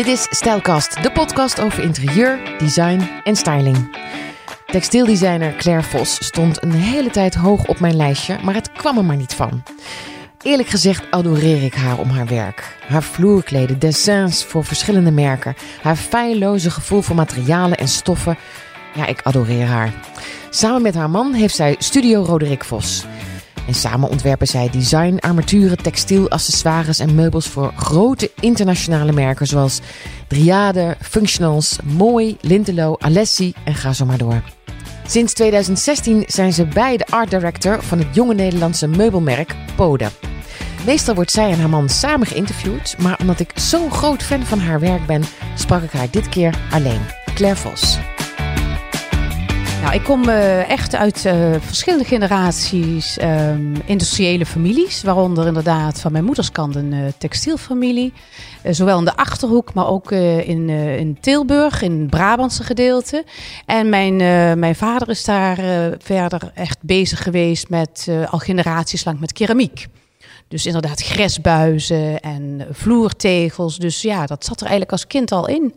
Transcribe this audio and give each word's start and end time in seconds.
Dit 0.00 0.08
is 0.08 0.26
Stijlkast, 0.30 1.02
de 1.02 1.12
podcast 1.12 1.60
over 1.60 1.82
interieur, 1.82 2.38
design 2.58 3.08
en 3.24 3.36
styling. 3.36 3.96
Textieldesigner 4.66 5.54
Claire 5.56 5.82
Vos 5.82 6.24
stond 6.24 6.62
een 6.62 6.72
hele 6.72 7.10
tijd 7.10 7.34
hoog 7.34 7.66
op 7.66 7.80
mijn 7.80 7.96
lijstje, 7.96 8.38
maar 8.42 8.54
het 8.54 8.72
kwam 8.72 8.96
er 8.96 9.04
maar 9.04 9.16
niet 9.16 9.34
van. 9.34 9.62
Eerlijk 10.42 10.68
gezegd 10.68 11.10
adoreer 11.10 11.62
ik 11.62 11.74
haar 11.74 11.98
om 11.98 12.08
haar 12.08 12.26
werk. 12.26 12.76
Haar 12.88 13.02
vloerkleden, 13.02 13.78
dessins 13.78 14.44
voor 14.44 14.64
verschillende 14.64 15.10
merken, 15.10 15.54
haar 15.82 15.96
feilloze 15.96 16.70
gevoel 16.70 17.02
voor 17.02 17.16
materialen 17.16 17.78
en 17.78 17.88
stoffen. 17.88 18.38
Ja, 18.94 19.06
ik 19.06 19.22
adoreer 19.22 19.66
haar. 19.66 19.92
Samen 20.50 20.82
met 20.82 20.94
haar 20.94 21.10
man 21.10 21.32
heeft 21.32 21.56
zij 21.56 21.76
Studio 21.78 22.22
Roderick 22.22 22.64
Vos. 22.64 23.04
En 23.70 23.76
samen 23.76 24.08
ontwerpen 24.08 24.46
zij 24.46 24.70
design, 24.70 25.16
armaturen, 25.20 25.76
textiel, 25.82 26.30
accessoires 26.30 26.98
en 26.98 27.14
meubels 27.14 27.48
voor 27.48 27.72
grote 27.76 28.30
internationale 28.40 29.12
merken 29.12 29.46
zoals 29.46 29.80
Driade, 30.28 30.96
Functionals, 31.00 31.78
Mooi, 31.84 32.36
Lintelo, 32.40 32.94
Alessi 32.98 33.54
en 33.64 33.74
ga 33.74 33.92
zo 33.92 34.04
maar 34.04 34.18
door. 34.18 34.42
Sinds 35.06 35.32
2016 35.32 36.24
zijn 36.26 36.52
ze 36.52 36.66
beide 36.66 37.06
art 37.06 37.30
director 37.30 37.82
van 37.82 37.98
het 37.98 38.14
jonge 38.14 38.34
Nederlandse 38.34 38.86
meubelmerk 38.86 39.54
Pode. 39.76 40.08
Meestal 40.86 41.14
wordt 41.14 41.30
zij 41.30 41.50
en 41.50 41.58
haar 41.58 41.68
man 41.68 41.88
samen 41.88 42.26
geïnterviewd, 42.26 42.96
maar 42.98 43.18
omdat 43.20 43.40
ik 43.40 43.50
zo'n 43.54 43.90
groot 43.90 44.22
fan 44.22 44.42
van 44.42 44.58
haar 44.58 44.80
werk 44.80 45.06
ben, 45.06 45.22
sprak 45.54 45.82
ik 45.82 45.92
haar 45.92 46.10
dit 46.10 46.28
keer 46.28 46.54
alleen. 46.70 47.00
Claire 47.34 47.60
Vos. 47.60 47.98
Nou, 49.80 49.94
ik 49.94 50.04
kom 50.04 50.28
uh, 50.28 50.70
echt 50.70 50.94
uit 50.94 51.24
uh, 51.24 51.54
verschillende 51.60 52.04
generaties 52.04 53.18
um, 53.22 53.74
industriële 53.84 54.46
families. 54.46 55.02
Waaronder 55.02 55.46
inderdaad 55.46 56.00
van 56.00 56.12
mijn 56.12 56.24
moeders 56.24 56.52
kant 56.52 56.76
een 56.76 56.92
uh, 56.92 57.06
textielfamilie. 57.18 58.12
zowel 58.64 58.98
in 58.98 59.04
de 59.04 59.16
Achterhoek, 59.16 59.74
maar 59.74 59.86
ook 59.86 60.12
in, 60.12 60.68
in 60.70 61.18
Tilburg, 61.20 61.82
in 61.82 62.00
het 62.00 62.10
Brabantse 62.10 62.62
gedeelte. 62.62 63.24
En 63.66 63.88
mijn, 63.88 64.16
mijn 64.58 64.74
vader 64.74 65.08
is 65.08 65.24
daar 65.24 65.56
verder 65.98 66.50
echt 66.54 66.78
bezig 66.80 67.22
geweest 67.22 67.68
met 67.68 68.08
al 68.30 68.38
generaties 68.38 69.04
lang 69.04 69.20
met 69.20 69.32
keramiek. 69.32 69.86
Dus 70.48 70.66
inderdaad 70.66 71.02
gresbuizen 71.02 72.20
en 72.20 72.66
vloertegels. 72.70 73.76
Dus 73.76 74.02
ja, 74.02 74.26
dat 74.26 74.44
zat 74.44 74.56
er 74.56 74.66
eigenlijk 74.66 74.92
als 74.92 75.06
kind 75.06 75.32
al 75.32 75.48
in. 75.48 75.74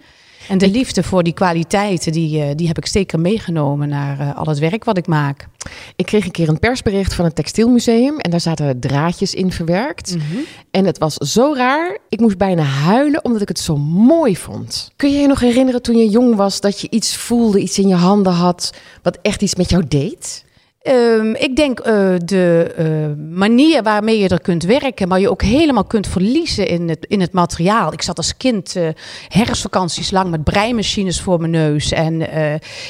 En 0.49 0.57
de 0.57 0.69
liefde 0.69 1.03
voor 1.03 1.23
die 1.23 1.33
kwaliteiten, 1.33 2.11
die, 2.11 2.41
eh, 2.41 2.55
die 2.55 2.67
heb 2.67 2.77
ik 2.77 2.85
zeker 2.85 3.19
meegenomen 3.19 3.89
naar 3.89 4.19
uh, 4.19 4.37
al 4.37 4.45
het 4.45 4.59
werk 4.59 4.83
wat 4.83 4.97
ik 4.97 5.07
maak. 5.07 5.47
Ik 5.95 6.05
kreeg 6.05 6.25
een 6.25 6.31
keer 6.31 6.49
een 6.49 6.59
persbericht 6.59 7.13
van 7.13 7.25
het 7.25 7.35
Textielmuseum 7.35 8.19
en 8.19 8.31
daar 8.31 8.39
zaten 8.39 8.79
draadjes 8.79 9.33
in 9.33 9.51
verwerkt. 9.51 10.15
Mhm. 10.15 10.37
En 10.71 10.85
het 10.85 10.97
was 10.97 11.13
zo 11.13 11.53
raar, 11.55 11.97
ik 12.09 12.19
moest 12.19 12.37
bijna 12.37 12.63
huilen 12.63 13.25
omdat 13.25 13.41
ik 13.41 13.47
het 13.47 13.59
zo 13.59 13.77
mooi 13.77 14.37
vond. 14.37 14.91
Kun 14.95 15.11
je 15.11 15.19
je 15.19 15.27
nog 15.27 15.39
herinneren 15.39 15.81
toen 15.81 15.97
je 15.97 16.09
jong 16.09 16.35
was 16.35 16.59
dat 16.61 16.81
je 16.81 16.87
iets 16.89 17.15
voelde, 17.15 17.59
iets 17.59 17.79
in 17.79 17.87
je 17.87 17.95
handen 17.95 18.33
had, 18.33 18.73
wat 19.01 19.17
echt 19.21 19.41
iets 19.41 19.55
met 19.55 19.69
jou 19.69 19.83
deed? 19.87 20.43
Um, 20.89 21.35
ik 21.35 21.55
denk 21.55 21.79
uh, 21.79 21.85
de 22.25 22.75
uh, 22.79 23.37
manier 23.37 23.83
waarmee 23.83 24.19
je 24.19 24.27
er 24.27 24.41
kunt 24.41 24.63
werken, 24.63 25.07
maar 25.07 25.19
je 25.19 25.29
ook 25.29 25.41
helemaal 25.41 25.83
kunt 25.83 26.07
verliezen 26.07 26.67
in 26.67 26.89
het, 26.89 27.05
in 27.07 27.21
het 27.21 27.31
materiaal. 27.31 27.93
Ik 27.93 28.01
zat 28.01 28.17
als 28.17 28.37
kind 28.37 28.75
uh, 28.75 28.87
herfstvakanties 29.27 30.11
lang 30.11 30.29
met 30.29 30.43
breimachines 30.43 31.21
voor 31.21 31.39
mijn 31.39 31.51
neus 31.51 31.91
en 31.91 32.27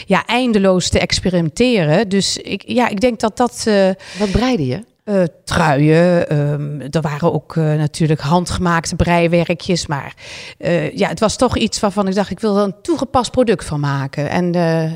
ja, 0.05 0.25
eindeloos 0.25 0.89
te 0.89 0.99
experimenteren. 0.99 2.09
Dus 2.09 2.37
ik, 2.37 2.63
ja, 2.65 2.89
ik 2.89 3.01
denk 3.01 3.19
dat 3.19 3.37
dat. 3.37 3.69
Wat 4.19 4.31
breide 4.31 4.65
je? 4.65 4.92
Uh, 5.05 5.23
truien. 5.43 6.37
Um, 6.37 6.81
er 6.81 7.01
waren 7.01 7.33
ook 7.33 7.55
uh, 7.55 7.73
natuurlijk 7.73 8.19
handgemaakte 8.19 8.95
breiwerkjes. 8.95 9.87
Maar 9.87 10.13
uh, 10.59 10.91
ja, 10.91 11.07
het 11.07 11.19
was 11.19 11.35
toch 11.35 11.57
iets 11.57 11.79
waarvan 11.79 12.07
ik 12.07 12.15
dacht, 12.15 12.29
ik 12.29 12.39
wil 12.39 12.57
er 12.57 12.63
een 12.63 12.81
toegepast 12.81 13.31
product 13.31 13.65
van 13.65 13.79
maken. 13.79 14.29
En 14.29 14.49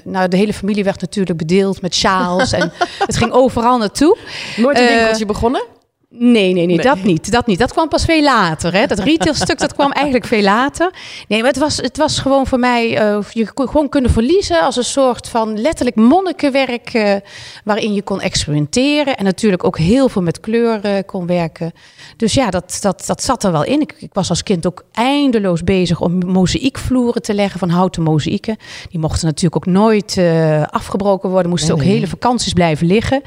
nou, 0.04 0.28
de 0.28 0.38
hele 0.38 0.54
familie 0.54 0.84
werd 0.84 1.02
natuurlijk 1.02 1.38
bedeeld 1.38 1.82
met 1.82 1.96
sjaals. 1.96 2.52
en 2.52 2.72
het 3.08 3.18
ging 3.18 3.32
overal 3.32 3.78
naartoe. 3.78 4.18
Nooit 4.58 4.80
een 4.80 4.86
winkeltje 4.86 5.26
begonnen? 5.26 5.64
Nee, 6.10 6.54
nee, 6.54 6.66
nee, 6.66 6.78
dat 6.78 7.04
niet. 7.04 7.32
Dat 7.32 7.48
niet. 7.48 7.60
Dat 7.60 7.72
kwam 7.72 7.88
pas 7.88 8.06
veel 8.06 8.24
later. 8.24 8.74
Hè. 8.74 8.86
Dat 8.86 9.00
retailstuk 9.00 9.60
dat 9.60 9.74
kwam 9.74 9.92
eigenlijk 9.92 10.26
veel 10.26 10.42
later. 10.42 10.92
Nee, 11.28 11.40
maar 11.40 11.50
het 11.50 11.60
was, 11.60 11.78
het 11.78 11.98
was 11.98 12.20
gewoon 12.20 12.48
voor 12.48 12.60
mij... 12.60 13.02
Uh, 13.02 13.18
je 13.30 13.52
kon 13.54 13.68
gewoon 13.68 13.90
kunnen 13.90 14.12
verliezen 14.12 14.62
als 14.62 14.76
een 14.76 14.84
soort 14.84 15.30
van 15.30 15.62
letterlijk 15.62 15.96
monnikenwerk... 15.96 16.94
Uh, 16.94 17.16
waarin 17.64 17.94
je 17.94 18.02
kon 18.02 18.22
experimenteren. 18.22 19.18
En 19.18 19.24
natuurlijk 19.24 19.64
ook 19.64 19.78
heel 19.78 20.10
veel 20.10 20.22
met 20.22 20.40
kleur 20.40 20.86
uh, 20.86 20.98
kon 21.06 21.26
werken. 21.26 21.72
Dus 22.18 22.34
ja, 22.34 22.50
dat, 22.50 22.78
dat, 22.82 23.04
dat 23.06 23.24
zat 23.24 23.44
er 23.44 23.52
wel 23.52 23.64
in. 23.64 23.82
Ik, 23.82 23.96
ik, 24.00 24.14
was 24.14 24.30
als 24.30 24.44
kind 24.44 24.68
ook 24.68 24.84
eindeloos 24.92 25.64
bezig 25.64 26.02
om 26.02 26.18
mozaïekvloeren 26.26 27.22
te 27.22 27.34
leggen... 27.34 27.60
van 27.60 27.70
houten 27.70 28.04
mozaïeken. 28.04 28.58
Die 28.90 29.00
mochten 29.00 29.26
natuurlijk 29.26 29.56
ook 29.56 29.74
nooit 29.74 30.22
afgebroken 30.70 31.30
worden. 31.30 31.50
Moesten 31.50 31.74
ook 31.74 31.84
hele 31.84 32.08
vakanties 32.08 32.54
blijven 32.54 32.88
liggen. 32.88 33.22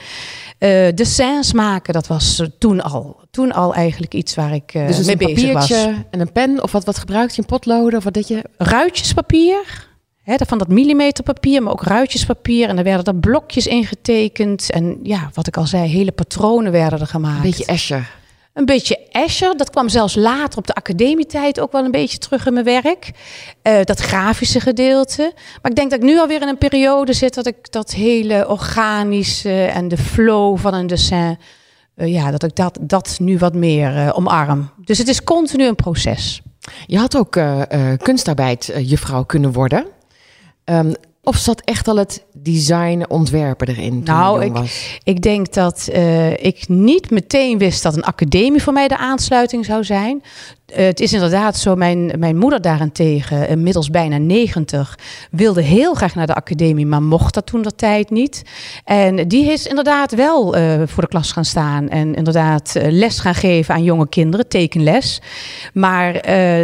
Uh, 0.60 0.88
dessins 0.94 1.52
maken, 1.52 1.92
dat 1.92 2.06
was 2.06 2.42
toen 2.58 2.69
al. 2.78 3.20
Toen 3.30 3.52
al 3.52 3.74
eigenlijk 3.74 4.14
iets 4.14 4.34
waar 4.34 4.54
ik 4.54 4.74
uh, 4.74 4.86
dus 4.86 5.06
mee 5.06 5.16
bezig 5.16 5.52
was. 5.52 5.70
en 6.10 6.20
een 6.20 6.32
pen 6.32 6.62
of 6.62 6.72
wat, 6.72 6.84
wat 6.84 6.98
gebruikt 6.98 7.34
je? 7.34 7.40
Een 7.40 7.46
potloden 7.46 7.98
of 7.98 8.04
wat 8.04 8.14
dat 8.14 8.28
je? 8.28 8.44
Ruitjespapier. 8.56 9.88
Hè, 10.22 10.36
van 10.46 10.58
dat 10.58 10.68
millimeterpapier, 10.68 11.62
maar 11.62 11.72
ook 11.72 11.82
ruitjespapier. 11.82 12.68
En 12.68 12.78
er 12.78 12.84
werden 12.84 13.14
er 13.14 13.20
blokjes 13.20 13.66
ingetekend. 13.66 14.70
En 14.70 15.00
ja, 15.02 15.30
wat 15.34 15.46
ik 15.46 15.56
al 15.56 15.66
zei, 15.66 15.88
hele 15.88 16.12
patronen 16.12 16.72
werden 16.72 17.00
er 17.00 17.06
gemaakt. 17.06 17.36
Een 17.36 17.50
beetje 17.50 17.64
Escher. 17.64 18.18
Een 18.52 18.64
beetje 18.64 18.98
Escher. 19.10 19.56
Dat 19.56 19.70
kwam 19.70 19.88
zelfs 19.88 20.14
later 20.14 20.58
op 20.58 20.66
de 20.66 20.74
academietijd 20.74 21.60
ook 21.60 21.72
wel 21.72 21.84
een 21.84 21.90
beetje 21.90 22.18
terug 22.18 22.46
in 22.46 22.52
mijn 22.52 22.64
werk. 22.64 23.10
Uh, 23.62 23.82
dat 23.82 24.00
grafische 24.00 24.60
gedeelte. 24.60 25.32
Maar 25.62 25.70
ik 25.70 25.76
denk 25.76 25.90
dat 25.90 25.98
ik 25.98 26.04
nu 26.04 26.18
alweer 26.18 26.42
in 26.42 26.48
een 26.48 26.58
periode 26.58 27.12
zit 27.12 27.34
dat 27.34 27.46
ik 27.46 27.72
dat 27.72 27.90
hele 27.90 28.48
organische 28.48 29.64
en 29.64 29.88
de 29.88 29.98
flow 29.98 30.58
van 30.58 30.74
een 30.74 30.86
dessin. 30.86 31.38
Uh, 31.96 32.12
ja, 32.12 32.30
dat 32.30 32.42
ik 32.42 32.56
dat, 32.56 32.78
dat 32.80 33.16
nu 33.20 33.38
wat 33.38 33.54
meer 33.54 33.96
uh, 33.96 34.10
omarm. 34.14 34.70
Dus 34.84 34.98
het 34.98 35.08
is 35.08 35.24
continu 35.24 35.66
een 35.66 35.74
proces. 35.74 36.42
Je 36.86 36.98
had 36.98 37.16
ook 37.16 37.38
kunstarbeid 37.96 38.72
juffrouw 38.82 39.24
kunnen 39.24 39.52
worden. 39.52 39.86
Um, 40.64 40.94
of 41.22 41.36
zat 41.36 41.60
echt 41.60 41.88
al 41.88 41.96
het 41.96 42.24
design, 42.32 43.04
ontwerpen 43.08 43.68
erin? 43.68 44.00
nou, 44.04 44.44
ik, 44.44 44.98
ik 45.04 45.22
denk 45.22 45.52
dat 45.52 45.88
uh, 45.92 46.30
ik 46.30 46.68
niet 46.68 47.10
meteen 47.10 47.58
wist 47.58 47.82
dat 47.82 47.96
een 47.96 48.04
academie 48.04 48.62
voor 48.62 48.72
mij 48.72 48.88
de 48.88 48.96
aansluiting 48.96 49.64
zou 49.64 49.84
zijn. 49.84 50.22
Uh, 50.70 50.76
het 50.76 51.00
is 51.00 51.12
inderdaad 51.12 51.56
zo, 51.56 51.74
mijn, 51.74 52.12
mijn 52.18 52.36
moeder 52.36 52.60
daarentegen, 52.60 53.48
inmiddels 53.48 53.90
bijna 53.90 54.18
90, 54.18 54.98
wilde 55.30 55.62
heel 55.62 55.94
graag 55.94 56.14
naar 56.14 56.26
de 56.26 56.34
academie, 56.34 56.86
maar 56.86 57.02
mocht 57.02 57.34
dat 57.34 57.46
toen 57.46 57.62
de 57.62 57.74
tijd 57.74 58.10
niet. 58.10 58.42
En 58.84 59.28
die 59.28 59.52
is 59.52 59.66
inderdaad 59.66 60.14
wel 60.14 60.56
uh, 60.56 60.82
voor 60.86 61.02
de 61.02 61.08
klas 61.08 61.32
gaan 61.32 61.44
staan 61.44 61.88
en 61.88 62.14
inderdaad 62.14 62.74
les 62.82 63.18
gaan 63.18 63.34
geven 63.34 63.74
aan 63.74 63.82
jonge 63.82 64.08
kinderen, 64.08 64.48
tekenles. 64.48 65.20
Maar 65.72 66.12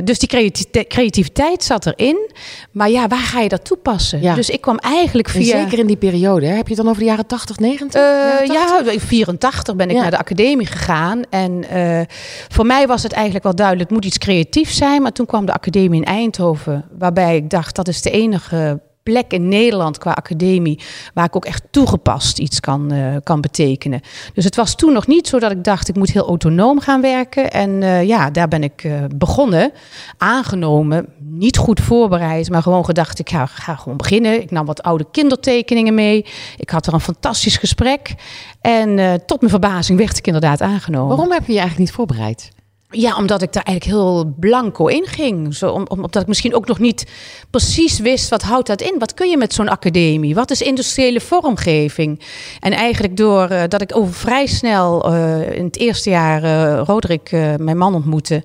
dus 0.05 0.19
die 0.19 0.53
creativiteit 0.89 1.65
zat 1.65 1.87
erin. 1.87 2.31
Maar 2.71 2.91
ja, 2.91 3.09
waar 3.09 3.19
ga 3.19 3.41
je 3.41 3.49
dat 3.49 3.65
toepassen? 3.65 4.23
Ja. 4.23 4.35
Dus 4.35 4.46
ik 4.51 4.61
kwam 4.61 4.79
eigenlijk 4.79 5.29
via... 5.29 5.55
En 5.55 5.63
zeker 5.63 5.79
in 5.79 5.87
die 5.87 5.97
periode, 5.97 6.47
hè? 6.47 6.55
heb 6.55 6.69
je 6.69 6.75
het 6.75 6.83
dan 6.83 6.89
over 6.89 7.03
de 7.03 7.09
jaren 7.09 7.27
80, 7.27 7.59
90? 7.59 8.01
Uh, 8.01 8.47
ja, 8.47 8.83
84 8.99 9.77
ben 9.77 9.89
ik 9.89 9.97
ja. 9.97 10.03
naar 10.03 10.11
de 10.11 10.19
academie 10.19 10.67
gegaan. 10.67 11.23
En 11.31 11.65
uh, 11.73 12.01
voor 12.49 12.67
mij 12.67 12.87
was 12.87 13.03
het 13.03 13.13
eigenlijk 13.13 13.45
wel 13.45 13.55
duidelijk, 13.55 13.89
het 13.89 13.99
moet 13.99 14.09
iets 14.09 14.19
creatiefs 14.19 14.77
zijn. 14.77 15.03
Maar 15.03 15.13
toen 15.13 15.27
kwam 15.27 15.47
de 15.47 15.53
academie 15.53 16.01
in 16.01 16.07
Eindhoven, 16.07 16.85
waarbij 16.99 17.37
ik 17.37 17.51
dacht, 17.51 17.77
dat 17.77 17.89
is 17.89 18.03
de 18.03 18.11
enige 18.11 18.81
plek 19.11 19.33
in 19.33 19.49
Nederland 19.49 19.99
qua 19.99 20.13
academie 20.13 20.81
waar 21.15 21.25
ik 21.25 21.37
ook 21.37 21.45
echt 21.45 21.63
toegepast 21.71 22.39
iets 22.39 22.61
kan, 22.61 22.93
uh, 22.93 23.17
kan 23.23 23.41
betekenen. 23.41 24.01
Dus 24.35 24.45
het 24.45 24.57
was 24.57 24.75
toen 24.75 24.93
nog 24.93 25.07
niet 25.07 25.29
zo 25.29 25.39
dat 25.39 25.51
ik 25.51 25.65
dacht 25.65 25.89
ik 25.89 25.97
moet 25.97 26.11
heel 26.11 26.27
autonoom 26.27 26.81
gaan 26.81 27.01
werken. 27.01 27.51
En 27.51 27.71
uh, 27.71 28.03
ja, 28.03 28.31
daar 28.31 28.49
ben 28.49 28.63
ik 28.63 28.85
uh, 28.85 29.05
begonnen, 29.17 29.73
aangenomen, 30.19 31.07
niet 31.19 31.57
goed 31.57 31.81
voorbereid, 31.81 32.51
maar 32.51 32.63
gewoon 32.63 32.85
gedacht 32.85 33.19
ik 33.19 33.31
ga 33.31 33.47
gewoon 33.77 33.97
beginnen. 33.97 34.43
Ik 34.43 34.51
nam 34.51 34.67
wat 34.67 34.83
oude 34.83 35.07
kindertekeningen 35.11 35.95
mee. 35.95 36.27
Ik 36.57 36.71
had 36.71 36.87
er 36.87 36.95
een 36.95 37.01
fantastisch 37.01 37.57
gesprek 37.57 38.15
en 38.61 39.21
tot 39.27 39.41
mijn 39.41 39.51
verbazing 39.51 39.99
werd 39.99 40.19
ik 40.19 40.27
inderdaad 40.27 40.61
aangenomen. 40.61 41.09
Waarom 41.09 41.33
heb 41.33 41.47
je 41.47 41.53
je 41.53 41.59
eigenlijk 41.59 41.89
niet 41.89 41.97
voorbereid? 41.97 42.55
Ja, 42.99 43.17
omdat 43.17 43.43
ik 43.43 43.53
daar 43.53 43.63
eigenlijk 43.63 43.97
heel 43.97 44.35
blanco 44.39 44.87
in 44.87 45.07
ging. 45.07 45.55
Zo, 45.55 45.71
om, 45.71 45.87
omdat 45.89 46.23
ik 46.23 46.29
misschien 46.29 46.55
ook 46.55 46.67
nog 46.67 46.79
niet 46.79 47.07
precies 47.51 47.99
wist 47.99 48.29
wat 48.29 48.43
houdt 48.43 48.67
dat 48.67 48.81
in. 48.81 48.99
Wat 48.99 49.15
kun 49.15 49.31
je 49.31 49.37
met 49.37 49.53
zo'n 49.53 49.69
academie? 49.69 50.35
Wat 50.35 50.51
is 50.51 50.63
industriële 50.63 51.21
vormgeving? 51.21 52.21
En 52.61 52.73
eigenlijk 52.73 53.17
door 53.17 53.51
uh, 53.51 53.63
dat 53.69 53.81
ik 53.81 53.97
over 53.97 54.15
vrij 54.15 54.47
snel 54.47 55.13
uh, 55.13 55.53
in 55.53 55.65
het 55.65 55.77
eerste 55.77 56.11
jaar 56.11 56.45
uh, 56.45 56.83
Roderick, 56.85 57.31
mijn 57.57 57.79
man, 57.79 57.95
ontmoette. 57.95 58.45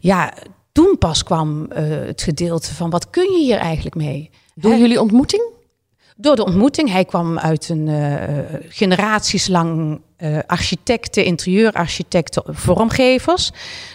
Ja, 0.00 0.32
toen 0.72 0.96
pas 0.98 1.22
kwam 1.22 1.66
het 1.72 2.22
gedeelte 2.22 2.74
van 2.74 2.90
wat 2.90 3.10
kun 3.10 3.32
je 3.32 3.38
hier 3.38 3.58
eigenlijk 3.58 3.96
mee? 3.96 4.30
Door 4.54 4.76
jullie 4.76 5.00
ontmoeting? 5.00 5.42
Door 6.16 6.36
de 6.36 6.44
ontmoeting. 6.44 6.90
Hij 6.90 7.04
kwam 7.04 7.38
uit 7.38 7.68
een 7.68 7.88
generaties 8.68 9.48
lang 9.48 10.00
uh, 10.22 10.38
architecten, 10.46 11.24
interieurarchitecten, 11.24 12.42
vormgevers. 12.46 13.50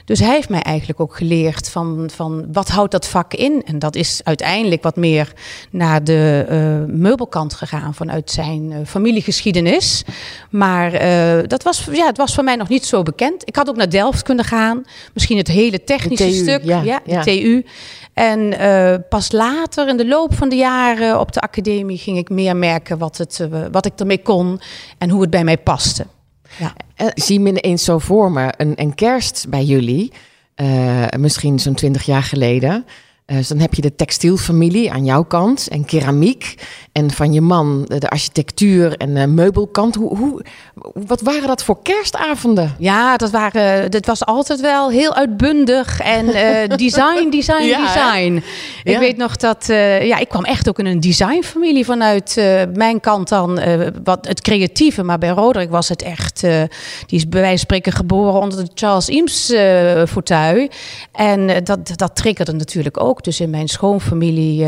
Dus 0.06 0.20
hij 0.20 0.34
heeft 0.34 0.50
mij 0.50 0.62
eigenlijk 0.62 1.00
ook 1.00 1.16
geleerd 1.16 1.70
van, 1.70 2.10
van 2.14 2.46
wat 2.52 2.70
houdt 2.70 2.92
dat 2.92 3.08
vak 3.08 3.34
in. 3.34 3.64
En 3.66 3.80
dat 3.80 3.96
is 3.96 4.22
uiteindelijk 4.24 4.84
wat 4.84 4.96
meer 4.96 5.34
naar 5.70 6.04
de 6.04 6.46
uh, 6.50 6.96
meubelkant 6.96 7.54
gegaan 7.54 7.94
vanuit 7.94 8.32
zijn 8.32 8.72
uh, 8.72 8.78
familiegeschiedenis. 8.86 10.04
Maar 10.50 10.92
dat 11.48 11.64
was, 11.64 11.88
ja, 11.92 12.06
het 12.06 12.18
was 12.18 12.34
voor 12.34 12.44
mij 12.44 12.56
nog 12.56 12.70
niet 12.70 12.86
zo 12.86 13.04
bekend. 13.04 13.48
Ik 13.48 13.56
had 13.56 13.70
ook 13.70 13.76
naar 13.76 13.90
Delft 13.90 14.24
kunnen 14.24 14.46
gaan. 14.46 14.84
Misschien 15.14 15.38
het 15.38 15.48
hele 15.48 15.84
technische 15.84 16.34
stuk, 16.34 16.64
ja, 16.64 16.82
ja, 16.84 17.02
de 17.06 17.20
TU. 17.20 17.66
En 18.14 18.54
pas 19.10 19.32
later 19.32 19.88
in 19.88 19.98
de 19.98 20.08
loop 20.08 20.34
van 20.36 20.50
de 20.50 20.56
jaren 20.56 21.20
op 21.20 21.32
de 21.32 21.40
academie 21.40 21.98
ging 21.98 22.18
ik 22.18 22.30
meer 22.30 22.56
merken 22.56 22.98
wat, 22.98 23.18
het, 23.18 23.48
wat 23.72 23.86
ik 23.86 24.00
ermee 24.00 24.22
kon 24.22 24.62
en 24.98 25.10
hoe 25.10 25.22
het 25.22 25.30
bij 25.30 25.44
mij 25.44 25.58
paste. 25.58 26.06
Ja. 26.58 26.74
Uh, 26.98 27.08
zie 27.14 27.40
me 27.40 27.50
ineens 27.50 27.84
zo 27.84 28.00
voor 28.00 28.32
me, 28.32 28.54
een, 28.58 28.74
een 28.76 28.96
kerst 28.96 29.46
bij 29.50 29.64
jullie, 29.64 30.12
misschien 31.18 31.60
zo'n 31.60 31.74
twintig 31.74 32.04
jaar 32.04 32.24
geleden. 32.24 32.86
Uh, 33.28 33.38
dus 33.38 33.48
dan 33.48 33.60
heb 33.60 33.74
je 33.74 33.82
de 33.82 33.96
textielfamilie 33.96 34.92
aan 34.92 35.06
jouw 35.06 35.24
kant 35.24 35.68
en 35.68 35.86
keramiek. 35.86 36.56
En 36.92 37.12
van 37.12 37.34
je 37.34 37.42
man 37.42 37.86
de 37.88 38.10
architectuur 38.10 38.98
en 38.98 39.14
de 39.14 39.28
meubelkant. 39.28 39.96
Hoe, 39.96 40.18
hoe, 40.18 40.42
wat 41.08 41.22
waren 41.22 41.48
dat 41.48 41.64
voor 41.64 41.82
kerstavonden? 41.82 42.76
Ja, 42.80 43.18
dat, 43.18 43.32
waren, 43.32 43.92
dat 43.92 44.06
was 44.06 44.26
altijd 44.26 44.62
wel 44.62 44.90
heel 44.90 45.16
uitbundig. 45.16 46.00
En 46.00 46.26
uh, 46.26 46.78
design, 46.78 47.30
design, 47.30 47.64
ja, 47.64 47.82
design. 47.82 48.44
Ik 48.84 48.98
weet 48.98 49.18
nog 49.18 49.36
dat... 49.36 49.68
Uh, 49.70 50.06
ja, 50.06 50.18
ik 50.18 50.30
kwam 50.30 50.44
echt 50.44 50.70
ook 50.70 50.80
in 50.80 50.86
een 50.86 51.00
designfamilie 51.00 51.86
vanuit 51.86 52.36
mijn 52.74 53.00
kant 53.00 53.30
dan. 53.30 53.60
wat 54.04 54.28
het 54.28 54.42
creatieve. 54.42 55.04
Maar 55.04 55.18
bij 55.18 55.30
Roderick 55.30 55.70
was 55.70 55.90
het 55.90 56.02
echt... 56.02 56.42
die 57.06 57.18
is 57.20 57.30
bij 57.30 57.40
wijze 57.40 57.50
van 57.50 57.58
spreken 57.58 57.92
geboren 57.92 58.42
onder 58.42 58.66
de 58.66 58.72
Charles 58.74 59.08
Eames 59.08 59.46
fauteuil. 60.12 60.68
En 61.12 61.64
dat, 61.64 61.92
dat 61.96 62.16
triggerde 62.16 62.52
natuurlijk 62.52 63.00
ook 63.04 63.13
dus 63.22 63.40
in 63.40 63.50
mijn 63.50 63.68
schoonfamilie 63.68 64.60
uh, 64.60 64.68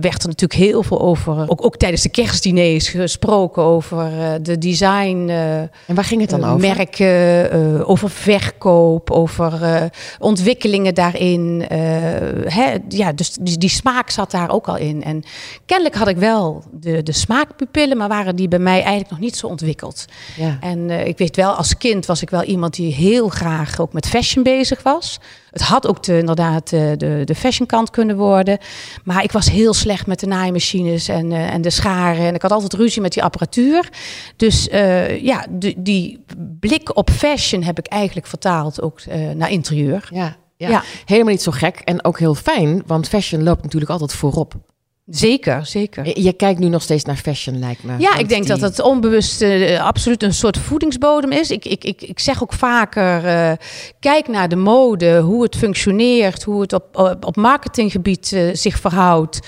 werd 0.00 0.22
er 0.22 0.28
natuurlijk 0.28 0.52
heel 0.52 0.82
veel 0.82 1.00
over, 1.00 1.50
ook, 1.50 1.64
ook 1.64 1.76
tijdens 1.76 2.02
de 2.02 2.08
kerstdiners 2.08 2.88
gesproken 2.88 3.62
over 3.62 4.12
uh, 4.12 4.28
de 4.42 4.58
design. 4.58 5.26
Uh, 5.28 5.58
en 5.60 5.94
waar 5.94 6.04
ging 6.04 6.20
het 6.20 6.30
dan 6.30 6.44
over? 6.44 6.60
Merken, 6.60 7.86
over 7.86 8.10
verkoop, 8.10 9.10
over 9.10 9.60
ontwikkelingen 10.18 10.94
daarin. 10.94 11.64
Hè, 11.68 12.76
ja, 12.88 13.12
dus 13.12 13.30
die, 13.40 13.58
die, 13.58 13.68
smaak 13.68 14.10
zat 14.10 14.30
daar 14.30 14.50
ook 14.50 14.68
al 14.68 14.76
in. 14.76 15.02
En 15.02 15.22
kennelijk 15.66 15.96
had 15.96 16.08
ik 16.08 16.16
wel 16.16 16.64
de, 16.72 17.02
de 17.02 17.12
smaakpupillen, 17.12 17.96
maar 17.96 18.08
waren 18.08 18.36
die 18.36 18.48
bij 18.48 18.58
mij 18.58 18.80
eigenlijk 18.80 19.10
nog 19.10 19.20
niet 19.20 19.36
zo 19.36 19.46
ontwikkeld. 19.46 20.04
Ja. 20.36 20.58
En 20.60 20.90
ik 20.90 21.18
weet 21.18 21.36
wel, 21.36 21.52
als 21.52 21.76
kind 21.76 22.06
was 22.06 22.22
ik 22.22 22.30
wel 22.30 22.42
iemand 22.42 22.74
die 22.74 22.92
heel 22.92 23.28
graag 23.28 23.80
ook 23.80 23.92
met 23.92 24.08
fashion 24.08 24.42
bezig 24.42 24.82
was. 24.82 25.18
Het 25.50 25.62
had 25.62 25.86
ook 25.86 26.02
de, 26.02 26.18
inderdaad 26.18 26.70
de, 26.70 26.94
de, 26.96 27.22
de 27.24 27.34
fashionkant 27.34 27.90
kunnen 27.90 28.16
worden. 28.16 28.58
Maar 29.04 29.22
ik 29.22 29.32
was 29.32 29.50
heel 29.50 29.74
slecht 29.74 30.06
met 30.06 30.20
de 30.20 30.26
naaimachines 30.26 31.08
en, 31.08 31.30
uh, 31.30 31.52
en 31.54 31.62
de 31.62 31.70
scharen. 31.70 32.26
En 32.26 32.34
ik 32.34 32.42
had 32.42 32.50
altijd 32.50 32.72
ruzie 32.72 33.02
met 33.02 33.12
die 33.12 33.22
apparatuur. 33.22 33.88
Dus 34.36 34.68
uh, 34.68 35.22
ja, 35.22 35.46
de, 35.50 35.74
die 35.76 36.24
blik 36.60 36.96
op 36.96 37.10
fashion 37.10 37.62
heb 37.62 37.78
ik 37.78 37.86
eigenlijk 37.86 38.26
vertaald 38.26 38.82
ook 38.82 39.00
uh, 39.08 39.30
naar 39.30 39.50
interieur. 39.50 40.08
Ja, 40.12 40.36
ja. 40.56 40.68
ja, 40.68 40.82
helemaal 41.04 41.32
niet 41.32 41.42
zo 41.42 41.52
gek. 41.52 41.78
En 41.84 42.04
ook 42.04 42.18
heel 42.18 42.34
fijn, 42.34 42.82
want 42.86 43.08
fashion 43.08 43.42
loopt 43.42 43.62
natuurlijk 43.62 43.90
altijd 43.90 44.12
voorop. 44.12 44.54
Zeker, 45.06 45.66
zeker. 45.66 46.20
Je 46.20 46.32
kijkt 46.32 46.60
nu 46.60 46.68
nog 46.68 46.82
steeds 46.82 47.04
naar 47.04 47.16
fashion, 47.16 47.58
lijkt 47.58 47.82
me. 47.82 47.98
Ja, 47.98 48.16
ik 48.16 48.28
denk 48.28 48.46
dat 48.46 48.60
het 48.60 48.80
onbewust 48.80 49.42
uh, 49.42 49.84
absoluut 49.84 50.22
een 50.22 50.34
soort 50.34 50.58
voedingsbodem 50.58 51.32
is. 51.32 51.50
Ik, 51.50 51.64
ik, 51.64 51.84
ik, 51.84 52.02
ik 52.02 52.18
zeg 52.18 52.42
ook 52.42 52.52
vaker, 52.52 53.24
uh, 53.24 53.52
kijk 54.00 54.28
naar 54.28 54.48
de 54.48 54.56
mode, 54.56 55.18
hoe 55.20 55.42
het 55.42 55.56
functioneert, 55.56 56.42
hoe 56.42 56.60
het 56.60 56.72
op, 56.72 56.96
op, 56.96 57.24
op 57.24 57.36
marketinggebied 57.36 58.32
uh, 58.32 58.54
zich 58.54 58.78
verhoudt, 58.78 59.40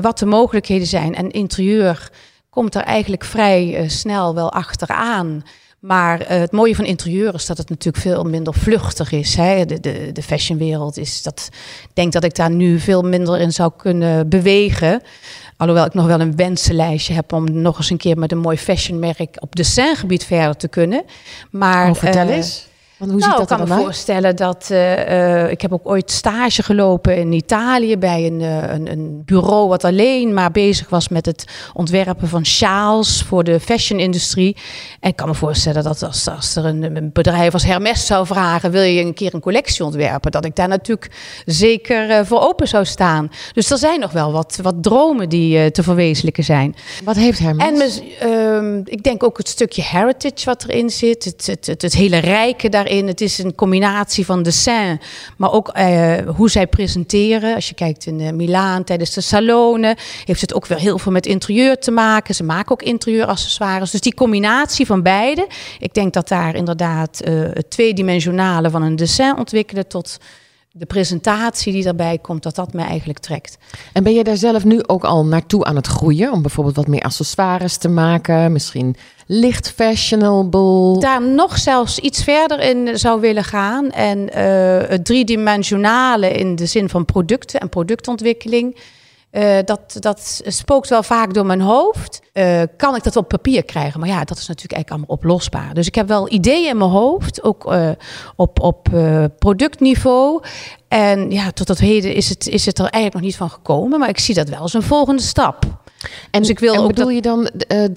wat 0.00 0.18
de 0.18 0.26
mogelijkheden 0.26 0.86
zijn. 0.86 1.14
En 1.14 1.30
interieur 1.30 2.10
komt 2.50 2.74
er 2.74 2.82
eigenlijk 2.82 3.24
vrij 3.24 3.88
snel 3.88 4.34
wel 4.34 4.52
achteraan. 4.52 5.42
Maar 5.84 6.20
uh, 6.20 6.28
het 6.28 6.52
mooie 6.52 6.74
van 6.74 6.84
interieur 6.84 7.34
is 7.34 7.46
dat 7.46 7.58
het 7.58 7.68
natuurlijk 7.68 8.04
veel 8.04 8.24
minder 8.24 8.54
vluchtig 8.54 9.12
is. 9.12 9.34
Hè? 9.34 9.64
De, 9.64 9.80
de, 9.80 10.10
de 10.12 10.22
fashionwereld 10.22 10.96
is 10.96 11.22
dat. 11.22 11.48
Ik 11.82 11.90
denk 11.92 12.12
dat 12.12 12.24
ik 12.24 12.34
daar 12.34 12.50
nu 12.50 12.80
veel 12.80 13.02
minder 13.02 13.40
in 13.40 13.52
zou 13.52 13.72
kunnen 13.76 14.28
bewegen. 14.28 15.02
Alhoewel 15.56 15.84
ik 15.84 15.94
nog 15.94 16.06
wel 16.06 16.20
een 16.20 16.36
wensenlijstje 16.36 17.14
heb 17.14 17.32
om 17.32 17.60
nog 17.60 17.78
eens 17.78 17.90
een 17.90 17.96
keer 17.96 18.18
met 18.18 18.32
een 18.32 18.38
mooi 18.38 18.56
fashionmerk 18.56 19.36
op 19.38 19.56
designgebied 19.56 20.24
verder 20.24 20.56
te 20.56 20.68
kunnen. 20.68 21.04
Maar 21.50 21.90
oh, 21.90 21.94
vertel 21.94 22.26
uh, 22.26 22.36
eens. 22.36 22.66
Want 23.06 23.16
hoe 23.16 23.28
nou, 23.28 23.40
ziet 23.40 23.48
dat 23.48 23.60
ik 23.60 23.66
kan 23.66 23.76
me 23.76 23.82
voorstellen 23.84 24.36
dat 24.36 24.68
uh, 24.70 25.08
uh, 25.08 25.50
ik 25.50 25.60
heb 25.60 25.72
ook 25.72 25.88
ooit 25.88 26.10
stage 26.10 26.62
gelopen 26.62 27.16
in 27.16 27.32
Italië 27.32 27.98
bij 27.98 28.26
een, 28.26 28.40
uh, 28.40 28.72
een, 28.72 28.90
een, 28.90 29.22
bureau 29.24 29.68
wat 29.68 29.84
alleen 29.84 30.34
maar 30.34 30.50
bezig 30.50 30.88
was 30.88 31.08
met 31.08 31.26
het 31.26 31.44
ontwerpen 31.72 32.28
van 32.28 32.46
sjaals 32.46 33.22
voor 33.22 33.44
de 33.44 33.60
fashion-industrie. 33.60 34.56
En 35.00 35.08
ik 35.08 35.16
kan 35.16 35.28
me 35.28 35.34
voorstellen 35.34 35.82
dat 35.82 36.02
als, 36.02 36.28
als 36.28 36.56
er 36.56 36.64
een, 36.64 36.96
een, 36.96 37.10
bedrijf 37.12 37.52
als 37.52 37.64
Hermes 37.64 38.06
zou 38.06 38.26
vragen: 38.26 38.70
wil 38.70 38.82
je 38.82 39.00
een 39.00 39.14
keer 39.14 39.34
een 39.34 39.40
collectie 39.40 39.84
ontwerpen? 39.84 40.30
Dat 40.30 40.44
ik 40.44 40.56
daar 40.56 40.68
natuurlijk 40.68 41.10
zeker 41.44 42.26
voor 42.26 42.40
open 42.40 42.68
zou 42.68 42.84
staan. 42.84 43.30
Dus 43.52 43.70
er 43.70 43.78
zijn 43.78 44.00
nog 44.00 44.12
wel 44.12 44.32
wat, 44.32 44.58
wat 44.62 44.82
dromen 44.82 45.28
die 45.28 45.70
te 45.70 45.82
verwezenlijken 45.82 46.44
zijn. 46.44 46.74
Wat 47.04 47.16
heeft 47.16 47.38
Hermes? 47.38 48.00
En 48.00 48.28
ehm, 48.30 48.80
ik 48.84 49.02
denk 49.02 49.22
ook 49.22 49.38
het 49.38 49.48
stukje 49.48 49.82
heritage 49.82 50.44
wat 50.44 50.64
erin 50.64 50.90
zit, 50.90 51.24
het, 51.24 51.46
het, 51.46 51.66
het, 51.66 51.82
het 51.82 51.94
hele 51.94 52.18
rijke 52.18 52.68
daarin 52.68 52.93
het 53.02 53.20
is 53.20 53.38
een 53.38 53.54
combinatie 53.54 54.24
van 54.24 54.42
dessin, 54.42 55.00
maar 55.36 55.52
ook 55.52 55.78
uh, 55.78 56.14
hoe 56.36 56.50
zij 56.50 56.66
presenteren. 56.66 57.54
Als 57.54 57.68
je 57.68 57.74
kijkt 57.74 58.06
in 58.06 58.20
uh, 58.20 58.30
Milaan 58.30 58.84
tijdens 58.84 59.14
de 59.14 59.20
salonen, 59.20 59.96
heeft 60.24 60.40
het 60.40 60.54
ook 60.54 60.66
weer 60.66 60.78
heel 60.78 60.98
veel 60.98 61.12
met 61.12 61.26
interieur 61.26 61.78
te 61.78 61.90
maken. 61.90 62.34
Ze 62.34 62.44
maken 62.44 62.72
ook 62.72 62.82
interieuraccessoires. 62.82 63.90
Dus 63.90 64.00
die 64.00 64.14
combinatie 64.14 64.86
van 64.86 65.02
beide. 65.02 65.46
Ik 65.78 65.94
denk 65.94 66.12
dat 66.12 66.28
daar 66.28 66.54
inderdaad 66.54 67.20
uh, 67.24 67.40
het 67.52 67.70
tweedimensionale 67.70 68.70
van 68.70 68.82
een 68.82 68.96
dessin 68.96 69.36
ontwikkelen 69.36 69.86
tot 69.86 70.18
de 70.76 70.86
presentatie 70.86 71.72
die 71.72 71.82
daarbij 71.82 72.18
komt, 72.18 72.42
dat 72.42 72.54
dat 72.54 72.72
mij 72.72 72.84
eigenlijk 72.84 73.18
trekt. 73.18 73.58
En 73.92 74.02
ben 74.02 74.14
je 74.14 74.24
daar 74.24 74.36
zelf 74.36 74.64
nu 74.64 74.82
ook 74.86 75.04
al 75.04 75.26
naartoe 75.26 75.64
aan 75.64 75.76
het 75.76 75.86
groeien? 75.86 76.32
Om 76.32 76.42
bijvoorbeeld 76.42 76.76
wat 76.76 76.86
meer 76.86 77.02
accessoires 77.02 77.76
te 77.76 77.88
maken? 77.88 78.52
Misschien 78.52 78.96
licht 79.26 79.70
fashionable? 79.70 81.00
Daar 81.00 81.22
nog 81.22 81.58
zelfs 81.58 81.98
iets 81.98 82.24
verder 82.24 82.60
in 82.60 82.98
zou 82.98 83.20
willen 83.20 83.44
gaan. 83.44 83.90
En 83.90 84.18
uh, 84.18 84.88
het 84.88 85.04
driedimensionale 85.04 86.28
in 86.28 86.56
de 86.56 86.66
zin 86.66 86.88
van 86.88 87.04
producten 87.04 87.60
en 87.60 87.68
productontwikkeling 87.68 88.76
uh, 89.34 89.58
dat, 89.64 89.96
dat 90.00 90.42
spookt 90.46 90.88
wel 90.88 91.02
vaak 91.02 91.34
door 91.34 91.46
mijn 91.46 91.60
hoofd. 91.60 92.20
Uh, 92.32 92.62
kan 92.76 92.96
ik 92.96 93.02
dat 93.02 93.16
op 93.16 93.28
papier 93.28 93.64
krijgen? 93.64 94.00
Maar 94.00 94.08
ja, 94.08 94.24
dat 94.24 94.38
is 94.38 94.46
natuurlijk 94.46 94.72
eigenlijk 94.72 94.90
allemaal 94.90 95.16
oplosbaar. 95.16 95.74
Dus 95.74 95.86
ik 95.86 95.94
heb 95.94 96.08
wel 96.08 96.32
ideeën 96.32 96.68
in 96.68 96.76
mijn 96.76 96.90
hoofd, 96.90 97.42
ook 97.42 97.72
uh, 97.72 97.90
op, 98.36 98.60
op 98.60 98.88
productniveau. 99.38 100.42
En 100.88 101.30
ja, 101.30 101.50
tot 101.50 101.66
dat 101.66 101.78
heden 101.78 102.14
is 102.14 102.28
het, 102.28 102.48
is 102.48 102.66
het 102.66 102.78
er 102.78 102.84
eigenlijk 102.84 103.14
nog 103.14 103.22
niet 103.22 103.36
van 103.36 103.50
gekomen. 103.50 103.98
Maar 103.98 104.08
ik 104.08 104.18
zie 104.18 104.34
dat 104.34 104.48
wel 104.48 104.58
als 104.58 104.74
een 104.74 104.82
volgende 104.82 105.22
stap. 105.22 105.64
En, 106.30 106.40
dus 106.40 106.50
ik 106.50 106.58
wil 106.58 106.74
en 106.74 106.80
ook 106.80 106.86
bedoel 106.86 107.04
dat... 107.04 107.14
je 107.14 107.20
dan 107.20 107.50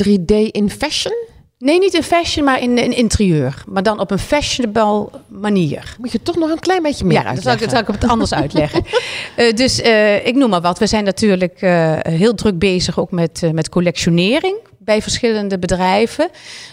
3D 0.05 0.51
in 0.51 0.69
fashion? 0.69 1.15
Nee, 1.59 1.79
niet 1.79 1.93
in 1.93 2.03
fashion, 2.03 2.45
maar 2.45 2.61
in, 2.61 2.77
in 2.77 2.91
interieur. 2.91 3.63
Maar 3.67 3.83
dan 3.83 3.99
op 3.99 4.11
een 4.11 4.19
fashionable 4.19 5.09
manier. 5.27 5.95
Moet 5.99 6.11
je 6.11 6.21
toch 6.23 6.35
nog 6.35 6.49
een 6.49 6.59
klein 6.59 6.81
beetje 6.81 7.05
meer 7.05 7.21
ja, 7.21 7.25
uitleggen? 7.25 7.61
dat 7.61 7.69
zal 7.69 7.79
ik, 7.79 7.87
het 7.87 8.09
anders 8.09 8.33
uitleggen. 8.43 8.83
Uh, 9.37 9.53
dus 9.53 9.79
uh, 9.79 10.25
ik 10.25 10.35
noem 10.35 10.49
maar 10.49 10.61
wat. 10.61 10.79
We 10.79 10.87
zijn 10.87 11.03
natuurlijk 11.03 11.61
uh, 11.61 11.93
heel 12.01 12.33
druk 12.33 12.59
bezig 12.59 12.99
ook 12.99 13.11
met, 13.11 13.49
met 13.51 13.69
collectionering 13.69 14.55
bij 14.87 15.01
verschillende 15.01 15.59
bedrijven. 15.59 16.29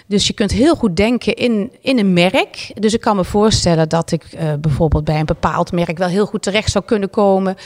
Dus 0.06 0.26
je 0.26 0.33
kunt 0.33 0.50
heel 0.50 0.75
goed 0.75 0.97
denken 0.97 1.35
in, 1.35 1.73
in 1.80 1.99
een 1.99 2.12
merk. 2.12 2.71
Dus 2.75 2.94
ik 2.94 3.00
kan 3.00 3.16
me 3.16 3.25
voorstellen 3.25 3.88
dat 3.88 4.12
ik 4.12 4.25
uh, 4.35 4.52
bijvoorbeeld 4.61 5.04
bij 5.04 5.18
een 5.18 5.25
bepaald 5.25 5.73
merk 5.73 5.99
wel 5.99 6.09
heel 6.09 6.26
goed 6.26 6.42
terecht 6.42 6.71
zou 6.71 6.85
kunnen 6.85 7.11
komen. 7.11 7.56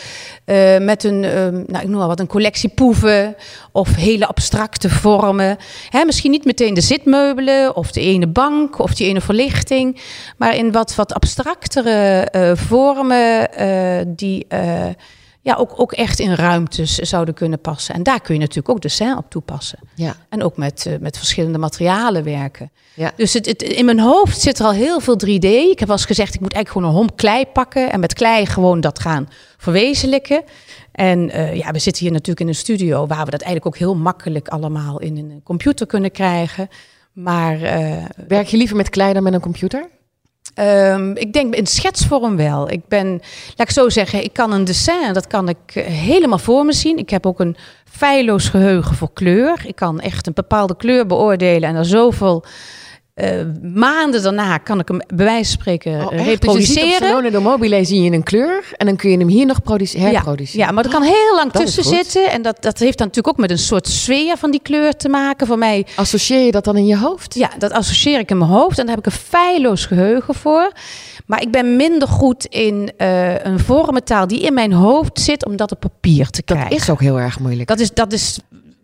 Uh, 0.45 0.78
met 0.78 1.05
een, 1.05 1.23
uh, 1.23 1.33
nou, 1.49 1.78
ik 1.83 1.88
noem 1.88 1.99
maar 1.99 2.07
wat, 2.07 2.21
een 2.21 2.26
collectie 2.26 2.69
poeven 2.69 3.37
of 3.73 3.95
hele 3.95 4.26
abstracte 4.26 4.90
vormen. 4.90 5.57
Hè, 5.88 6.05
misschien 6.05 6.31
niet 6.31 6.45
meteen 6.45 6.75
de 6.75 6.81
zitmeubelen 6.81 7.76
of 7.76 7.93
de 7.93 8.00
ene 8.00 8.26
bank 8.26 8.78
of 8.78 8.95
die 8.95 9.07
ene 9.07 9.21
verlichting. 9.21 10.00
Maar 10.37 10.57
in 10.57 10.73
wat, 10.73 10.95
wat 10.95 11.14
abstractere 11.14 12.21
eh, 12.31 12.50
vormen 12.55 13.49
die 14.17 14.47
ja, 15.49 15.55
ook, 15.55 15.73
ook 15.76 15.93
echt 15.93 16.19
in 16.19 16.35
ruimtes 16.35 16.95
zouden 16.95 17.35
kunnen 17.35 17.61
passen. 17.61 17.95
En 17.95 18.02
daar 18.02 18.21
kun 18.21 18.35
je 18.35 18.40
natuurlijk 18.40 18.69
ook 18.69 18.81
de 18.81 18.88
scène 18.88 19.17
op 19.17 19.31
toepassen. 19.31 19.78
Ja. 19.95 20.17
En 20.28 20.43
ook 20.43 20.57
met, 20.57 20.85
uh, 20.88 20.99
met 21.00 21.17
verschillende 21.17 21.59
materialen 21.59 22.25
werken. 22.25 22.71
Ja. 22.95 23.12
Dus 23.17 23.33
het, 23.33 23.47
het, 23.47 23.62
in 23.62 23.85
mijn 23.85 24.00
hoofd 24.00 24.40
zit 24.40 24.59
er 24.59 24.64
al 24.64 24.73
heel 24.73 25.00
veel 25.00 25.19
3D. 25.26 25.49
Ik 25.71 25.78
heb 25.78 25.88
wel 25.88 25.97
eens 25.97 26.07
gezegd, 26.07 26.35
ik 26.35 26.40
moet 26.40 26.52
eigenlijk 26.52 26.69
gewoon 26.69 26.88
een 26.88 27.07
homp 27.07 27.17
klei 27.17 27.47
pakken... 27.47 27.93
en 27.93 28.00
met 28.00 28.14
klei 28.14 28.47
gewoon 28.47 28.81
dat 28.81 28.99
gaan 28.99 29.28
verwezenlijken. 29.57 30.43
En 30.93 31.28
uh, 31.28 31.55
ja, 31.55 31.71
we 31.71 31.78
zitten 31.78 32.02
hier 32.02 32.12
natuurlijk 32.12 32.40
in 32.40 32.49
een 32.49 32.55
studio... 32.55 33.07
waar 33.07 33.25
we 33.25 33.31
dat 33.31 33.43
eigenlijk 33.43 33.67
ook 33.67 33.78
heel 33.78 33.97
makkelijk 33.97 34.49
allemaal 34.49 35.00
in 35.00 35.17
een 35.17 35.40
computer 35.45 35.87
kunnen 35.87 36.11
krijgen... 36.11 36.69
Maar 37.12 37.59
werk 38.28 38.47
je 38.47 38.57
liever 38.57 38.76
met 38.76 38.88
klei 38.88 39.12
dan 39.12 39.23
met 39.23 39.33
een 39.33 39.40
computer? 39.40 39.88
Um, 40.61 41.17
ik 41.17 41.33
denk 41.33 41.55
in 41.55 41.67
schetsvorm 41.67 42.37
wel. 42.37 42.71
Ik 42.71 42.81
ben, 42.88 43.09
laat 43.57 43.69
ik 43.69 43.71
zo 43.71 43.88
zeggen, 43.88 44.25
ik 44.25 44.33
kan 44.33 44.53
een 44.53 44.65
dessin, 44.65 45.12
dat 45.12 45.27
kan 45.27 45.49
ik 45.49 45.85
helemaal 45.85 46.38
voor 46.38 46.65
me 46.65 46.73
zien. 46.73 46.99
Ik 46.99 47.11
heb 47.11 47.27
ook 47.27 47.41
een 47.41 47.57
feilloos 47.91 48.49
geheugen 48.49 48.97
voor 48.97 49.12
kleur. 49.12 49.62
Ik 49.67 49.77
kan 49.77 50.00
echt 50.00 50.27
een 50.27 50.33
bepaalde 50.33 50.77
kleur 50.77 51.07
beoordelen 51.07 51.69
en 51.69 51.75
er 51.75 51.85
zoveel 51.85 52.45
uh, 53.21 53.31
maanden 53.75 54.23
daarna 54.23 54.59
kan 54.59 54.79
ik 54.79 54.89
hem 54.89 55.01
bij 55.15 55.27
wijze 55.27 55.51
van 55.53 55.61
spreken 55.61 56.07
oh, 56.07 56.25
reproduceren. 56.25 56.89
Dus 56.89 57.09
Salone 57.09 57.31
de 57.31 57.39
Mobile 57.41 57.85
zie 57.85 58.03
je 58.03 58.11
een 58.11 58.23
kleur 58.23 58.65
en 58.77 58.87
dan 58.87 58.97
kun 58.97 59.11
je 59.11 59.19
hem 59.19 59.29
hier 59.29 59.47
nog 59.47 59.57
herproduceren. 59.57 60.13
Ja, 60.13 60.35
ja, 60.53 60.71
maar 60.71 60.85
er 60.85 60.91
kan 60.91 61.03
heel 61.03 61.35
lang 61.35 61.53
tussen 61.53 61.85
zitten. 61.85 62.31
En 62.31 62.43
dat, 62.43 62.57
dat 62.63 62.79
heeft 62.79 62.99
dan 62.99 63.07
natuurlijk 63.07 63.35
ook 63.35 63.43
met 63.43 63.51
een 63.51 63.59
soort 63.59 63.89
sfeer 63.89 64.37
van 64.37 64.51
die 64.51 64.61
kleur 64.63 64.97
te 64.97 65.09
maken. 65.09 65.47
Voor 65.47 65.59
mij. 65.59 65.87
Associeer 65.97 66.45
je 66.45 66.51
dat 66.51 66.65
dan 66.65 66.77
in 66.77 66.87
je 66.87 66.97
hoofd? 66.97 67.35
Ja, 67.35 67.51
dat 67.59 67.73
associeer 67.73 68.19
ik 68.19 68.31
in 68.31 68.39
mijn 68.39 68.51
hoofd. 68.51 68.79
En 68.79 68.87
daar 68.87 68.95
heb 68.95 69.07
ik 69.07 69.13
een 69.13 69.19
feilloos 69.19 69.87
geheugen 69.87 70.35
voor. 70.35 70.73
Maar 71.27 71.43
ik 71.43 71.51
ben 71.51 71.77
minder 71.77 72.09
goed 72.09 72.45
in 72.45 72.93
uh, 72.99 73.45
een 73.45 73.59
vormentaal 73.59 74.27
die 74.27 74.41
in 74.41 74.55
mijn 74.55 74.73
hoofd 74.73 75.21
zit 75.21 75.47
om 75.47 75.57
dat 75.57 75.73
op 75.73 75.81
papier 75.81 76.31
te 76.31 76.43
krijgen. 76.43 76.71
Dat 76.71 76.79
is 76.79 76.91
ook 76.91 77.01
heel 77.01 77.21
erg 77.21 77.39
moeilijk. 77.39 77.69
Dat 77.69 77.79
is, 77.79 77.95
dat 77.95 78.13
is 78.13 78.39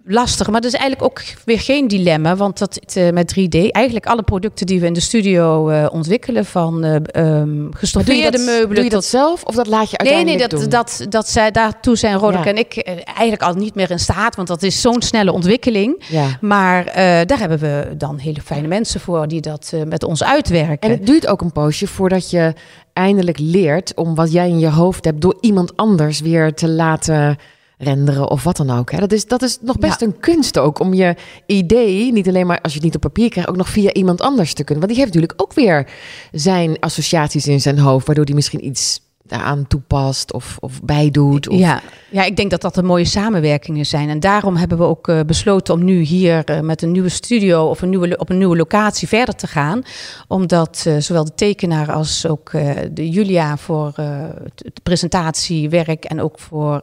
lastig. 0.07 0.51
Maar 0.51 0.61
dat 0.61 0.73
is 0.73 0.79
eigenlijk 0.79 1.11
ook 1.11 1.23
weer 1.45 1.61
geen 1.61 1.89
dilemma. 1.89 2.37
Want 2.37 2.59
dat 2.59 2.81
uh, 2.97 3.11
met 3.11 3.35
3D, 3.39 3.71
eigenlijk 3.71 4.07
alle 4.07 4.23
producten 4.23 4.67
die 4.67 4.81
we 4.81 4.87
in 4.87 4.93
de 4.93 5.01
studio 5.01 5.71
uh, 5.71 5.87
ontwikkelen, 5.91 6.45
van 6.45 6.85
uh, 6.85 6.97
um, 7.41 7.71
gestoffeerde 7.75 8.39
meubelen. 8.39 8.75
Doe 8.75 8.85
je 8.85 8.91
dat 8.91 9.05
zelf 9.05 9.43
of 9.43 9.55
dat 9.55 9.67
laat 9.67 9.91
je 9.91 9.99
uiteindelijk 9.99 10.39
Nee, 10.39 10.49
nee, 10.49 10.69
dat, 10.69 10.99
dat, 10.99 11.07
dat 11.11 11.29
zij, 11.29 11.51
daartoe 11.51 11.97
zijn 11.97 12.19
Roderick 12.19 12.45
ja. 12.45 12.51
en 12.51 12.57
ik 12.57 12.77
eigenlijk 13.05 13.43
al 13.43 13.55
niet 13.55 13.75
meer 13.75 13.91
in 13.91 13.99
staat. 13.99 14.37
Want 14.37 14.49
dat 14.49 14.63
is 14.63 14.81
zo'n 14.81 15.03
snelle 15.03 15.33
ontwikkeling. 15.33 16.05
Ja. 16.09 16.27
Maar 16.41 16.85
daar 17.27 17.39
hebben 17.39 17.59
we 17.59 17.95
dan 17.97 18.19
hele 18.19 18.41
fijne 18.41 18.69
mensen 18.69 19.01
voor 19.01 19.29
die 19.29 19.41
dat 19.41 19.73
met 19.87 20.05
ons 20.05 20.25
uitwerken. 20.25 20.91
En 20.91 20.91
het 20.91 21.07
duurt 21.07 21.27
ook 21.27 21.41
een 21.41 21.53
poosje 21.53 21.87
voordat 21.87 22.31
je 22.31 22.53
eindelijk 22.93 23.39
leert 23.39 23.95
om 23.95 24.15
wat 24.15 24.33
jij 24.33 24.49
in 24.49 24.59
je 24.59 24.71
hoofd 24.71 25.05
hebt 25.05 25.21
door 25.21 25.37
iemand 25.41 25.77
anders 25.77 26.21
weer 26.21 26.55
te 26.55 26.69
laten 26.69 27.39
renderen 27.85 28.31
of 28.31 28.45
wat 28.45 28.57
dan 28.57 28.71
ook. 28.71 28.91
Hè. 28.91 28.99
Dat, 28.99 29.13
is, 29.13 29.27
dat 29.27 29.43
is 29.43 29.59
nog 29.61 29.79
best 29.79 30.03
een 30.03 30.21
kunst 30.21 30.59
ook 30.59 30.79
om 30.79 30.95
je 30.95 31.15
idee, 31.47 32.13
niet 32.13 32.29
alleen 32.29 32.47
maar 32.47 32.61
als 32.61 32.73
je 32.73 32.79
het 32.79 32.87
niet 32.87 32.95
op 32.95 33.01
papier 33.01 33.29
krijgt, 33.29 33.49
ook 33.49 33.57
nog 33.57 33.69
via 33.69 33.93
iemand 33.93 34.21
anders 34.21 34.55
te 34.55 34.65
kunnen. 34.65 34.85
Want 34.85 34.97
die 34.97 35.03
heeft 35.03 35.15
natuurlijk 35.15 35.43
ook 35.43 35.53
weer 35.55 35.89
zijn 36.33 36.77
associaties 36.81 37.47
in 37.47 37.61
zijn 37.61 37.79
hoofd, 37.79 38.07
waardoor 38.07 38.25
die 38.25 38.35
misschien 38.35 38.67
iets 38.67 39.01
daaraan 39.27 39.67
toepast 39.67 40.33
of, 40.33 40.57
of 40.61 40.83
bijdoet. 40.83 41.49
Of... 41.49 41.59
Ja, 41.59 41.81
ja, 42.11 42.23
ik 42.25 42.37
denk 42.37 42.51
dat 42.51 42.61
dat 42.61 42.77
een 42.77 42.85
mooie 42.85 43.05
samenwerkingen 43.05 43.87
zijn. 43.87 44.09
En 44.09 44.21
daarom 44.21 44.57
hebben 44.57 44.79
we 44.79 44.85
ook 44.85 45.09
uh, 45.09 45.21
besloten 45.27 45.75
om 45.75 45.85
nu 45.85 46.01
hier 46.01 46.51
uh, 46.51 46.61
met 46.61 46.83
een 46.83 46.93
nieuwe 46.93 47.09
studio 47.09 47.67
of 47.69 47.83
een 47.83 47.89
nieuwe, 47.89 48.19
op 48.19 48.31
een 48.31 48.39
nieuwe 48.39 48.57
locatie 48.57 49.09
verder 49.09 49.35
te 49.35 49.47
gaan. 49.47 49.83
Omdat 50.29 50.85
uh, 50.87 50.97
zowel 50.99 51.25
de 51.25 51.35
tekenaar 51.35 51.93
als 51.93 52.27
ook 52.27 52.51
de 52.93 53.09
Julia 53.09 53.57
voor 53.57 53.93
het 53.97 54.81
presentatiewerk 54.83 56.05
en 56.05 56.21
ook 56.21 56.39
voor 56.39 56.83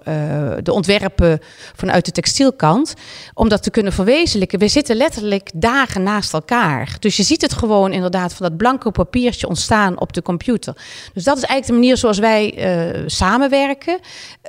de 0.63 0.73
ontwerpen 0.73 1.39
vanuit 1.75 2.05
de 2.05 2.11
textielkant, 2.11 2.93
om 3.33 3.49
dat 3.49 3.63
te 3.63 3.69
kunnen 3.69 3.93
verwezenlijken. 3.93 4.59
We 4.59 4.67
zitten 4.67 4.95
letterlijk 4.95 5.51
dagen 5.55 6.03
naast 6.03 6.33
elkaar. 6.33 6.95
Dus 6.99 7.17
je 7.17 7.23
ziet 7.23 7.41
het 7.41 7.53
gewoon 7.53 7.91
inderdaad 7.91 8.33
van 8.33 8.47
dat 8.47 8.57
blanco 8.57 8.89
papiertje 8.89 9.47
ontstaan 9.47 9.99
op 9.99 10.13
de 10.13 10.21
computer. 10.21 10.75
Dus 11.13 11.23
dat 11.23 11.37
is 11.37 11.43
eigenlijk 11.43 11.65
de 11.65 11.73
manier 11.73 11.97
zoals 11.97 12.19
wij 12.19 12.30
uh, 12.39 13.03
samenwerken. 13.05 13.99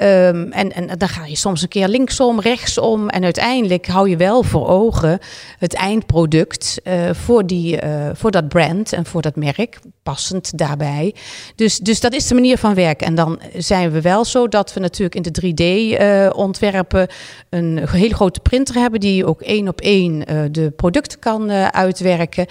Um, 0.02 0.52
en, 0.52 0.72
en 0.72 0.98
dan 0.98 1.08
ga 1.08 1.26
je 1.26 1.36
soms 1.36 1.62
een 1.62 1.68
keer 1.68 1.88
linksom, 1.88 2.40
rechtsom. 2.40 3.08
En 3.08 3.24
uiteindelijk 3.24 3.86
hou 3.86 4.08
je 4.08 4.16
wel 4.16 4.42
voor 4.42 4.68
ogen 4.68 5.18
het 5.58 5.74
eindproduct 5.74 6.80
uh, 6.84 7.10
voor, 7.12 7.46
die, 7.46 7.84
uh, 7.84 8.10
voor 8.12 8.30
dat 8.30 8.48
brand 8.48 8.92
en 8.92 9.06
voor 9.06 9.22
dat 9.22 9.36
merk. 9.36 9.78
Passend 10.02 10.58
daarbij. 10.58 11.14
Dus, 11.54 11.78
dus 11.78 12.00
dat 12.00 12.12
is 12.12 12.26
de 12.26 12.34
manier 12.34 12.58
van 12.58 12.74
werken. 12.74 13.06
En 13.06 13.14
dan 13.14 13.40
zijn 13.56 13.90
we 13.90 14.00
wel 14.00 14.24
zo 14.24 14.48
dat 14.48 14.72
we 14.72 14.80
natuurlijk 14.80 15.14
in 15.14 15.22
de 15.22 16.32
3D-ontwerpen 16.32 17.08
een 17.50 17.88
hele 17.88 18.14
grote 18.14 18.40
printer 18.40 18.74
hebben 18.74 19.00
die 19.00 19.26
ook 19.26 19.40
één 19.40 19.68
op 19.68 19.80
één 19.80 20.24
de 20.52 20.72
producten 20.76 21.18
kan 21.18 21.50
uitwerken. 21.72 22.46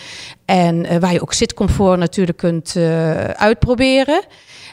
En 0.45 0.99
waar 0.99 1.13
je 1.13 1.21
ook 1.21 1.33
zitcomfort 1.33 1.99
natuurlijk 1.99 2.37
kunt 2.37 2.75
uitproberen. 3.35 4.23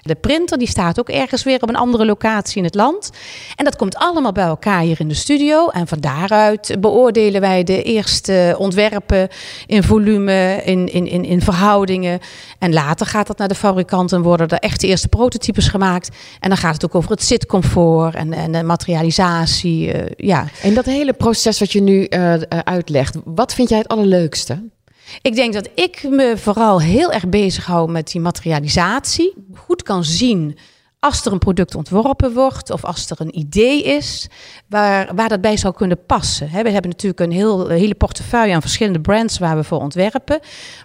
De 0.09 0.15
printer 0.15 0.59
die 0.59 0.69
staat 0.69 1.00
ook 1.00 1.09
ergens 1.09 1.43
weer 1.43 1.62
op 1.62 1.69
een 1.69 1.77
andere 1.77 2.05
locatie 2.05 2.57
in 2.59 2.65
het 2.65 2.75
land. 2.75 3.11
En 3.57 3.65
dat 3.65 3.77
komt 3.77 3.97
allemaal 3.97 4.33
bij 4.33 4.45
elkaar 4.45 4.81
hier 4.81 5.00
in 5.00 5.09
de 5.09 5.15
studio. 5.15 5.69
En 5.69 5.87
van 5.87 6.00
daaruit 6.00 6.77
beoordelen 6.81 7.41
wij 7.41 7.65
de 7.65 7.83
eerste 7.83 8.55
ontwerpen 8.59 9.29
in 9.67 9.83
volume, 9.83 10.62
in, 10.65 10.93
in, 10.93 11.07
in, 11.07 11.25
in 11.25 11.43
verhoudingen. 11.43 12.21
En 12.59 12.73
later 12.73 13.07
gaat 13.07 13.27
dat 13.27 13.38
naar 13.38 13.49
de 13.49 13.55
fabrikant 13.55 14.12
en 14.12 14.23
worden 14.23 14.49
er 14.49 14.59
echt 14.59 14.81
de 14.81 14.87
eerste 14.87 15.09
prototypes 15.09 15.69
gemaakt. 15.69 16.17
En 16.41 16.49
dan 16.49 16.59
gaat 16.59 16.75
het 16.75 16.85
ook 16.85 16.95
over 16.95 17.11
het 17.11 17.23
zitcomfort 17.23 18.15
en, 18.15 18.33
en 18.33 18.53
de 18.53 18.62
materialisatie. 18.62 19.95
Uh, 19.95 20.03
ja. 20.17 20.47
En 20.62 20.75
dat 20.75 20.85
hele 20.85 21.12
proces 21.12 21.59
wat 21.59 21.73
je 21.73 21.81
nu 21.81 22.07
uh, 22.11 22.35
uitlegt, 22.65 23.17
wat 23.25 23.55
vind 23.55 23.69
jij 23.69 23.79
het 23.79 23.88
allerleukste? 23.88 24.62
Ik 25.23 25.35
denk 25.35 25.53
dat 25.53 25.69
ik 25.75 26.07
me 26.11 26.35
vooral 26.37 26.81
heel 26.81 27.12
erg 27.12 27.29
bezig 27.29 27.67
hou 27.67 27.91
met 27.91 28.11
die 28.11 28.21
materialisatie. 28.21 29.35
Goed 29.55 29.83
kan 29.83 30.05
zien 30.05 30.59
als 31.00 31.25
er 31.25 31.33
een 31.33 31.38
product 31.38 31.75
ontworpen 31.75 32.33
wordt 32.33 32.71
of 32.71 32.85
als 32.85 33.11
er 33.11 33.21
een 33.21 33.38
idee 33.38 33.83
is 33.83 34.29
waar, 34.67 35.15
waar 35.15 35.29
dat 35.29 35.41
bij 35.41 35.57
zou 35.57 35.75
kunnen 35.75 36.05
passen. 36.07 36.47
We 36.47 36.71
hebben 36.71 36.91
natuurlijk 36.91 37.21
een 37.21 37.33
heel, 37.33 37.69
hele 37.69 37.95
portefeuille 37.95 38.55
aan 38.55 38.61
verschillende 38.61 39.00
brands 39.00 39.38
waar 39.38 39.57
we 39.57 39.65
voor 39.65 39.81
ontwerpen. 39.81 40.41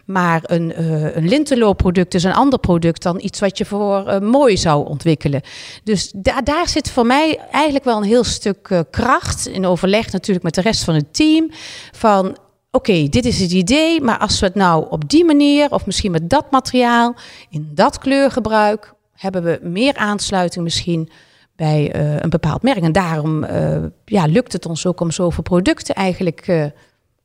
Maar 0.06 0.42
een, 0.44 0.74
uh, 0.82 1.15
een 1.15 2.06
is 2.10 2.24
een 2.24 2.34
ander 2.34 2.60
product 2.60 3.03
dan 3.03 3.20
iets 3.22 3.39
wat 3.39 3.58
je 3.58 3.65
voor 3.65 4.08
uh, 4.08 4.20
mooi 4.20 4.58
zou 4.58 4.88
ontwikkelen. 4.88 5.42
Dus 5.84 6.12
da 6.15 6.42
daar 6.42 6.68
zit 6.68 6.92
voor 6.92 7.06
mij 7.06 7.39
eigenlijk 7.51 7.86
wel 7.86 7.98
een 7.98 8.03
heel 8.03 8.24
stuk 8.24 8.70
uh, 8.70 8.80
kracht 8.92 9.48
in 9.48 9.65
overleg 9.65 10.12
natuurlijk 10.12 10.46
met 10.46 10.56
de 10.56 10.62
rest 10.62 10.84
van 10.84 10.94
het 10.94 11.13
team. 11.13 11.51
Van 11.92 12.38
oké, 12.75 13.08
dit 13.10 13.25
is 13.25 13.39
het 13.39 13.51
idee, 13.51 14.01
maar 14.01 14.18
als 14.18 14.39
we 14.39 14.46
het 14.46 14.56
nou 14.56 14.86
op 14.89 15.10
die 15.10 15.25
manier 15.25 15.72
of 15.72 15.86
misschien 15.86 16.12
met 16.12 16.30
dat 16.30 16.51
materiaal, 16.51 17.15
in 17.50 17.72
dat 17.74 17.98
kleurgebruik, 17.98 18.94
hebben 19.13 19.44
we 19.44 19.60
meer 19.62 19.96
aansluiting 19.96 20.63
misschien 20.63 21.10
bij 21.56 21.96
uh, 21.96 22.20
een 22.20 22.30
bepaald 22.30 22.62
merk. 22.62 22.82
En 22.82 22.92
daarom 22.92 23.44
uh, 23.44 23.77
ja, 24.06 24.25
lukt 24.25 24.53
het 24.53 24.65
ons 24.65 24.86
ook 24.86 25.00
om 25.00 25.12
zoveel 25.12 25.44
producten 25.44 25.96
eigenlijk 25.96 26.48
uh, 26.48 26.65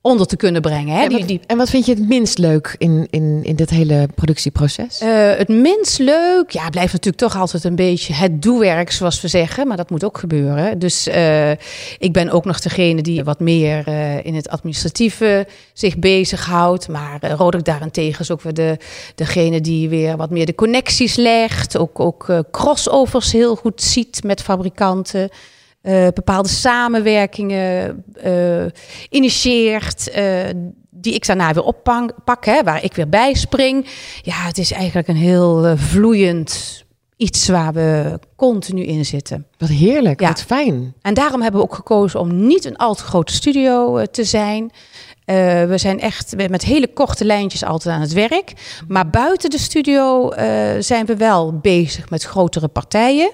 onder 0.00 0.26
te 0.26 0.36
kunnen 0.36 0.62
brengen. 0.62 0.96
Hè? 0.96 1.04
En, 1.04 1.12
wat, 1.12 1.28
die, 1.28 1.40
en 1.46 1.56
wat 1.56 1.70
vind 1.70 1.86
je 1.86 1.94
het 1.94 2.08
minst 2.08 2.38
leuk 2.38 2.74
in, 2.78 3.06
in, 3.10 3.40
in 3.42 3.56
dit 3.56 3.70
hele 3.70 4.08
productieproces? 4.14 5.02
Uh, 5.02 5.08
het 5.36 5.48
minst 5.48 5.98
leuk, 5.98 6.50
ja, 6.50 6.68
blijft 6.70 6.92
natuurlijk 6.92 7.22
toch 7.22 7.36
altijd 7.36 7.64
een 7.64 7.74
beetje 7.74 8.14
het 8.14 8.42
doewerk, 8.42 8.90
zoals 8.90 9.20
we 9.20 9.28
zeggen. 9.28 9.66
Maar 9.66 9.76
dat 9.76 9.90
moet 9.90 10.04
ook 10.04 10.18
gebeuren. 10.18 10.78
Dus 10.78 11.08
uh, 11.08 11.50
ik 11.98 12.12
ben 12.12 12.30
ook 12.30 12.44
nog 12.44 12.60
degene 12.60 13.02
die 13.02 13.24
wat 13.24 13.40
meer 13.40 13.88
uh, 13.88 14.24
in 14.24 14.34
het 14.34 14.48
administratieve 14.48 15.46
zich 15.72 15.98
bezighoudt. 15.98 16.88
Maar 16.88 17.18
uh, 17.24 17.32
Roderick 17.32 17.64
daarentegen 17.66 18.20
is 18.20 18.30
ook 18.30 18.42
weer 18.42 18.54
de, 18.54 18.76
degene 19.14 19.60
die 19.60 19.88
weer 19.88 20.16
wat 20.16 20.30
meer 20.30 20.46
de 20.46 20.54
connecties 20.54 21.16
legt. 21.16 21.78
Ook, 21.78 22.00
ook 22.00 22.44
crossovers 22.50 23.32
heel 23.32 23.56
goed 23.56 23.82
ziet 23.82 24.22
met 24.24 24.42
fabrikanten. 24.42 25.30
Uh, 25.88 26.06
bepaalde 26.14 26.48
samenwerkingen 26.48 28.04
uh, 28.26 28.64
initieert. 29.08 30.10
Uh, 30.16 30.40
die 30.90 31.14
ik 31.14 31.26
daarna 31.26 31.52
weer 31.52 31.62
oppak, 31.64 32.44
hè, 32.44 32.62
waar 32.62 32.84
ik 32.84 32.94
weer 32.94 33.08
bij 33.08 33.34
spring. 33.34 33.86
Ja, 34.22 34.34
het 34.34 34.58
is 34.58 34.72
eigenlijk 34.72 35.08
een 35.08 35.16
heel 35.16 35.76
vloeiend 35.76 36.84
iets 37.16 37.48
waar 37.48 37.72
we 37.72 38.18
continu 38.36 38.82
in 38.82 39.04
zitten. 39.04 39.46
Wat 39.58 39.68
heerlijk, 39.68 40.20
ja. 40.20 40.28
wat 40.28 40.42
fijn. 40.42 40.94
En 41.02 41.14
daarom 41.14 41.42
hebben 41.42 41.60
we 41.60 41.66
ook 41.66 41.74
gekozen 41.74 42.20
om 42.20 42.46
niet 42.46 42.64
een 42.64 42.76
al 42.76 42.94
te 42.94 43.02
grote 43.02 43.32
studio 43.32 44.04
te 44.04 44.24
zijn. 44.24 44.62
Uh, 44.62 45.64
we 45.64 45.74
zijn 45.78 46.00
echt 46.00 46.48
met 46.48 46.64
hele 46.64 46.92
korte 46.92 47.24
lijntjes 47.24 47.64
altijd 47.64 47.94
aan 47.94 48.00
het 48.00 48.12
werk. 48.12 48.52
Maar 48.88 49.10
buiten 49.10 49.50
de 49.50 49.58
studio 49.58 50.32
uh, 50.32 50.38
zijn 50.78 51.06
we 51.06 51.16
wel 51.16 51.58
bezig 51.58 52.10
met 52.10 52.22
grotere 52.22 52.68
partijen. 52.68 53.30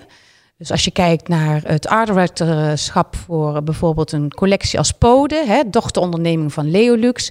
Dus 0.65 0.73
als 0.73 0.85
je 0.85 0.91
kijkt 0.91 1.29
naar 1.29 1.61
het 1.65 1.87
art 1.87 2.11
voor 3.27 3.63
bijvoorbeeld 3.63 4.13
een 4.13 4.35
collectie 4.35 4.79
als 4.79 4.93
Pode, 4.93 5.45
hè, 5.47 5.61
dochteronderneming 5.71 6.53
van 6.53 6.71
Leolux, 6.71 7.31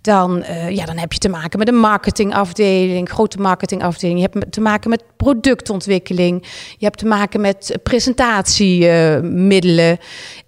dan, 0.00 0.38
uh, 0.38 0.70
ja, 0.70 0.84
dan 0.84 0.96
heb 0.96 1.12
je 1.12 1.18
te 1.18 1.28
maken 1.28 1.58
met 1.58 1.68
een 1.68 1.78
marketingafdeling, 1.78 3.08
grote 3.08 3.38
marketingafdeling. 3.38 4.20
Je 4.20 4.28
hebt 4.32 4.52
te 4.52 4.60
maken 4.60 4.90
met 4.90 5.04
productontwikkeling. 5.16 6.46
Je 6.78 6.84
hebt 6.84 6.98
te 6.98 7.06
maken 7.06 7.40
met 7.40 7.78
presentatiemiddelen. 7.82 9.98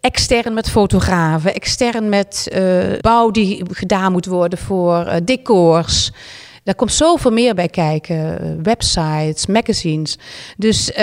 Extern 0.00 0.55
met 0.55 0.71
fotografen, 0.71 1.55
extern 1.55 2.09
met 2.09 2.49
uh, 2.53 2.85
bouw 3.00 3.31
die 3.31 3.62
gedaan 3.71 4.12
moet 4.12 4.26
worden 4.26 4.59
voor 4.59 5.21
decors. 5.25 6.12
Daar 6.64 6.75
komt 6.75 6.92
zoveel 6.92 7.30
meer 7.30 7.54
bij 7.54 7.68
kijken. 7.68 8.40
Eh, 8.40 8.49
websites, 8.62 9.47
magazines. 9.47 10.18
Dus 10.56 10.90
uh, 10.90 10.97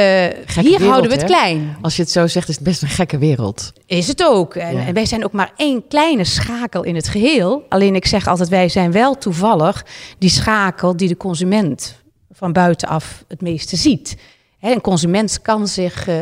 hier 0.61 0.83
houden 0.83 1.09
we 1.09 1.15
het 1.15 1.25
klein. 1.25 1.77
Als 1.81 1.95
je 1.95 2.01
het 2.01 2.11
zo 2.11 2.27
zegt, 2.27 2.49
is 2.49 2.55
het 2.55 2.63
best 2.63 2.81
een 2.81 2.87
gekke 2.87 3.17
wereld. 3.17 3.73
Is 3.85 4.07
het 4.07 4.23
ook. 4.23 4.55
En, 4.55 4.77
en, 4.77 4.93
wij 4.93 5.05
zijn 5.05 5.25
ook 5.25 5.31
maar 5.31 5.53
één 5.55 5.87
kleine 5.87 6.23
schakel 6.23 6.83
in 6.83 6.95
het 6.95 7.07
geheel. 7.07 7.65
Alleen 7.69 7.95
ik 7.95 8.05
zeg 8.05 8.27
altijd, 8.27 8.49
wij 8.49 8.69
zijn 8.69 8.91
wel 8.91 9.17
toevallig 9.17 9.85
die 10.17 10.29
schakel 10.29 10.97
die 10.97 11.07
de 11.07 11.17
consument 11.17 11.95
van 12.31 12.53
buitenaf 12.53 13.23
het 13.27 13.41
meeste 13.41 13.75
ziet. 13.75 14.17
een 14.59 14.81
consument 14.81 15.41
kan 15.41 15.67
zich 15.67 16.07
uh, 16.07 16.19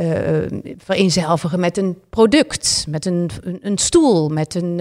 uh, 0.00 0.60
vereenzelvigen 0.78 1.60
met 1.60 1.76
een 1.76 1.98
product, 2.10 2.84
met 2.88 3.06
een, 3.06 3.30
een, 3.60 3.78
stoel, 3.78 4.28
met 4.28 4.54
een, 4.54 4.80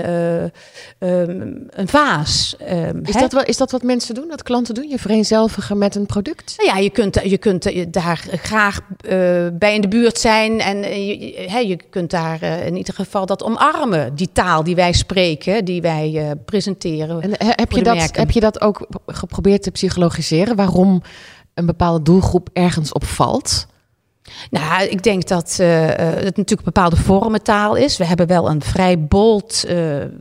uh, 1.00 1.30
een 1.70 1.88
vaas. 1.88 2.56
Um, 2.72 3.02
is, 3.04 3.14
dat 3.14 3.34
wel, 3.34 3.44
is 3.44 3.58
dat 3.58 3.72
wat 3.72 3.84
mensen 3.84 4.16
doen, 4.16 4.28
wat 4.28 4.44
klanten 4.44 4.74
doen? 4.74 4.90
Je 4.90 5.00
vereenzelvigen 5.00 5.78
met 5.78 5.96
een 5.96 6.06
product? 6.06 6.54
Nou 6.58 6.70
ja, 6.70 6.78
je 6.78 6.90
kunt, 6.90 7.20
je 7.24 7.38
kunt 7.38 7.94
daar 7.94 8.26
graag 8.32 8.80
bij 9.54 9.76
in 9.76 9.82
de 9.82 9.88
buurt 9.88 10.18
zijn 10.18 10.60
en 10.60 10.78
je, 11.06 11.68
je 11.68 11.80
kunt 11.90 12.10
daar 12.10 12.44
in 12.44 12.78
ieder 12.78 12.94
geval 12.94 13.26
dat 13.26 13.44
omarmen, 13.44 14.16
die 14.16 14.30
taal 14.34 14.64
die 14.64 14.76
wij 14.76 14.94
spreken, 14.94 15.66
die 15.66 15.82
wij 15.82 16.36
presenteren. 16.46 17.22
En 17.22 17.32
heb, 17.38 17.72
je 17.72 17.84
dat, 17.84 18.10
heb 18.12 18.32
je 18.32 18.40
dat 18.40 18.62
ook 18.62 18.88
geprobeerd 19.08 19.64
te 19.64 19.72
psychologiseren? 19.72 20.56
Waarom 20.56 21.02
een 21.54 21.66
bepaalde 21.66 22.04
doelgroep 22.04 22.50
ergens 22.54 22.94
op 22.94 23.04
valt? 23.04 23.68
Nou, 24.50 24.84
ik 24.84 25.04
denk 25.04 25.28
dat 25.28 25.58
uh, 25.62 25.86
het 25.88 26.24
natuurlijk 26.24 26.50
een 26.50 26.64
bepaalde 26.64 26.96
vormentaal 26.96 27.76
is. 27.76 27.98
We 27.98 28.06
hebben 28.06 28.28
wel 28.28 28.50
een 28.50 28.62
vrij 28.62 29.00
bold, 29.00 29.66
uh, 29.68 29.76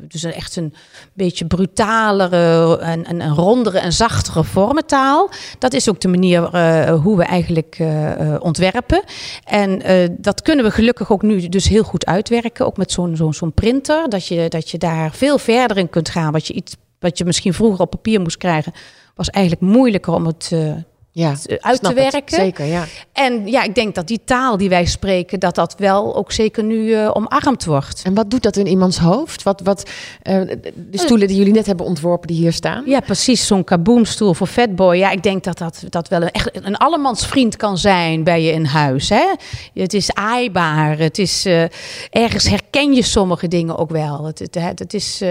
dus 0.09 0.25
echt 0.25 0.57
een 0.57 0.75
beetje 1.12 1.47
brutalere 1.47 2.79
en 2.79 3.11
een, 3.11 3.35
rondere 3.35 3.79
en 3.79 3.93
zachtere 3.93 4.45
vormentaal. 4.45 5.31
Dat 5.59 5.73
is 5.73 5.88
ook 5.88 6.00
de 6.00 6.09
manier 6.09 6.41
hoe 6.91 7.17
we 7.17 7.25
eigenlijk 7.25 7.79
ontwerpen. 8.41 9.03
En 9.45 9.83
dat 10.19 10.43
kunnen 10.43 10.65
we 10.65 10.71
gelukkig 10.71 11.11
ook 11.11 11.23
nu 11.23 11.49
dus 11.49 11.69
heel 11.69 11.83
goed 11.83 12.07
uitwerken, 12.07 12.67
ook 12.67 12.77
met 12.77 12.93
zo'n 12.93 13.17
zo'n 13.17 13.35
zo'n 13.35 13.53
printer. 13.53 14.09
Dat 14.09 14.27
je, 14.27 14.49
dat 14.49 14.71
je 14.71 14.79
daar 14.79 15.12
veel 15.12 15.38
verder 15.38 15.77
in 15.77 15.91
kunt 15.91 16.09
gaan. 16.09 16.33
Wat 16.33 16.47
je, 16.47 16.53
iets, 16.53 16.77
wat 16.99 17.19
je 17.19 17.25
misschien 17.25 17.55
vroeger 17.55 17.81
op 17.81 17.91
papier 17.91 18.21
moest 18.21 18.37
krijgen, 18.37 18.73
was 19.15 19.31
eigenlijk 19.31 19.73
moeilijker 19.73 20.12
om 20.12 20.27
het 20.27 20.53
ja, 21.11 21.35
uit 21.61 21.83
te 21.83 21.95
werken. 21.95 22.37
zeker, 22.37 22.65
ja. 22.65 22.85
En 23.12 23.47
ja, 23.47 23.62
ik 23.62 23.75
denk 23.75 23.95
dat 23.95 24.07
die 24.07 24.21
taal 24.25 24.57
die 24.57 24.69
wij 24.69 24.85
spreken, 24.85 25.41
dat 25.41 25.55
dat 25.55 25.75
wel 25.79 26.17
ook 26.17 26.33
zeker 26.33 26.65
nu 26.65 26.77
uh, 26.77 27.11
omarmd 27.12 27.65
wordt. 27.65 28.03
En 28.05 28.15
wat 28.15 28.31
doet 28.31 28.43
dat 28.43 28.57
in 28.57 28.67
iemands 28.67 28.99
hoofd? 28.99 29.43
Wat, 29.43 29.61
wat, 29.61 29.91
uh, 30.23 30.41
de 30.75 30.99
stoelen 30.99 31.29
die 31.29 31.37
jullie 31.37 31.53
net 31.53 31.67
hebben 31.67 31.87
ontworpen, 31.87 32.27
die 32.27 32.37
hier 32.37 32.53
staan? 32.53 32.83
Ja, 32.87 33.00
precies. 33.00 33.47
Zo'n 33.47 33.65
kaboomstoel 33.65 34.35
voor 34.35 34.47
Fatboy. 34.47 34.97
Ja, 34.97 35.11
ik 35.11 35.23
denk 35.23 35.45
dat 35.45 35.59
dat, 35.59 35.83
dat 35.88 36.09
wel 36.09 36.23
een, 36.23 36.31
echt 36.31 36.65
een 36.67 36.77
allemansvriend 36.77 37.57
kan 37.57 37.79
zijn 37.79 38.25
bij 38.25 38.43
je 38.43 38.53
in 38.53 38.65
huis. 38.65 39.09
Hè? 39.09 39.35
Het 39.75 39.95
is 39.95 40.12
aaibaar. 40.12 40.99
Het 40.99 41.19
is, 41.19 41.47
uh, 41.47 41.62
ergens 42.11 42.49
herken 42.49 42.93
je 42.93 43.03
sommige 43.03 43.49
dingen 43.49 43.77
ook 43.77 43.91
wel. 43.91 44.25
Het, 44.25 44.38
het, 44.38 44.79
het 44.79 44.95
is 44.95 45.23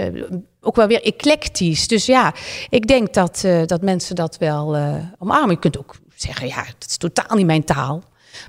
ook 0.61 0.75
wel 0.75 0.87
weer 0.87 1.03
eclectisch. 1.03 1.87
Dus 1.87 2.05
ja, 2.05 2.33
ik 2.69 2.87
denk 2.87 3.13
dat, 3.13 3.41
uh, 3.45 3.65
dat 3.65 3.81
mensen 3.81 4.15
dat 4.15 4.37
wel 4.37 4.75
uh, 4.75 4.95
omarmen. 5.19 5.49
Je 5.49 5.59
kunt 5.59 5.77
ook 5.77 5.95
zeggen, 6.15 6.47
ja, 6.47 6.63
het 6.63 6.85
is 6.89 6.97
totaal 6.97 7.37
niet 7.37 7.45
mijn 7.45 7.63
taal. 7.63 8.03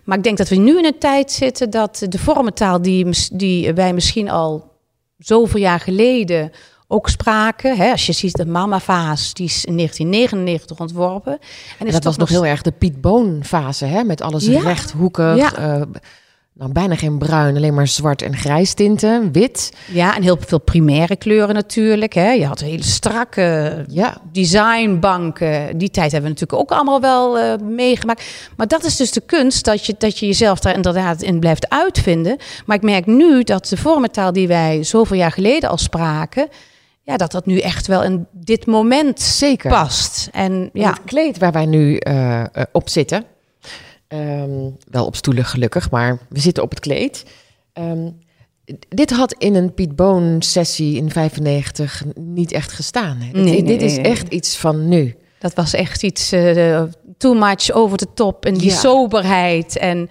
Maar 0.05 0.17
ik 0.17 0.23
denk 0.23 0.39
dat 0.39 0.49
we 0.49 0.57
nu 0.57 0.79
in 0.79 0.85
een 0.85 0.99
tijd 0.99 1.33
zitten 1.33 1.71
dat 1.71 2.07
de 2.09 2.19
vormentaal 2.19 2.83
die, 2.83 3.07
die 3.33 3.73
wij 3.73 3.93
misschien 3.93 4.31
al 4.31 4.77
zoveel 5.19 5.61
jaar 5.61 5.81
geleden 5.81 6.53
ook 6.87 7.09
spraken. 7.09 7.77
Hè, 7.77 7.91
als 7.91 8.07
je 8.07 8.13
ziet 8.13 8.37
de 8.37 8.47
Mama-vaas, 8.47 9.35
die 9.35 9.47
is 9.47 9.65
in 9.65 9.77
1999 9.77 10.81
ontworpen. 10.81 11.33
En, 11.79 11.87
en 11.87 11.93
dat 11.93 12.05
was 12.05 12.17
nog 12.17 12.29
heel 12.29 12.47
erg 12.47 12.63
de 12.63 12.73
Piet 12.73 13.01
Boon-fase, 13.01 13.85
hè? 13.85 14.05
Met 14.05 14.21
alles 14.21 14.47
ja, 14.47 14.61
rechthoekig. 14.61 15.37
Ja. 15.37 15.79
Uh, 15.79 15.83
nou, 16.59 16.73
bijna 16.73 16.95
geen 16.95 17.19
bruin, 17.19 17.57
alleen 17.57 17.75
maar 17.75 17.87
zwart 17.87 18.23
en 18.23 18.37
grijs 18.37 18.75
tinten, 18.75 19.33
wit. 19.33 19.73
Ja, 19.93 20.17
en 20.17 20.23
heel 20.23 20.37
veel 20.47 20.61
primaire 20.61 21.17
kleuren 21.17 21.55
natuurlijk. 21.55 22.13
Hè. 22.13 22.31
Je 22.31 22.47
had 22.47 22.61
hele 22.61 22.83
strakke 22.83 23.85
ja. 23.89 24.17
designbanken. 24.33 25.79
Die 25.79 25.91
tijd 25.91 26.13
hebben 26.13 26.31
we 26.31 26.37
natuurlijk 26.39 26.61
ook 26.61 26.79
allemaal 26.79 27.01
wel 27.01 27.39
uh, 27.39 27.55
meegemaakt. 27.69 28.25
Maar 28.57 28.67
dat 28.67 28.85
is 28.85 28.97
dus 28.97 29.13
de 29.13 29.21
kunst, 29.21 29.65
dat 29.65 29.87
je, 29.87 29.95
dat 29.99 30.19
je 30.19 30.27
jezelf 30.27 30.59
daar 30.59 30.75
inderdaad 30.75 31.23
in 31.23 31.41
blijft 31.41 31.69
uitvinden. 31.69 32.37
Maar 32.67 32.77
ik 32.77 32.83
merk 32.83 33.07
nu 33.07 33.43
dat 33.43 33.67
de 33.67 33.77
vormentaal 33.77 34.33
die 34.33 34.49
wij 34.49 34.85
zoveel 34.85 35.17
jaar 35.17 35.33
geleden 35.33 35.71
al 35.71 35.79
spraken... 35.79 36.49
Ja, 37.03 37.17
dat 37.17 37.33
dat 37.33 37.47
nu 37.47 37.59
echt 37.59 37.87
wel 37.87 38.03
in 38.03 38.27
dit 38.33 38.67
moment 38.67 39.21
Zeker. 39.21 39.71
past. 39.71 40.29
En 40.33 40.71
ja. 40.73 40.91
Het 40.91 41.01
kleed 41.05 41.39
waar 41.39 41.53
wij 41.53 41.67
nu 41.67 42.01
uh, 42.09 42.43
op 42.73 42.89
zitten, 42.89 43.25
Um, 44.09 44.77
wel 44.91 45.07
op 45.07 45.17
stoelen 45.17 45.45
gelukkig, 45.45 45.91
maar 45.91 46.19
we 46.29 46.41
zitten 46.41 46.63
op 46.63 46.71
het 46.71 46.81
kleed. 46.81 47.25
Um, 47.73 48.19
dit 48.89 49.11
had 49.11 49.33
in 49.33 49.55
een 49.55 49.75
Piet 49.75 49.97
Boon 49.97 50.43
sessie 50.43 50.97
in 50.97 51.11
95 51.11 52.05
niet 52.15 52.53
echt 52.53 52.73
gestaan. 52.73 53.17
Hè? 53.17 53.41
Nee, 53.41 53.63
dit, 53.63 53.83
is 53.83 53.97
echt 53.97 54.29
iets 54.29 54.57
van 54.57 54.89
nu. 54.89 55.17
Dat 55.39 55.55
was 55.55 55.75
echt 55.75 56.03
iets 56.03 56.33
uh, 56.33 56.83
too 57.19 57.35
much 57.35 57.73
over 57.73 57.99
de 57.99 58.07
top 58.15 58.45
en 58.45 58.55
die 58.55 58.71
soberheid. 58.71 59.79
En, 59.79 60.09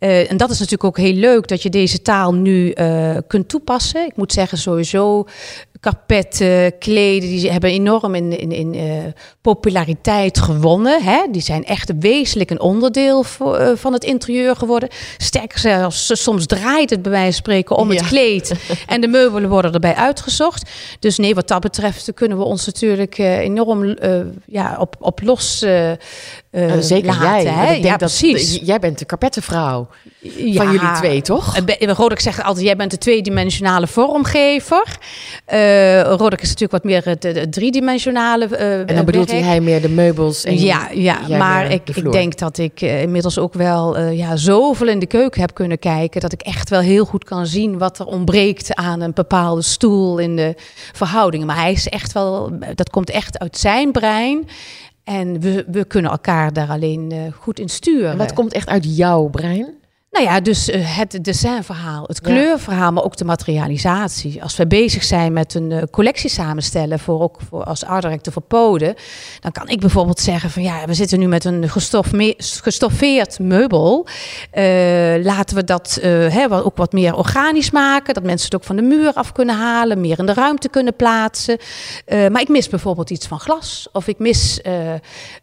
uh, 0.00 0.30
en 0.30 0.36
dat 0.36 0.50
is 0.50 0.58
natuurlijk 0.58 0.84
ook 0.84 1.04
heel 1.04 1.14
leuk 1.14 1.48
dat 1.48 1.62
je 1.62 1.70
deze 1.70 2.02
taal 2.02 2.34
nu 2.34 2.72
uh, 2.74 3.16
kunt 3.26 3.48
toepassen. 3.48 4.06
Ik 4.06 4.16
moet 4.16 4.32
zeggen, 4.32 4.58
sowieso 4.58 5.26
karpetten, 5.80 6.78
kleden, 6.78 7.28
die 7.28 7.50
hebben 7.50 7.70
enorm 7.70 8.14
in, 8.14 8.38
in, 8.38 8.52
in 8.52 8.74
uh, 8.74 9.04
populariteit 9.40 10.38
gewonnen. 10.38 11.02
Hè? 11.02 11.26
Die 11.30 11.42
zijn 11.42 11.64
echt 11.64 11.92
wezenlijk 11.98 12.50
een 12.50 12.60
onderdeel 12.60 13.22
voor, 13.22 13.60
uh, 13.60 13.70
van 13.74 13.92
het 13.92 14.04
interieur 14.04 14.56
geworden. 14.56 14.88
Sterker 15.16 15.58
zelfs, 15.58 16.22
soms 16.22 16.46
draait 16.46 16.90
het 16.90 17.02
bij 17.02 17.10
wijze 17.10 17.26
van 17.26 17.32
spreken 17.32 17.76
om 17.76 17.90
het 17.90 18.06
kleed. 18.06 18.52
en 18.86 19.00
de 19.00 19.08
meubelen 19.08 19.50
worden 19.50 19.72
erbij 19.72 19.94
uitgezocht. 19.94 20.70
Dus 20.98 21.18
nee, 21.18 21.34
wat 21.34 21.48
dat 21.48 21.60
betreft 21.60 22.14
kunnen 22.14 22.38
we 22.38 22.44
ons 22.44 22.66
natuurlijk 22.66 23.18
uh, 23.18 23.38
enorm 23.38 23.96
ja, 24.46 24.76
op, 24.78 24.96
op 25.00 25.22
los 25.22 25.64
Zeker 26.80 27.06
laten, 27.06 27.42
jij. 27.42 27.52
Hè? 27.52 27.72
Ja, 27.72 27.96
precies. 27.96 28.60
jij 28.62 28.78
bent 28.78 28.98
de 28.98 29.04
karpettenvrouw 29.04 29.88
ja, 30.20 30.62
van 30.62 30.72
jullie 30.72 30.92
twee, 30.92 31.22
toch? 31.22 31.56
Roderick 31.78 32.20
zegt 32.20 32.42
altijd, 32.42 32.66
jij 32.66 32.76
bent 32.76 32.90
de 32.90 32.98
tweedimensionale 32.98 33.86
vormgever. 33.86 34.98
Uh, 35.52 36.02
Roderick 36.02 36.42
is 36.42 36.48
natuurlijk 36.48 36.72
wat 36.72 36.84
meer 36.84 37.16
de 37.18 37.48
driedimensionale 37.48 38.48
uh, 38.50 38.78
En 38.78 38.94
dan 38.94 39.04
bedoelt 39.04 39.30
hij 39.30 39.60
meer 39.60 39.80
de 39.80 39.88
meubels 39.88 40.44
en 40.44 40.58
Ja, 40.58 40.88
ja 40.92 41.18
maar 41.28 41.70
ik, 41.70 41.88
ik 41.88 42.12
denk 42.12 42.38
dat 42.38 42.58
ik 42.58 42.80
inmiddels 42.80 43.38
ook 43.38 43.54
wel 43.54 44.00
ja, 44.00 44.36
zoveel 44.36 44.88
in 44.88 44.98
de 44.98 45.06
keuken 45.06 45.40
heb 45.40 45.54
kunnen 45.54 45.78
kijken... 45.78 46.20
dat 46.20 46.32
ik 46.32 46.40
echt 46.40 46.70
wel 46.70 46.80
heel 46.80 47.04
goed 47.04 47.24
kan 47.24 47.46
zien 47.46 47.78
wat 47.78 47.98
er 47.98 48.06
ontbreekt 48.06 48.74
aan 48.74 49.00
een 49.00 49.12
bepaalde 49.14 49.62
stoel 49.62 50.18
in 50.18 50.36
de 50.36 50.54
verhoudingen. 50.92 51.46
Maar 51.46 51.56
hij 51.56 51.72
is 51.72 51.88
echt 51.88 52.12
wel, 52.12 52.50
dat 52.74 52.90
komt 52.90 53.10
echt 53.10 53.38
uit 53.38 53.58
zijn 53.58 53.92
brein... 53.92 54.48
En 55.06 55.40
we, 55.40 55.64
we 55.70 55.84
kunnen 55.84 56.10
elkaar 56.10 56.52
daar 56.52 56.68
alleen 56.68 57.32
goed 57.40 57.58
in 57.58 57.68
sturen. 57.68 58.10
En 58.10 58.16
wat 58.16 58.32
komt 58.32 58.52
echt 58.52 58.68
uit 58.68 58.96
jouw 58.96 59.28
brein? 59.28 59.74
Nou 60.16 60.28
ja, 60.28 60.40
dus 60.40 60.68
uh, 60.68 60.96
het 60.96 61.18
designverhaal, 61.24 62.04
het 62.06 62.20
kleurverhaal, 62.20 62.92
maar 62.92 63.04
ook 63.04 63.16
de 63.16 63.24
materialisatie. 63.24 64.42
Als 64.42 64.56
we 64.56 64.66
bezig 64.66 65.04
zijn 65.04 65.32
met 65.32 65.54
een 65.54 65.70
uh, 65.70 65.82
collectie 65.90 66.30
samenstellen 66.30 66.98
voor 66.98 67.20
ook 67.20 67.38
voor 67.48 67.64
als 67.64 67.84
art 67.84 68.02
director 68.02 68.32
voor 68.32 68.42
poden, 68.42 68.94
dan 69.40 69.52
kan 69.52 69.68
ik 69.68 69.80
bijvoorbeeld 69.80 70.20
zeggen 70.20 70.50
van 70.50 70.62
ja, 70.62 70.86
we 70.86 70.94
zitten 70.94 71.18
nu 71.18 71.26
met 71.26 71.44
een 71.44 71.68
gestoffeerd 72.38 73.38
meubel. 73.38 74.06
Uh, 74.06 74.62
laten 75.24 75.56
we 75.56 75.64
dat 75.64 75.98
hè, 76.02 76.64
ook 76.64 76.76
wat 76.76 76.92
meer 76.92 77.16
organisch 77.16 77.70
maken, 77.70 78.14
dat 78.14 78.22
mensen 78.22 78.44
het 78.44 78.54
ook 78.54 78.64
van 78.64 78.76
de 78.76 78.82
muur 78.82 79.12
af 79.12 79.32
kunnen 79.32 79.56
halen, 79.56 80.00
meer 80.00 80.18
in 80.18 80.26
de 80.26 80.34
ruimte 80.34 80.68
kunnen 80.68 80.96
plaatsen. 80.96 81.58
maar 82.06 82.40
ik 82.40 82.48
mis 82.48 82.68
bijvoorbeeld 82.68 83.10
iets 83.10 83.26
van 83.26 83.40
glas 83.40 83.88
of 83.92 84.06
ik 84.06 84.18
mis 84.18 84.60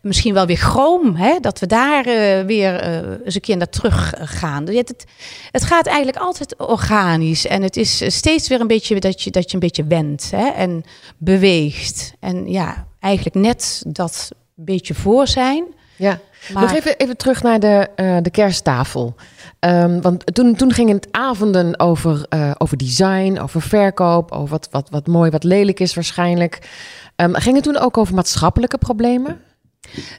misschien 0.02 0.34
wel 0.34 0.46
weer 0.46 0.58
chroom, 0.58 1.16
hè, 1.16 1.40
dat 1.40 1.60
we 1.60 1.68
daar 1.68 2.04
weer 2.46 2.84
eens 3.26 3.36
een 3.36 3.42
keer 3.42 3.58
naar 3.58 3.70
terug 3.70 4.14
gaan. 4.18 4.62
Het, 4.67 5.06
het, 5.52 5.63
gaat 5.63 5.88
eigenlijk 5.88 6.17
altijd 6.17 6.58
organisch. 6.58 7.47
En 7.47 7.62
het 7.62 7.78
is 7.78 8.15
steeds 8.15 8.47
weer 8.47 8.62
een 8.62 8.67
beetje 8.67 8.99
dat 8.99 9.21
je, 9.21 9.32
dat 9.32 9.47
je 9.47 9.54
een 9.54 9.60
beetje 9.60 9.86
wendt 9.86 10.32
hè, 10.32 10.47
en 10.47 10.84
beweegt. 11.17 12.13
En 12.19 12.52
ja, 12.52 12.88
eigenlijk 12.99 13.36
net 13.36 13.84
dat 13.88 14.32
beetje 14.56 14.93
voor 14.93 15.28
zijn. 15.28 15.65
Ja. 15.95 16.19
Maar... 16.54 16.63
Nog 16.63 16.73
even, 16.73 16.97
even 16.97 17.17
terug 17.17 17.43
naar 17.43 17.60
de, 17.60 17.89
uh, 17.95 18.17
de 18.21 18.30
kersttafel. 18.30 19.15
Um, 19.60 20.02
want 20.02 20.36
toen, 20.36 20.56
toen 20.56 20.73
gingen 20.73 20.95
het 20.95 21.08
avonden 21.12 21.80
over, 21.80 22.26
uh, 22.30 22.52
over 22.58 22.78
design, 22.78 23.39
over 23.39 23.62
verkoop, 23.62 24.32
over 24.32 24.49
wat, 24.49 24.67
wat, 24.71 24.89
wat 24.89 25.08
mooi, 25.08 25.32
wat 25.32 25.43
lelijk 25.43 25.80
is 25.80 25.93
waarschijnlijk. 25.93 26.69
Um, 27.15 27.36
ging 27.36 27.56
het 27.56 27.63
toen 27.63 27.78
ook 27.78 27.97
over 27.97 28.15
maatschappelijke 28.15 28.78
problemen? 28.78 29.41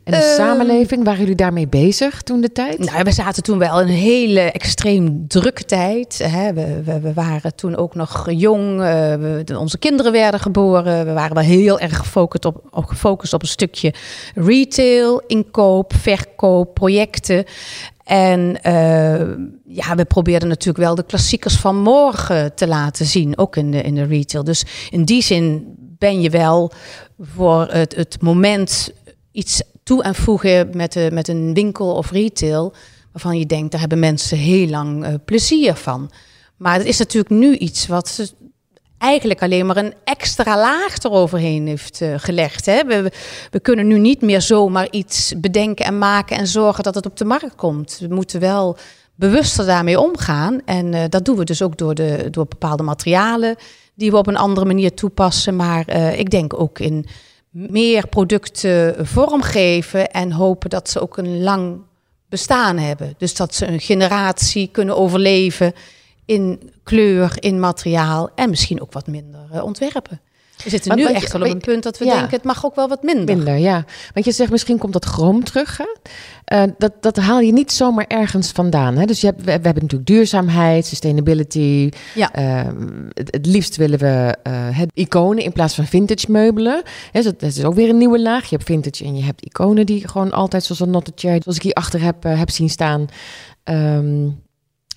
En 0.04 0.12
de 0.12 0.16
Ehm, 0.16 0.36
samenleving, 0.36 1.04
waren 1.04 1.20
jullie 1.20 1.34
daarmee 1.34 1.68
bezig 1.68 2.22
toen 2.22 2.40
de 2.40 2.52
tijd? 2.52 2.78
Nou, 2.78 3.02
we 3.02 3.12
zaten 3.12 3.42
toen 3.42 3.58
wel 3.58 3.80
in 3.80 3.88
een 3.88 3.94
hele 3.94 4.40
extreem 4.40 5.24
drukke 5.28 5.64
tijd. 5.64 6.18
Hè. 6.22 6.52
We, 6.52 6.82
we, 6.84 7.00
we 7.00 7.12
waren 7.12 7.54
toen 7.54 7.76
ook 7.76 7.94
nog 7.94 8.26
jong. 8.30 8.80
eh, 8.80 9.14
we- 9.14 9.58
onze 9.58 9.78
kinderen 9.78 10.12
werden 10.12 10.40
geboren. 10.40 11.06
We 11.06 11.12
waren 11.12 11.34
wel 11.34 11.44
heel 11.44 11.78
erg 11.78 11.96
gefocust 11.96 12.44
op, 12.44 12.62
op, 12.70 12.84
gefocust 12.84 13.32
op 13.32 13.42
een 13.42 13.48
stukje 13.48 13.94
retail, 14.34 15.22
inkoop, 15.26 15.92
verkoop, 15.94 16.74
projecten. 16.74 17.44
En 18.04 18.62
eh, 18.62 19.20
ja, 19.64 19.94
we 19.94 20.04
probeerden 20.08 20.48
natuurlijk 20.48 20.84
wel 20.84 20.94
de 20.94 21.04
klassiekers 21.04 21.56
van 21.56 21.76
morgen 21.76 22.54
te 22.54 22.66
laten 22.66 23.06
zien, 23.06 23.38
ook 23.38 23.56
in 23.56 23.70
de, 23.70 23.82
in 23.82 23.94
de 23.94 24.04
retail. 24.04 24.44
Dus 24.44 24.64
in 24.90 25.04
die 25.04 25.22
zin 25.22 25.74
ben 25.98 26.20
je 26.20 26.30
wel 26.30 26.72
voor 27.20 27.66
het, 27.70 27.96
het 27.96 28.22
moment 28.22 28.90
iets 29.34 29.62
toe 29.82 30.02
en 30.02 30.14
voegen 30.14 30.70
met, 30.76 30.92
de, 30.92 31.08
met 31.12 31.28
een 31.28 31.54
winkel 31.54 31.94
of 31.94 32.10
retail, 32.10 32.74
waarvan 33.12 33.38
je 33.38 33.46
denkt, 33.46 33.70
daar 33.70 33.80
hebben 33.80 33.98
mensen 33.98 34.38
heel 34.38 34.68
lang 34.68 35.04
eh, 35.04 35.14
plezier 35.24 35.74
van. 35.74 36.10
Maar 36.56 36.78
het 36.78 36.86
is 36.86 36.98
natuurlijk 36.98 37.34
nu 37.34 37.56
iets 37.56 37.86
wat 37.86 38.08
ze 38.08 38.32
eigenlijk 38.98 39.42
alleen 39.42 39.66
maar 39.66 39.76
een 39.76 39.94
extra 40.04 40.56
laag 40.56 40.98
eroverheen 41.02 41.66
heeft 41.66 42.00
eh, 42.00 42.14
gelegd. 42.16 42.66
Hè? 42.66 42.84
We, 42.84 43.12
we 43.50 43.60
kunnen 43.60 43.86
nu 43.86 43.98
niet 43.98 44.20
meer 44.20 44.40
zomaar 44.40 44.90
iets 44.90 45.34
bedenken 45.36 45.84
en 45.84 45.98
maken 45.98 46.36
en 46.36 46.46
zorgen 46.46 46.82
dat 46.82 46.94
het 46.94 47.06
op 47.06 47.16
de 47.16 47.24
markt 47.24 47.54
komt. 47.54 47.98
We 48.00 48.14
moeten 48.14 48.40
wel 48.40 48.76
bewuster 49.14 49.66
daarmee 49.66 50.00
omgaan. 50.00 50.60
En 50.64 50.94
eh, 50.94 51.02
dat 51.08 51.24
doen 51.24 51.36
we 51.36 51.44
dus 51.44 51.62
ook 51.62 51.76
door, 51.76 51.94
de, 51.94 52.28
door 52.30 52.46
bepaalde 52.46 52.82
materialen 52.82 53.56
die 53.94 54.10
we 54.10 54.16
op 54.16 54.26
een 54.26 54.36
andere 54.36 54.66
manier 54.66 54.94
toepassen. 54.94 55.56
Maar 55.56 55.86
eh, 55.86 56.18
ik 56.18 56.30
denk 56.30 56.60
ook 56.60 56.78
in 56.78 57.06
meer 57.54 58.08
producten 58.08 59.06
vormgeven 59.06 60.10
en 60.10 60.32
hopen 60.32 60.70
dat 60.70 60.90
ze 60.90 61.00
ook 61.00 61.16
een 61.16 61.42
lang 61.42 61.80
bestaan 62.28 62.78
hebben. 62.78 63.14
Dus 63.18 63.34
dat 63.34 63.54
ze 63.54 63.66
een 63.66 63.80
generatie 63.80 64.68
kunnen 64.68 64.96
overleven 64.96 65.72
in 66.24 66.72
kleur, 66.82 67.36
in 67.38 67.60
materiaal 67.60 68.30
en 68.34 68.50
misschien 68.50 68.82
ook 68.82 68.92
wat 68.92 69.06
minder 69.06 69.48
eh, 69.52 69.64
ontwerpen. 69.64 70.20
We 70.62 70.70
zitten 70.70 70.96
nu 70.96 71.04
echt 71.04 71.32
wel 71.32 71.42
op 71.42 71.48
een 71.48 71.60
punt 71.60 71.82
dat 71.82 71.98
we 71.98 72.04
ja. 72.04 72.12
denken, 72.12 72.30
het 72.30 72.44
mag 72.44 72.64
ook 72.64 72.74
wel 72.74 72.88
wat 72.88 73.02
minder. 73.02 73.36
Minder, 73.36 73.56
ja. 73.56 73.84
Want 74.14 74.26
je 74.26 74.32
zegt 74.32 74.50
misschien 74.50 74.78
komt 74.78 74.92
dat 74.92 75.04
chroom 75.04 75.44
terug. 75.44 75.76
Hè? 75.76 75.86
Eh, 76.44 76.62
dat, 76.78 76.92
dat 77.00 77.16
haal 77.16 77.40
je 77.40 77.52
niet 77.52 77.72
zomaar 77.72 78.04
ergens 78.06 78.50
vandaan. 78.50 78.96
Hè? 78.96 79.04
Dus 79.04 79.20
je 79.20 79.26
hebt, 79.26 79.38
we, 79.38 79.44
we 79.44 79.50
hebben 79.50 79.82
natuurlijk 79.82 80.06
duurzaamheid, 80.06 80.86
sustainability. 80.86 81.88
Ja. 82.14 82.32
Ehm, 82.32 83.08
het, 83.12 83.28
het 83.30 83.46
liefst 83.46 83.76
willen 83.76 83.98
we 83.98 84.36
eh, 84.42 84.80
iconen 84.94 85.44
in 85.44 85.52
plaats 85.52 85.74
van 85.74 85.86
vintage 85.86 86.30
meubelen. 86.30 86.82
Hè, 87.12 87.20
dus 87.20 87.24
dat, 87.24 87.40
dat 87.40 87.50
is 87.50 87.64
ook 87.64 87.74
weer 87.74 87.88
een 87.88 87.98
nieuwe 87.98 88.20
laag. 88.20 88.42
Je 88.42 88.56
hebt 88.56 88.68
vintage 88.68 89.04
en 89.04 89.16
je 89.16 89.24
hebt 89.24 89.44
iconen 89.44 89.86
die 89.86 90.08
gewoon 90.08 90.32
altijd 90.32 90.64
zoals 90.64 90.80
een 90.80 90.90
nottetje, 90.90 91.40
zoals 91.42 91.56
ik 91.56 91.62
hier 91.62 91.72
achter 91.72 92.00
heb, 92.02 92.24
eh, 92.24 92.38
heb 92.38 92.50
zien 92.50 92.70
staan. 92.70 93.06
Ehm, 93.64 94.28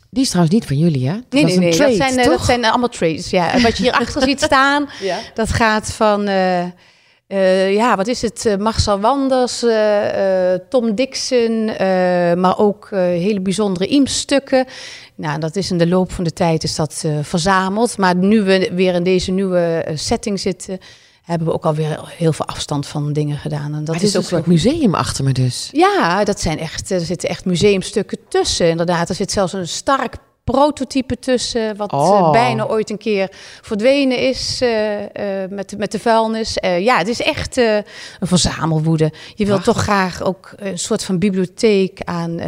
die 0.10 0.24
is 0.24 0.30
trouwens 0.30 0.56
niet 0.56 0.65
van 0.67 0.78
jullie, 0.78 1.08
hè? 1.08 1.13
Dat 1.13 1.24
Nee, 1.30 1.43
nee, 1.43 1.58
nee. 1.58 1.72
trade, 1.72 1.98
dat, 1.98 2.08
zijn, 2.08 2.20
eh, 2.20 2.26
dat 2.26 2.46
zijn 2.46 2.65
allemaal 2.65 2.89
trades. 2.89 3.30
Ja. 3.30 3.52
En 3.54 3.62
wat 3.62 3.78
je 3.78 3.84
hierachter 3.84 4.22
ziet 4.30 4.41
staan, 4.41 4.89
Ja. 5.02 5.17
dat 5.34 5.50
gaat 5.52 5.91
van, 5.91 6.28
eh, 6.28 6.63
eh, 7.28 7.74
ja, 7.74 7.96
wat 7.96 8.08
is 8.08 8.22
het? 8.22 8.46
eh, 8.46 8.56
Marcel 8.56 9.00
Wanders, 9.00 9.63
eh, 9.63 10.54
eh, 10.54 10.60
Tom 10.70 10.96
Dixon, 10.96 11.70
eh, 11.70 11.88
maar 12.34 12.58
ook 12.60 12.88
eh, 12.91 13.00
hele 13.00 13.39
bijzondere 13.41 13.88
IEM-stukken. 13.88 14.65
Nou, 15.15 15.39
dat 15.39 15.56
is 15.56 15.72
in 15.72 15.78
de 15.78 15.88
loop 15.88 16.12
van 16.12 16.24
de 16.24 16.34
tijd 16.34 16.63
is 16.63 16.76
dat 16.76 17.02
eh, 17.06 17.12
verzameld. 17.22 17.98
Maar 17.98 18.15
nu 18.15 18.41
we 18.43 18.70
weer 18.74 18.93
in 18.93 19.04
deze 19.04 19.32
nieuwe 19.32 19.60
eh, 19.60 19.98
setting 19.98 20.39
zitten, 20.39 20.80
hebben 21.28 21.48
we 21.48 21.54
ook 21.54 21.66
alweer 21.66 22.00
heel 22.18 22.34
veel 22.34 22.46
afstand 22.46 22.88
van 22.88 23.13
dingen 23.13 23.38
gedaan. 23.38 23.74
En 23.74 23.84
dat 23.84 23.86
Dat 23.86 23.96
is 23.96 24.02
is 24.04 24.16
ook 24.16 24.22
een 24.22 24.28
soort 24.28 24.46
museum 24.46 24.94
achter 24.96 25.24
me 25.24 25.32
dus. 25.32 25.70
ja, 25.72 26.24
dat 26.24 26.40
zijn 26.42 26.60
echt, 26.60 26.90
er 26.92 27.00
zitten 27.00 27.30
echt 27.30 27.46
museumstukken 27.46 28.18
tussen. 28.30 28.70
Inderdaad, 28.70 29.10
er 29.10 29.16
zit 29.16 29.32
zelfs 29.32 29.54
een 29.54 29.68
stark 29.68 30.16
prototype 30.44 31.20
tussen, 31.20 31.76
wat 31.78 31.92
eh, 31.92 32.00
Oh. 32.00 32.32
bijna 32.32 32.66
ooit 32.68 32.90
een 32.90 32.98
keer 32.98 33.30
verdwenen 33.62 34.18
is 34.18 34.62
eh, 34.62 35.44
eh, 35.44 35.50
met, 35.50 35.70
de- 35.70 35.78
met 35.78 35.92
de 35.92 36.00
vuilnis. 36.00 36.58
Ja, 36.80 36.98
het 36.98 37.08
is 37.08 37.22
echt 37.22 37.58
een 37.58 37.84
verzamelwoede. 38.20 39.12
Je 39.36 39.46
wilt 39.46 39.63
toch 39.63 39.82
graag 39.82 40.22
ook 40.22 40.54
een 40.56 40.80
soort 40.80 41.04
van 41.04 41.20
bibliotheek 41.20 42.00
aan 42.04 42.40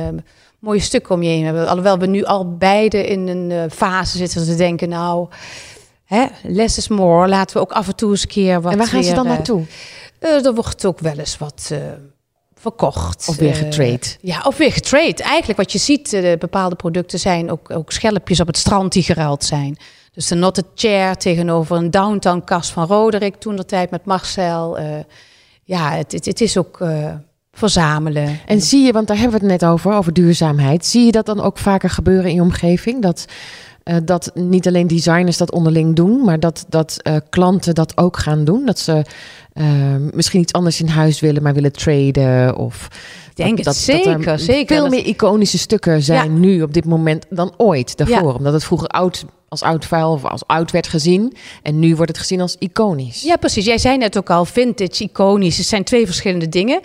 mooie 0.60 0.80
stukken 0.80 1.16
om 1.16 1.24
je 1.24 1.30
heen 1.30 1.46
hebben. 1.46 1.68
Alhoewel 1.68 1.98
we 2.00 2.06
nu 2.08 2.24
al 2.24 2.58
beide 2.58 3.08
in 3.08 3.28
een 3.28 3.72
fase 3.72 4.18
zitten 4.18 4.46
te 4.46 4.56
denken, 4.56 4.90
nou, 4.90 5.28
hè, 6.10 6.26
less 6.44 6.78
is 6.78 6.88
more. 6.88 7.28
Laten 7.28 7.56
we 7.56 7.62
ook 7.62 7.72
af 7.72 7.88
en 7.88 7.96
toe 7.96 8.10
eens 8.12 8.22
een 8.22 8.28
keer 8.28 8.62
wat 8.62 8.72
en 8.72 8.78
waar 8.78 8.88
gaan 8.88 9.04
ze 9.04 9.14
dan 9.14 9.26
eh, 9.26 9.32
naartoe? 9.32 9.64
eh, 10.20 10.46
er 10.46 10.54
wordt 10.54 10.86
ook 10.86 11.00
wel 11.00 11.18
eens 11.18 11.38
wat 11.38 11.70
eh, 11.72 11.78
verkocht. 12.56 13.28
Of 13.30 13.36
weer 13.36 13.50
Eh, 13.52 13.58
getrade? 13.58 14.00
ja, 14.22 14.42
of 14.46 14.58
weer 14.58 14.72
getrade. 14.72 15.24
Eigenlijk 15.24 15.60
wat 15.60 15.72
je 15.72 15.78
ziet, 15.78 16.14
eh, 16.14 16.38
bepaalde 16.38 16.76
producten 16.76 17.20
zijn 17.20 17.52
ook, 17.52 17.70
ook 17.72 17.92
schelpjes 17.92 18.40
op 18.40 18.48
het 18.48 18.58
strand 18.58 18.92
die 18.92 19.04
geruild 19.04 19.44
zijn. 19.44 19.78
Dus 20.12 20.28
de 20.28 20.36
Not 20.36 20.62
Chair 20.76 21.16
tegenover 21.16 21.78
een 21.78 21.92
downtown 21.92 22.42
kast 22.46 22.72
van 22.72 22.88
Roderick 22.88 23.36
toen 23.36 23.56
de 23.56 23.66
tijd 23.66 23.90
met 23.92 24.06
Marcel. 24.06 24.78
eh, 24.78 24.86
ja, 25.64 25.92
het, 25.92 26.12
het, 26.12 26.26
het 26.26 26.42
is 26.42 26.58
ook 26.58 26.82
eh, 26.82 27.14
verzamelen. 27.52 28.40
En 28.46 28.62
zie 28.62 28.86
je, 28.86 28.92
want 28.92 29.08
daar 29.08 29.18
hebben 29.18 29.40
we 29.40 29.46
het 29.48 29.62
net 29.62 29.70
over, 29.70 29.94
over 29.94 30.14
duurzaamheid. 30.14 30.86
Zie 30.86 31.06
je 31.06 31.12
dat 31.12 31.26
dan 31.26 31.42
ook 31.42 31.58
vaker 31.58 31.90
gebeuren 31.90 32.30
in 32.30 32.36
je 32.36 32.42
omgeving? 32.42 33.02
Dat, 33.02 33.26
eh, 33.90 33.96
dat 34.04 34.32
niet 34.34 34.68
alleen 34.68 34.88
designers 34.88 35.38
dat 35.38 35.52
onderling 35.52 35.96
doen, 35.96 36.24
maar 36.24 36.40
dat, 36.40 36.66
dat 36.68 37.00
eh, 37.02 37.16
klanten 37.30 37.76
dat 37.76 37.98
ook 37.98 38.18
gaan 38.18 38.46
doen? 38.46 38.66
Dat 38.66 38.80
ze 38.80 39.06
eh, 39.54 39.66
misschien 40.14 40.42
iets 40.42 40.54
anders 40.54 40.82
in 40.82 40.88
huis 40.88 41.20
willen, 41.20 41.44
maar 41.44 41.54
willen 41.54 41.72
traden? 41.72 42.56
Of 42.56 42.88
denk 43.36 43.64
dat, 43.64 43.76
zeker, 43.76 44.18
dat 44.18 44.26
er 44.26 44.40
zeker. 44.40 44.76
veel 44.76 44.90
meer 44.90 45.06
iconische 45.06 45.58
stukken 45.58 46.04
zijn 46.04 46.40
nu 46.40 46.62
op 46.62 46.74
dit 46.74 46.86
moment 46.86 47.26
dan 47.30 47.54
ooit 47.58 47.98
daarvoor. 47.98 48.32
Ja. 48.32 48.38
Omdat 48.38 48.54
het 48.54 48.64
vroeger 48.64 48.88
oud, 48.88 49.26
als 49.48 49.62
oud 49.62 49.86
vuil 49.86 50.12
of 50.12 50.26
als 50.26 50.48
oud 50.48 50.72
werd 50.72 50.88
gezien. 50.88 51.36
En 51.64 51.80
nu 51.80 51.96
wordt 51.96 52.12
het 52.12 52.20
gezien 52.20 52.42
als 52.42 52.56
iconisch. 52.60 53.22
Ja, 53.22 53.36
precies. 53.36 53.66
Jij 53.66 53.78
zei 53.78 53.98
net 53.98 54.18
ook 54.18 54.30
al, 54.30 54.46
vintage, 54.46 55.04
iconisch. 55.04 55.58
Het 55.58 55.66
zijn 55.66 55.84
twee 55.84 56.06
verschillende 56.06 56.50
dingen. 56.50 56.80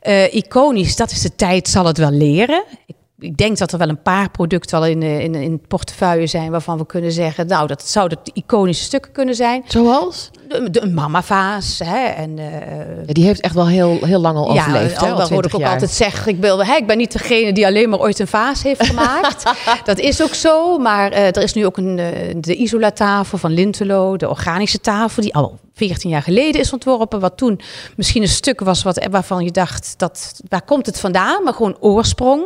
Eh, 0.00 0.34
iconisch, 0.34 0.96
dat 0.96 1.10
is 1.10 1.20
de 1.20 1.34
tijd, 1.34 1.68
zal 1.68 1.86
het 1.86 1.98
wel 1.98 2.10
leren. 2.10 2.64
Ik, 2.86 2.94
ik 3.20 3.36
denk 3.36 3.58
dat 3.58 3.72
er 3.72 3.78
wel 3.78 3.88
een 3.88 4.02
paar 4.02 4.30
producten 4.30 4.78
al 4.78 4.86
in, 4.86 5.02
eh, 5.02 5.20
in, 5.20 5.34
in 5.34 5.52
het 5.52 5.68
portefeuille 5.68 6.26
zijn... 6.26 6.50
waarvan 6.50 6.78
we 6.78 6.86
kunnen 6.86 7.12
zeggen, 7.12 7.46
nou, 7.46 7.66
dat 7.66 7.88
zouden 7.88 8.18
iconische 8.32 8.84
stukken 8.84 9.12
kunnen 9.12 9.34
zijn. 9.34 9.62
Zoals? 9.66 10.30
De, 10.48 10.70
de, 10.70 10.80
een 10.82 10.94
mamavaas, 10.94 11.80
hè, 11.84 12.04
en... 12.06 12.38
eh, 12.38 13.06
Ja, 13.06 13.12
die 13.12 13.24
heeft 13.24 13.40
echt 13.40 13.54
wel 13.54 13.66
heel, 13.68 13.98
heel 14.04 14.20
lang 14.20 14.36
al 14.36 14.54
ja, 14.54 14.60
overleefd. 14.60 14.96
al 14.98 15.02
alhoewel 15.02 15.28
hoorde 15.28 15.48
20 15.48 15.50
ik 15.50 15.54
ook 15.54 15.60
jaar. 15.60 15.70
altijd 15.72 15.90
zeggen, 15.90 16.32
ik, 16.32 16.40
wil, 16.40 16.64
hè, 16.64 16.74
ik 16.74 16.86
ben 16.86 16.96
niet 16.96 17.12
degene 17.12 17.52
die 17.52 17.66
alleen 17.66 17.88
maar 17.88 17.98
ooit 17.98 18.18
een 18.18 18.26
vaas 18.26 18.62
heeft 18.62 18.86
gemaakt. 18.86 19.42
dat 19.84 19.98
is 19.98 20.22
ook 20.22 20.34
zo, 20.34 20.78
maar 20.78 21.10
eh, 21.12 21.26
er 21.26 21.42
is 21.42 21.52
nu 21.54 21.66
ook 21.66 21.76
een, 21.76 21.96
de 22.40 22.54
isolatafel 22.54 23.38
van 23.38 23.52
Lintelo, 23.52 24.16
de 24.16 24.28
organische 24.28 24.80
tafel, 24.80 25.22
die 25.22 25.34
al 25.34 25.58
14 25.74 26.10
jaar 26.10 26.22
geleden 26.22 26.60
is 26.60 26.72
ontworpen. 26.72 27.20
Wat 27.20 27.36
toen 27.36 27.60
misschien 27.96 28.22
een 28.22 28.28
stuk 28.28 28.60
was 28.60 28.82
wat, 28.82 29.06
waarvan 29.10 29.44
je 29.44 29.50
dacht, 29.50 29.94
dat, 29.96 30.40
waar 30.48 30.62
komt 30.62 30.86
het 30.86 31.00
vandaan? 31.00 31.42
Maar 31.44 31.54
gewoon 31.54 31.76
oorsprong. 31.80 32.44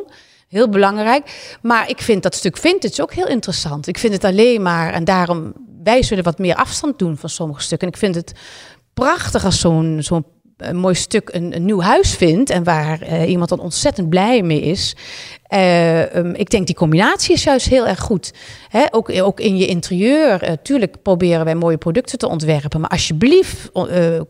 Heel 0.54 0.68
belangrijk. 0.68 1.56
Maar 1.62 1.88
ik 1.88 2.00
vind 2.00 2.22
dat 2.22 2.34
stuk 2.34 2.56
vintage 2.56 3.02
ook 3.02 3.12
heel 3.12 3.26
interessant. 3.26 3.86
Ik 3.86 3.98
vind 3.98 4.12
het 4.12 4.24
alleen 4.24 4.62
maar, 4.62 4.92
en 4.92 5.04
daarom, 5.04 5.52
wij 5.82 6.02
zullen 6.02 6.24
wat 6.24 6.38
meer 6.38 6.54
afstand 6.54 6.98
doen 6.98 7.16
van 7.16 7.28
sommige 7.28 7.62
stukken. 7.62 7.88
En 7.88 7.94
ik 7.94 8.00
vind 8.00 8.14
het 8.14 8.32
prachtig 8.92 9.44
als 9.44 9.60
zo'n 9.60 9.98
zo'n 10.02 10.24
een 10.56 10.76
mooi 10.76 10.94
stuk 10.94 11.28
een, 11.32 11.56
een 11.56 11.64
nieuw 11.64 11.80
huis 11.80 12.14
vindt 12.14 12.50
en 12.50 12.64
waar 12.64 13.00
eh, 13.00 13.30
iemand 13.30 13.48
dan 13.48 13.60
ontzettend 13.60 14.08
blij 14.08 14.42
mee 14.42 14.60
is. 14.60 14.96
Eh, 15.46 16.16
ehm, 16.16 16.34
ik 16.34 16.50
denk 16.50 16.66
die 16.66 16.74
combinatie 16.74 17.34
is 17.34 17.44
juist 17.44 17.68
heel 17.68 17.86
erg 17.86 18.00
goed. 18.00 18.32
Hè, 18.68 18.84
ook, 18.90 19.10
ook 19.22 19.40
in 19.40 19.56
je 19.56 19.66
interieur. 19.66 20.42
eh, 20.42 20.52
tuurlijk 20.62 21.02
proberen 21.02 21.44
wij 21.44 21.54
mooie 21.54 21.76
producten 21.76 22.18
te 22.18 22.28
ontwerpen. 22.28 22.80
Maar 22.80 22.90
alsjeblieft, 22.90 23.70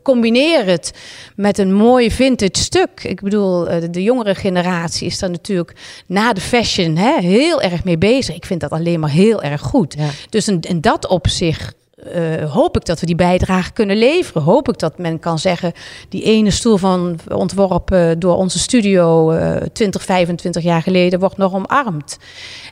combineer 0.02 0.64
het 0.66 0.92
met 1.36 1.58
een 1.58 1.74
mooi 1.74 2.10
vintage 2.10 2.50
stuk. 2.52 3.04
Ik 3.04 3.20
bedoel, 3.20 3.64
de, 3.64 3.90
de 3.90 4.02
jongere 4.02 4.34
generatie 4.34 5.06
is 5.06 5.18
daar 5.18 5.30
natuurlijk 5.30 5.72
na 6.06 6.32
de 6.32 6.40
fashion 6.40 6.96
hè, 6.96 7.20
heel 7.20 7.62
erg 7.62 7.84
mee 7.84 7.98
bezig. 7.98 8.34
Ik 8.34 8.46
vind 8.46 8.60
dat 8.60 8.70
alleen 8.70 9.00
maar 9.00 9.10
heel 9.10 9.42
erg 9.42 9.60
goed. 9.60 9.94
Ja. 9.98 10.08
Dus 10.30 10.48
in, 10.48 10.60
in 10.60 10.80
dat 10.80 11.06
opzicht 11.06 11.74
eh, 12.12 12.52
hoop 12.52 12.76
ik 12.76 12.84
dat 12.84 13.00
we 13.00 13.06
die 13.06 13.14
bijdrage 13.14 13.72
kunnen 13.72 13.96
leveren. 13.96 14.42
Hoop 14.42 14.68
ik 14.68 14.78
dat 14.78 14.98
men 14.98 15.18
kan 15.18 15.38
zeggen, 15.38 15.72
die 16.08 16.22
ene 16.22 16.50
stoel 16.50 16.76
van 16.76 17.18
ontworpen 17.28 18.18
door 18.18 18.36
onze 18.36 18.58
studio 18.58 19.30
eh 19.30 19.62
20, 19.72 20.02
25 20.02 20.62
jaar 20.62 20.82
geleden 20.82 21.18
wordt 21.18 21.36
nog 21.36 21.54
omarmd. 21.54 22.18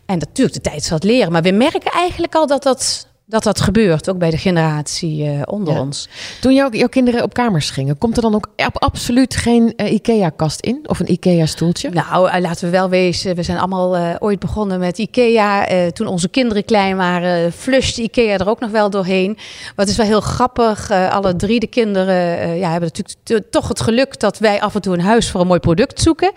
En 0.06 0.18
natuurlijk, 0.18 0.56
de 0.56 0.70
tijd 0.70 0.82
zal 0.82 0.96
het 0.96 1.04
leren. 1.04 1.32
Maar 1.32 1.42
we 1.42 1.50
merken 1.50 1.90
eigenlijk 1.92 2.34
al 2.34 2.46
dat 2.46 2.62
dat, 2.62 3.08
dat 3.26 3.42
dat 3.42 3.60
gebeurt, 3.60 4.10
ook 4.10 4.18
bij 4.18 4.30
de 4.30 4.38
generatie 4.38 5.24
uh, 5.24 5.42
onder 5.44 5.80
ons. 5.80 6.08
Toen 6.40 6.54
jou, 6.54 6.76
jouw 6.76 6.88
kinderen 6.88 7.22
op 7.22 7.34
kamers 7.34 7.70
gingen, 7.70 7.98
komt 7.98 8.16
er 8.16 8.22
dan 8.22 8.34
ook 8.34 8.48
absoluut 8.72 9.36
geen 9.36 9.72
uh, 9.76 9.92
IKEA-kast 9.92 10.60
in? 10.60 10.84
Of 10.86 11.00
een 11.00 11.12
IKEA-stoeltje? 11.12 11.90
Nou, 11.90 12.28
uh, 12.28 12.40
laten 12.40 12.64
we 12.64 12.70
wel 12.70 12.88
wezen, 12.88 13.34
we 13.34 13.42
zijn 13.42 13.58
allemaal 13.58 14.18
ooit 14.18 14.38
begonnen 14.38 14.78
met 14.78 14.98
IKEA. 14.98 15.66
toen 15.90 16.06
onze 16.06 16.28
kinderen 16.28 16.64
klein 16.64 16.96
waren, 16.96 17.52
fluschte 17.52 18.02
IKEA 18.02 18.38
er 18.38 18.48
ook 18.48 18.60
nog 18.60 18.70
wel 18.70 18.90
doorheen. 18.90 19.38
Wat 19.76 19.88
is 19.88 19.96
wel 19.96 20.06
heel 20.06 20.20
grappig. 20.20 20.90
alle 20.90 21.36
drie 21.36 21.60
de 21.60 21.66
kinderen 21.66 22.56
ja, 22.56 22.70
hebben 22.70 22.90
natuurlijk 22.94 23.50
toch 23.50 23.68
het 23.68 23.80
geluk 23.80 24.20
dat 24.20 24.38
wij 24.38 24.60
af 24.60 24.74
en 24.74 24.80
toe 24.80 24.94
een 24.94 25.00
huis 25.00 25.30
voor 25.30 25.40
een 25.40 25.46
mooi 25.46 25.60
product 25.60 26.00
zoeken. 26.00 26.32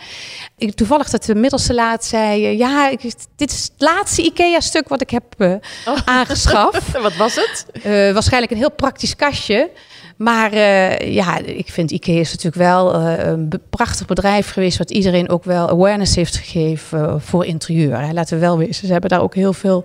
Ik, 0.57 0.75
toevallig 0.75 1.09
dat 1.09 1.23
de 1.23 1.35
middelste 1.35 1.73
laat 1.73 2.05
zei, 2.05 2.57
ja, 2.57 2.89
ik, 2.89 3.01
dit 3.35 3.51
is 3.51 3.63
het 3.63 3.81
laatste 3.81 4.21
IKEA-stuk 4.21 4.87
wat 4.87 5.01
ik 5.01 5.09
heb 5.09 5.23
oh. 5.39 5.97
aangeschaft. 6.05 6.74
Wat 7.01 7.15
was 7.15 7.35
het? 7.35 7.65
Uh, 7.77 7.83
waarschijnlijk 8.13 8.51
een 8.51 8.57
heel 8.57 8.71
praktisch 8.71 9.15
kastje. 9.15 9.69
Maar 10.17 10.53
uh, 10.53 11.13
ja, 11.13 11.37
ik 11.37 11.69
vind 11.69 11.91
IKEA 11.91 12.19
is 12.19 12.29
natuurlijk 12.29 12.55
wel 12.55 13.01
uh, 13.01 13.25
een 13.25 13.51
prachtig 13.69 14.05
bedrijf 14.05 14.51
geweest... 14.51 14.77
wat 14.77 14.91
iedereen 14.91 15.29
ook 15.29 15.43
wel 15.43 15.69
awareness 15.69 16.15
heeft 16.15 16.35
gegeven 16.35 17.21
voor 17.21 17.45
interieur. 17.45 18.13
Laten 18.13 18.35
we 18.35 18.41
wel 18.41 18.57
weten, 18.57 18.73
ze 18.73 18.91
hebben 18.91 19.09
daar 19.09 19.21
ook 19.21 19.35
heel 19.35 19.53
veel 19.53 19.83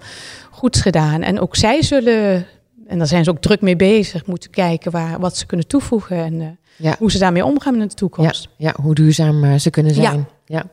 goeds 0.51 0.81
gedaan. 0.81 1.23
En 1.23 1.41
ook 1.41 1.57
zij 1.57 1.83
zullen, 1.83 2.47
en 2.87 2.99
daar 2.99 3.07
zijn 3.07 3.25
ze 3.25 3.31
ook 3.31 3.41
druk 3.41 3.61
mee 3.61 3.77
bezig... 3.77 4.27
moeten 4.27 4.51
kijken 4.51 4.91
waar, 4.91 5.21
wat 5.21 5.37
ze 5.37 5.47
kunnen 5.47 5.67
toevoegen 5.67 6.17
en 6.17 6.59
ja. 6.77 6.97
hoe 6.99 7.11
ze 7.11 7.19
daarmee 7.19 7.45
omgaan 7.45 7.75
in 7.75 7.89
de 7.89 7.95
toekomst. 7.95 8.49
Ja, 8.57 8.69
ja 8.69 8.83
hoe 8.83 8.95
duurzaam 8.95 9.59
ze 9.59 9.71
kunnen 9.71 9.95
zijn. 9.95 10.27
Ja. 10.45 10.57
ja. 10.57 10.65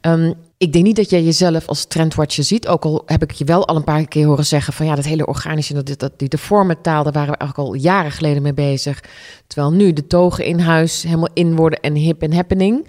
Um, 0.00 0.34
ik 0.58 0.72
denk 0.72 0.84
niet 0.84 0.96
dat 0.96 1.10
jij 1.10 1.22
jezelf 1.22 1.68
als 1.68 1.84
trendwatcher 1.84 2.44
ziet. 2.44 2.68
Ook 2.68 2.84
al 2.84 3.02
heb 3.06 3.22
ik 3.22 3.30
je 3.30 3.44
wel 3.44 3.66
al 3.66 3.76
een 3.76 3.84
paar 3.84 4.08
keer 4.08 4.26
horen 4.26 4.46
zeggen 4.46 4.72
van 4.72 4.86
ja, 4.86 4.94
dat 4.94 5.04
hele 5.04 5.26
organische, 5.26 5.82
dat, 5.82 5.98
dat, 5.98 6.12
die 6.16 6.28
de 6.28 6.38
vormentaal, 6.38 7.02
daar 7.02 7.12
waren 7.12 7.30
we 7.30 7.36
eigenlijk 7.38 7.70
al 7.70 7.74
jaren 7.74 8.10
geleden 8.10 8.42
mee 8.42 8.54
bezig. 8.54 9.04
Terwijl 9.46 9.72
nu 9.72 9.92
de 9.92 10.06
togen 10.06 10.44
in 10.44 10.58
huis 10.58 11.02
helemaal 11.02 11.30
in 11.32 11.56
worden 11.56 11.80
en 11.80 11.94
hip 11.94 12.22
en 12.22 12.32
happening. 12.32 12.86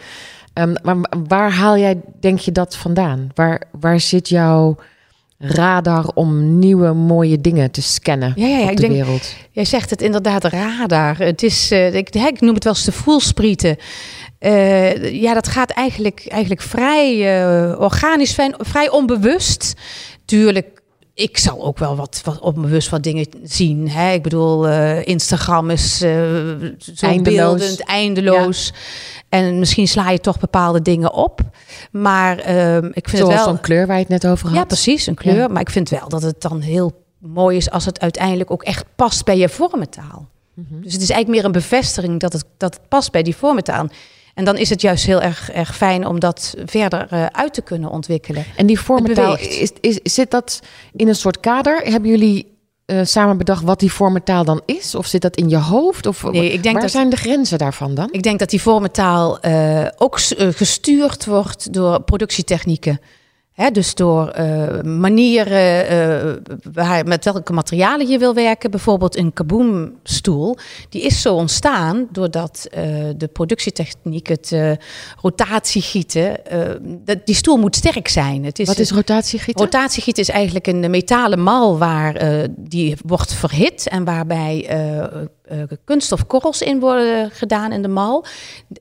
Maar 0.83 0.97
waar 1.27 1.51
haal 1.51 1.77
jij, 1.77 2.01
denk 2.19 2.39
je, 2.39 2.51
dat 2.51 2.75
vandaan? 2.75 3.29
Waar, 3.33 3.61
waar 3.79 3.99
zit 3.99 4.29
jouw 4.29 4.75
radar 5.37 6.11
om 6.13 6.59
nieuwe 6.59 6.93
mooie 6.93 7.41
dingen 7.41 7.71
te 7.71 7.81
scannen 7.81 8.33
ja, 8.35 8.47
ja, 8.47 8.57
ja, 8.57 8.63
op 8.63 8.69
ik 8.69 8.75
de 8.75 8.81
denk, 8.81 8.93
wereld? 8.93 9.35
Jij 9.51 9.65
zegt 9.65 9.89
het 9.89 10.01
inderdaad, 10.01 10.43
radar. 10.43 11.17
Het 11.17 11.43
is, 11.43 11.71
uh, 11.71 11.93
ik, 11.93 12.09
ik 12.09 12.41
noem 12.41 12.53
het 12.53 12.63
wel 12.63 12.73
eens 12.73 12.85
de 12.85 12.91
voelsprieten. 12.91 13.77
Uh, 14.39 15.21
ja, 15.21 15.33
dat 15.33 15.47
gaat 15.47 15.69
eigenlijk, 15.69 16.25
eigenlijk 16.27 16.61
vrij 16.61 17.39
uh, 17.41 17.79
organisch, 17.79 18.33
vrij, 18.33 18.53
vrij 18.57 18.89
onbewust. 18.89 19.73
Tuurlijk 20.25 20.81
ik 21.15 21.37
zal 21.37 21.63
ook 21.63 21.77
wel 21.77 21.95
wat, 21.95 22.21
wat 22.23 22.39
onbewust 22.39 22.89
wat 22.89 23.03
dingen 23.03 23.27
zien. 23.43 23.89
Hè? 23.89 24.11
Ik 24.11 24.23
bedoel, 24.23 24.67
uh, 24.67 25.05
Instagram 25.05 25.69
is 25.69 26.01
uh, 26.01 26.11
zo 26.77 27.05
eindeloos. 27.05 27.57
beeldend, 27.57 27.83
eindeloos. 27.83 28.73
En 29.29 29.59
misschien 29.59 29.87
sla 29.87 30.09
je 30.09 30.19
toch 30.19 30.39
bepaalde 30.39 30.81
dingen 30.81 31.13
op. 31.13 31.41
Maar 31.91 32.49
uh, 32.49 32.75
ik 32.75 33.09
vind 33.09 33.17
Zoals 33.17 33.33
het 33.33 33.43
wel... 33.43 33.53
een 33.53 33.61
kleur 33.61 33.87
waar 33.87 33.95
je 33.95 34.01
het 34.01 34.11
net 34.11 34.27
over 34.27 34.47
had. 34.47 34.55
Ja, 34.57 34.63
precies, 34.63 35.07
een 35.07 35.15
kleur. 35.15 35.35
Ja. 35.35 35.47
Maar 35.47 35.61
ik 35.61 35.69
vind 35.69 35.89
wel 35.89 36.09
dat 36.09 36.21
het 36.21 36.41
dan 36.41 36.61
heel 36.61 37.03
mooi 37.17 37.57
is 37.57 37.69
als 37.69 37.85
het 37.85 37.99
uiteindelijk 37.99 38.51
ook 38.51 38.63
echt 38.63 38.85
past 38.95 39.25
bij 39.25 39.37
je 39.37 39.49
vormentaal. 39.49 40.27
Mm 40.53 40.65
-hmm. 40.69 40.81
Dus 40.81 40.93
het 40.93 41.01
is 41.01 41.09
eigenlijk 41.09 41.27
meer 41.27 41.45
een 41.45 41.61
bevestiging 41.61 42.19
dat 42.19 42.33
het, 42.33 42.45
dat 42.57 42.73
het 42.73 42.87
past 42.87 43.11
bij 43.11 43.23
die 43.23 43.35
vormentaal. 43.35 43.87
En 44.35 44.45
dan 44.45 44.57
is 44.57 44.69
het 44.69 44.81
juist 44.81 45.05
heel 45.05 45.21
erg, 45.21 45.51
erg 45.51 45.75
fijn 45.75 46.07
om 46.07 46.19
dat 46.19 46.55
verder 46.65 47.07
uh, 47.13 47.25
uit 47.25 47.53
te 47.53 47.61
kunnen 47.61 47.89
ontwikkelen. 47.89 48.45
En 48.55 48.65
die 48.65 48.79
vormentaal, 48.79 49.37
is, 49.37 49.71
is, 49.81 49.99
zit 50.03 50.31
dat 50.31 50.59
in 50.95 51.07
een 51.07 51.15
soort 51.15 51.39
kader? 51.39 51.81
Hebben 51.83 52.09
jullie 52.09 52.57
uh, 52.85 52.99
samen 53.03 53.37
bedacht 53.37 53.63
wat 53.63 53.79
die 53.79 53.91
vormentaal 53.91 54.45
dan 54.45 54.61
is? 54.65 54.95
Of 54.95 55.05
zit 55.05 55.21
dat 55.21 55.35
in 55.35 55.49
je 55.49 55.57
hoofd? 55.57 56.05
Of 56.05 56.23
nee, 56.23 56.51
ik 56.51 56.63
denk 56.63 56.73
waar 56.73 56.83
dat, 56.83 56.91
zijn 56.91 57.09
de 57.09 57.15
grenzen 57.15 57.57
daarvan 57.57 57.95
dan? 57.95 58.07
Ik 58.11 58.23
denk 58.23 58.39
dat 58.39 58.49
die 58.49 58.61
vormentaal 58.61 59.45
uh, 59.45 59.87
ook 59.97 60.19
gestuurd 60.37 61.25
wordt 61.25 61.73
door 61.73 62.01
productietechnieken 62.01 62.99
dus 63.71 63.95
door 63.95 64.33
uh, 64.39 64.81
manieren 64.81 65.91
uh, 65.91 66.33
waar, 66.73 67.05
met 67.05 67.25
welke 67.25 67.53
materialen 67.53 68.07
je 68.07 68.17
wil 68.17 68.33
werken. 68.33 68.71
Bijvoorbeeld 68.71 69.17
een 69.17 69.33
kaboomstoel. 69.33 70.57
Die 70.89 71.01
is 71.01 71.21
zo 71.21 71.35
ontstaan 71.35 72.07
doordat 72.11 72.67
uh, 72.77 72.83
de 73.17 73.27
productietechniek, 73.27 74.27
het 74.27 74.55
rotatiegieten... 75.21 76.39
die 77.25 77.35
stoel 77.35 77.57
moet 77.57 77.75
sterk 77.75 78.07
zijn. 78.07 78.43
Het 78.43 78.59
is, 78.59 78.67
Wat 78.67 78.79
is 78.79 78.91
rotatiegieten? 78.91 79.63
Rotatiegieten 79.63 80.23
is 80.23 80.29
eigenlijk 80.29 80.67
een 80.67 80.89
metalen 80.89 81.43
mal 81.43 81.77
waar 81.77 82.47
die 82.57 82.97
wordt 83.05 83.33
verhit... 83.33 83.87
en 83.87 84.03
waarbij 84.03 84.67
uh, 85.51 85.63
kunststofkorrels 85.83 86.61
in 86.61 86.79
worden 86.79 87.31
gedaan 87.31 87.71
in 87.71 87.81
de 87.81 87.87
mal. 87.87 88.25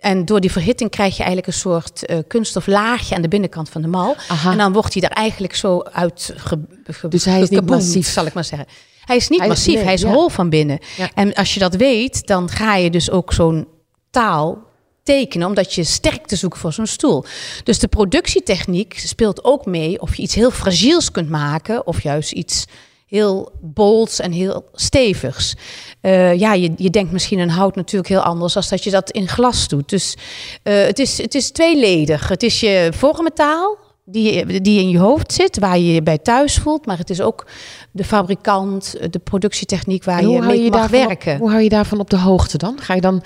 En 0.00 0.24
door 0.24 0.40
die 0.40 0.52
verhitting 0.52 0.90
krijg 0.90 1.12
je 1.12 1.18
eigenlijk 1.18 1.46
een 1.46 1.60
soort 1.60 2.10
uh, 2.10 2.18
kunststoflaagje 2.28 3.14
aan 3.14 3.22
de 3.22 3.28
binnenkant 3.28 3.68
van 3.68 3.82
de 3.82 3.88
mal. 3.88 4.16
Aha. 4.28 4.50
En 4.50 4.58
dan 4.58 4.72
wordt 4.72 4.92
hij 4.92 5.02
daar 5.02 5.10
eigenlijk 5.10 5.54
zo 5.54 5.80
uit 5.80 6.32
ge, 6.36 6.60
ge, 6.84 7.08
Dus 7.08 7.24
hij 7.24 7.40
is 7.40 7.48
niet 7.48 7.66
massief, 7.66 8.08
zal 8.08 8.26
ik 8.26 8.34
maar 8.34 8.44
zeggen. 8.44 8.68
Hij 9.04 9.16
is 9.16 9.28
niet 9.28 9.38
hij 9.38 9.48
massief, 9.48 9.78
is, 9.78 9.82
hij 9.82 9.94
is 9.94 10.00
ja. 10.00 10.12
hol 10.12 10.28
van 10.28 10.48
binnen. 10.48 10.78
Ja. 10.96 11.10
En 11.14 11.34
als 11.34 11.54
je 11.54 11.60
dat 11.60 11.74
weet, 11.74 12.26
dan 12.26 12.48
ga 12.48 12.76
je 12.76 12.90
dus 12.90 13.10
ook 13.10 13.32
zo'n 13.32 13.68
taal 14.10 14.62
tekenen, 15.02 15.46
omdat 15.46 15.74
je 15.74 15.84
sterk 15.84 16.26
te 16.26 16.36
zoeken 16.36 16.60
voor 16.60 16.72
zo'n 16.72 16.86
stoel. 16.86 17.24
Dus 17.64 17.78
de 17.78 17.88
productietechniek 17.88 18.98
speelt 18.98 19.44
ook 19.44 19.66
mee 19.66 20.00
of 20.00 20.14
je 20.14 20.22
iets 20.22 20.34
heel 20.34 20.50
fragiels 20.50 21.10
kunt 21.10 21.30
maken 21.30 21.86
of 21.86 22.02
juist 22.02 22.32
iets 22.32 22.64
heel 23.06 23.52
bolds 23.60 24.20
en 24.20 24.32
heel 24.32 24.68
stevigs. 24.72 25.54
Uh, 26.02 26.38
ja, 26.38 26.52
je, 26.52 26.72
je 26.76 26.90
denkt 26.90 27.12
misschien 27.12 27.38
een 27.38 27.50
hout 27.50 27.76
natuurlijk 27.76 28.08
heel 28.08 28.22
anders 28.22 28.56
als 28.56 28.68
dat 28.68 28.84
je 28.84 28.90
dat 28.90 29.10
in 29.10 29.28
glas 29.28 29.68
doet. 29.68 29.88
Dus 29.88 30.16
uh, 30.62 30.82
het, 30.84 30.98
is, 30.98 31.18
het 31.18 31.34
is 31.34 31.50
tweeledig. 31.50 32.28
Het 32.28 32.42
is 32.42 32.60
je 32.60 32.88
vormentaal 32.94 33.76
die, 34.04 34.60
die 34.60 34.80
in 34.80 34.88
je 34.88 34.98
hoofd 34.98 35.32
zit, 35.32 35.58
waar 35.58 35.78
je 35.78 35.92
je 35.92 36.02
bij 36.02 36.18
thuis 36.18 36.58
voelt. 36.58 36.86
Maar 36.86 36.98
het 36.98 37.10
is 37.10 37.20
ook 37.20 37.46
de 37.90 38.04
fabrikant, 38.04 38.96
de 39.10 39.18
productietechniek 39.18 40.04
waar 40.04 40.26
je 40.26 40.40
mee 40.40 40.62
je 40.62 40.70
mag 40.70 40.88
werken. 40.88 41.32
Op, 41.32 41.38
hoe 41.38 41.50
hou 41.50 41.62
je 41.62 41.68
daarvan 41.68 42.00
op 42.00 42.10
de 42.10 42.18
hoogte 42.18 42.58
dan? 42.58 42.80
Ga 42.80 42.94
je 42.94 43.00
dan 43.00 43.22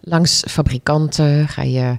langs 0.00 0.44
fabrikanten? 0.48 1.48
Ga 1.48 1.62
je 1.62 1.96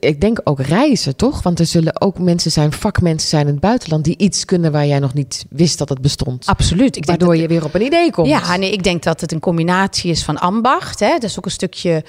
ik 0.00 0.20
denk 0.20 0.40
ook 0.44 0.60
reizen, 0.60 1.16
toch? 1.16 1.42
Want 1.42 1.58
er 1.58 1.66
zullen 1.66 2.00
ook 2.00 2.18
mensen 2.18 2.50
zijn, 2.50 2.72
vakmensen 2.72 3.28
zijn 3.28 3.46
in 3.46 3.52
het 3.52 3.60
buitenland, 3.60 4.04
die 4.04 4.16
iets 4.18 4.44
kunnen 4.44 4.72
waar 4.72 4.86
jij 4.86 4.98
nog 4.98 5.14
niet 5.14 5.44
wist 5.50 5.78
dat 5.78 5.88
het 5.88 6.00
bestond. 6.00 6.46
Absoluut. 6.46 6.96
Ik 6.96 7.04
Waardoor 7.04 7.36
je 7.36 7.48
weer 7.48 7.64
op 7.64 7.74
een 7.74 7.84
idee 7.84 8.10
komt. 8.10 8.28
Ja, 8.28 8.56
nee, 8.56 8.72
ik 8.72 8.82
denk 8.82 9.02
dat 9.02 9.20
het 9.20 9.32
een 9.32 9.40
combinatie 9.40 10.10
is 10.10 10.24
van 10.24 10.38
ambacht. 10.38 11.00
Hè? 11.00 11.10
Dat 11.10 11.22
is 11.22 11.38
ook 11.38 11.44
een 11.44 11.50
stukje 11.50 12.04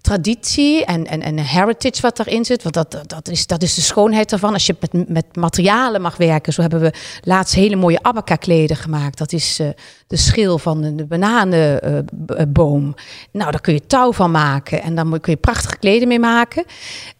traditie 0.00 0.84
en, 0.84 1.06
en, 1.06 1.22
en 1.22 1.38
heritage 1.38 2.00
wat 2.00 2.18
erin 2.18 2.44
zit. 2.44 2.62
Want 2.62 2.74
dat, 2.74 3.02
dat, 3.06 3.28
is, 3.28 3.46
dat 3.46 3.62
is 3.62 3.74
de 3.74 3.80
schoonheid 3.80 4.32
ervan. 4.32 4.52
Als 4.52 4.66
je 4.66 4.76
met, 4.80 5.08
met 5.08 5.36
materialen 5.36 6.00
mag 6.00 6.16
werken. 6.16 6.52
Zo 6.52 6.60
hebben 6.60 6.80
we 6.80 6.92
laatst 7.22 7.54
hele 7.54 7.76
mooie 7.76 8.02
abaka-kleden 8.02 8.76
gemaakt. 8.76 9.18
Dat 9.18 9.32
is 9.32 9.60
uh, 9.60 9.68
de 10.10 10.16
schil 10.16 10.58
van 10.58 10.96
de 10.96 11.06
bananenboom. 11.06 12.86
Uh, 12.86 12.92
nou, 13.32 13.50
daar 13.50 13.60
kun 13.60 13.72
je 13.72 13.86
touw 13.86 14.12
van 14.12 14.30
maken. 14.30 14.82
En 14.82 14.94
dan 14.94 15.20
kun 15.20 15.32
je 15.32 15.38
prachtige 15.38 15.78
kleden 15.78 16.08
mee 16.08 16.18
maken. 16.18 16.64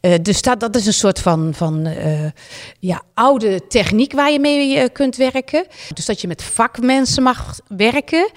Uh, 0.01 0.15
dus 0.23 0.43
dat, 0.43 0.61
dat 0.61 0.77
is 0.77 0.87
een 0.87 0.93
soort 0.93 1.19
van, 1.19 1.51
van 1.55 1.89
ja, 2.81 3.03
oude 3.15 3.67
techniek 3.69 4.13
waar 4.13 4.31
je 4.31 4.41
mee 4.41 4.89
kunt 4.89 5.17
werken. 5.17 5.67
Dus 5.95 6.07
dat 6.07 6.21
je 6.21 6.29
met 6.29 6.43
vakmensen 6.43 7.23
mag 7.23 7.59
werken. 7.69 8.31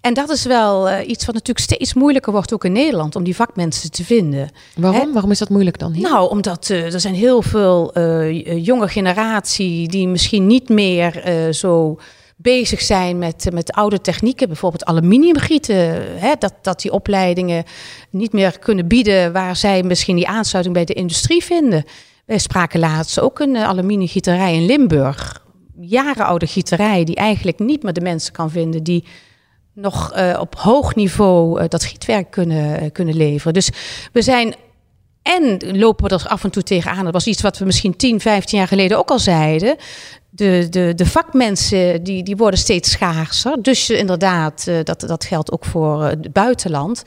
En 0.00 0.14
dat 0.14 0.30
is 0.30 0.44
wel 0.44 1.00
iets 1.00 1.24
wat 1.26 1.34
natuurlijk 1.34 1.66
steeds 1.66 1.94
moeilijker 1.94 2.32
wordt, 2.32 2.52
ook 2.52 2.64
in 2.64 2.72
Nederland, 2.72 3.16
om 3.16 3.24
die 3.24 3.36
vakmensen 3.36 3.90
te 3.90 4.04
vinden. 4.04 4.50
Waarom? 4.76 5.00
Hè? 5.00 5.12
Waarom 5.12 5.30
is 5.30 5.38
dat 5.38 5.48
moeilijk 5.48 5.78
dan 5.78 5.92
hier? 5.92 6.10
Nou, 6.10 6.30
omdat 6.30 6.68
uh, 6.68 6.94
er 6.94 7.00
zijn 7.00 7.14
heel 7.14 7.42
veel 7.42 7.98
uh, 7.98 8.64
jonge 8.64 8.88
generatie 8.88 9.88
die 9.88 10.08
misschien 10.08 10.46
niet 10.46 10.68
meer 10.68 11.22
zo 11.52 11.98
bezig 12.42 12.80
zijn 12.80 13.18
met, 13.18 13.48
met 13.52 13.72
oude 13.72 14.00
technieken, 14.00 14.46
bijvoorbeeld 14.46 14.84
aluminiumgieten. 14.84 15.76
Hè, 16.18 16.32
dat, 16.38 16.54
dat 16.62 16.80
die 16.80 16.92
opleidingen 16.92 17.64
niet 18.10 18.32
meer 18.32 18.58
kunnen 18.58 18.86
bieden 18.86 19.32
waar 19.32 19.56
zij 19.56 19.82
misschien 19.82 20.16
die 20.16 20.28
aansluiting 20.28 20.74
bij 20.74 20.84
de 20.84 20.92
industrie 20.92 21.44
vinden. 21.44 21.84
Wij 22.26 22.38
spraken 22.38 22.80
laatst 22.80 23.20
ook 23.20 23.38
een 23.38 23.56
aluminiumgieterij 23.56 24.54
in 24.54 24.66
Limburg. 24.66 25.46
Jarenoude 25.80 26.46
gieterij 26.46 27.04
die 27.04 27.16
eigenlijk 27.16 27.58
niet 27.58 27.82
meer 27.82 27.92
de 27.92 28.00
mensen 28.00 28.32
kan 28.32 28.50
vinden 28.50 28.82
die 28.82 29.04
nog 29.74 30.16
uh, 30.16 30.36
op 30.40 30.54
hoog 30.54 30.94
niveau 30.94 31.68
dat 31.68 31.84
gietwerk 31.84 32.30
kunnen, 32.30 32.92
kunnen 32.92 33.16
leveren. 33.16 33.52
Dus 33.52 33.70
we 34.12 34.22
zijn 34.22 34.54
en 35.22 35.76
lopen 35.78 36.08
we 36.08 36.14
er 36.14 36.28
af 36.28 36.44
en 36.44 36.50
toe 36.50 36.62
tegenaan. 36.62 37.04
Dat 37.04 37.12
was 37.12 37.26
iets 37.26 37.42
wat 37.42 37.58
we 37.58 37.64
misschien 37.64 37.96
10, 37.96 38.20
15 38.20 38.58
jaar 38.58 38.68
geleden 38.68 38.98
ook 38.98 39.10
al 39.10 39.18
zeiden. 39.18 39.76
De, 40.30 40.66
de, 40.70 40.92
de 40.96 41.06
vakmensen 41.06 42.02
die, 42.02 42.22
die 42.22 42.36
worden 42.36 42.58
steeds 42.58 42.90
schaarser. 42.90 43.62
Dus 43.62 43.90
inderdaad, 43.90 44.70
dat, 44.84 45.00
dat 45.00 45.24
geldt 45.24 45.52
ook 45.52 45.64
voor 45.64 46.04
het 46.04 46.32
buitenland. 46.32 47.02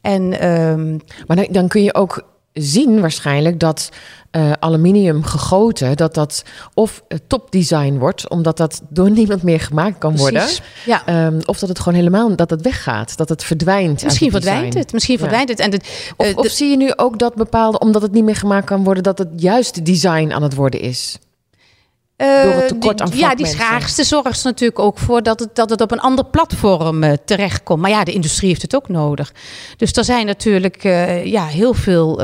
En, 0.00 0.48
um, 0.50 1.00
maar 1.26 1.52
dan 1.52 1.68
kun 1.68 1.82
je 1.82 1.94
ook 1.94 2.26
zien 2.52 3.00
waarschijnlijk 3.00 3.60
dat 3.60 3.88
uh, 4.36 4.52
aluminium 4.58 5.22
gegoten, 5.22 5.96
dat 5.96 6.14
dat 6.14 6.42
of 6.74 7.02
topdesign 7.26 7.98
wordt, 7.98 8.28
omdat 8.28 8.56
dat 8.56 8.80
door 8.88 9.10
niemand 9.20 9.42
meer 9.42 9.60
gemaakt 9.60 9.98
kan 9.98 10.16
worden. 10.16 10.48
Ja. 10.84 11.26
Um, 11.26 11.40
of 11.44 11.58
dat 11.58 11.68
het 11.68 11.78
gewoon 11.78 11.98
helemaal 11.98 12.36
dat 12.36 12.50
het 12.50 12.62
weggaat, 12.62 13.16
dat 13.16 13.28
het 13.28 13.44
verdwijnt. 13.44 14.04
Misschien 14.04 14.30
verdwijnt 14.30 14.74
het. 14.74 14.92
Misschien 14.92 15.18
verdwijnt 15.18 15.48
het. 15.48 15.58
En 15.58 15.70
het, 15.70 16.12
of, 16.16 16.34
of 16.34 16.46
zie 16.46 16.70
je 16.70 16.76
nu 16.76 16.92
ook 16.96 17.18
dat 17.18 17.34
bepaalde, 17.34 17.78
omdat 17.78 18.02
het 18.02 18.12
niet 18.12 18.24
meer 18.24 18.36
gemaakt 18.36 18.66
kan 18.66 18.84
worden, 18.84 19.02
dat 19.02 19.18
het 19.18 19.28
juist 19.36 19.84
design 19.84 20.32
aan 20.32 20.42
het 20.42 20.54
worden 20.54 20.80
is? 20.80 21.18
Door 22.16 22.52
het 22.52 22.68
tekort 22.68 23.00
aan 23.00 23.10
Ja, 23.14 23.34
die 23.34 23.46
schaarste 23.46 24.04
zorgt 24.04 24.44
natuurlijk 24.44 24.78
ook 24.78 24.98
voor 24.98 25.22
dat 25.22 25.40
het, 25.40 25.54
dat 25.54 25.70
het 25.70 25.80
op 25.80 25.90
een 25.90 26.00
ander 26.00 26.24
platform 26.24 27.02
uh, 27.02 27.12
terechtkomt. 27.24 27.80
Maar 27.80 27.90
ja, 27.90 28.04
de 28.04 28.12
industrie 28.12 28.48
heeft 28.48 28.62
het 28.62 28.74
ook 28.74 28.88
nodig. 28.88 29.32
Dus 29.76 29.92
er 29.92 30.04
zijn 30.04 30.26
natuurlijk 30.26 30.84
uh, 30.84 31.24
ja, 31.24 31.46
heel 31.46 31.74
veel 31.74 32.22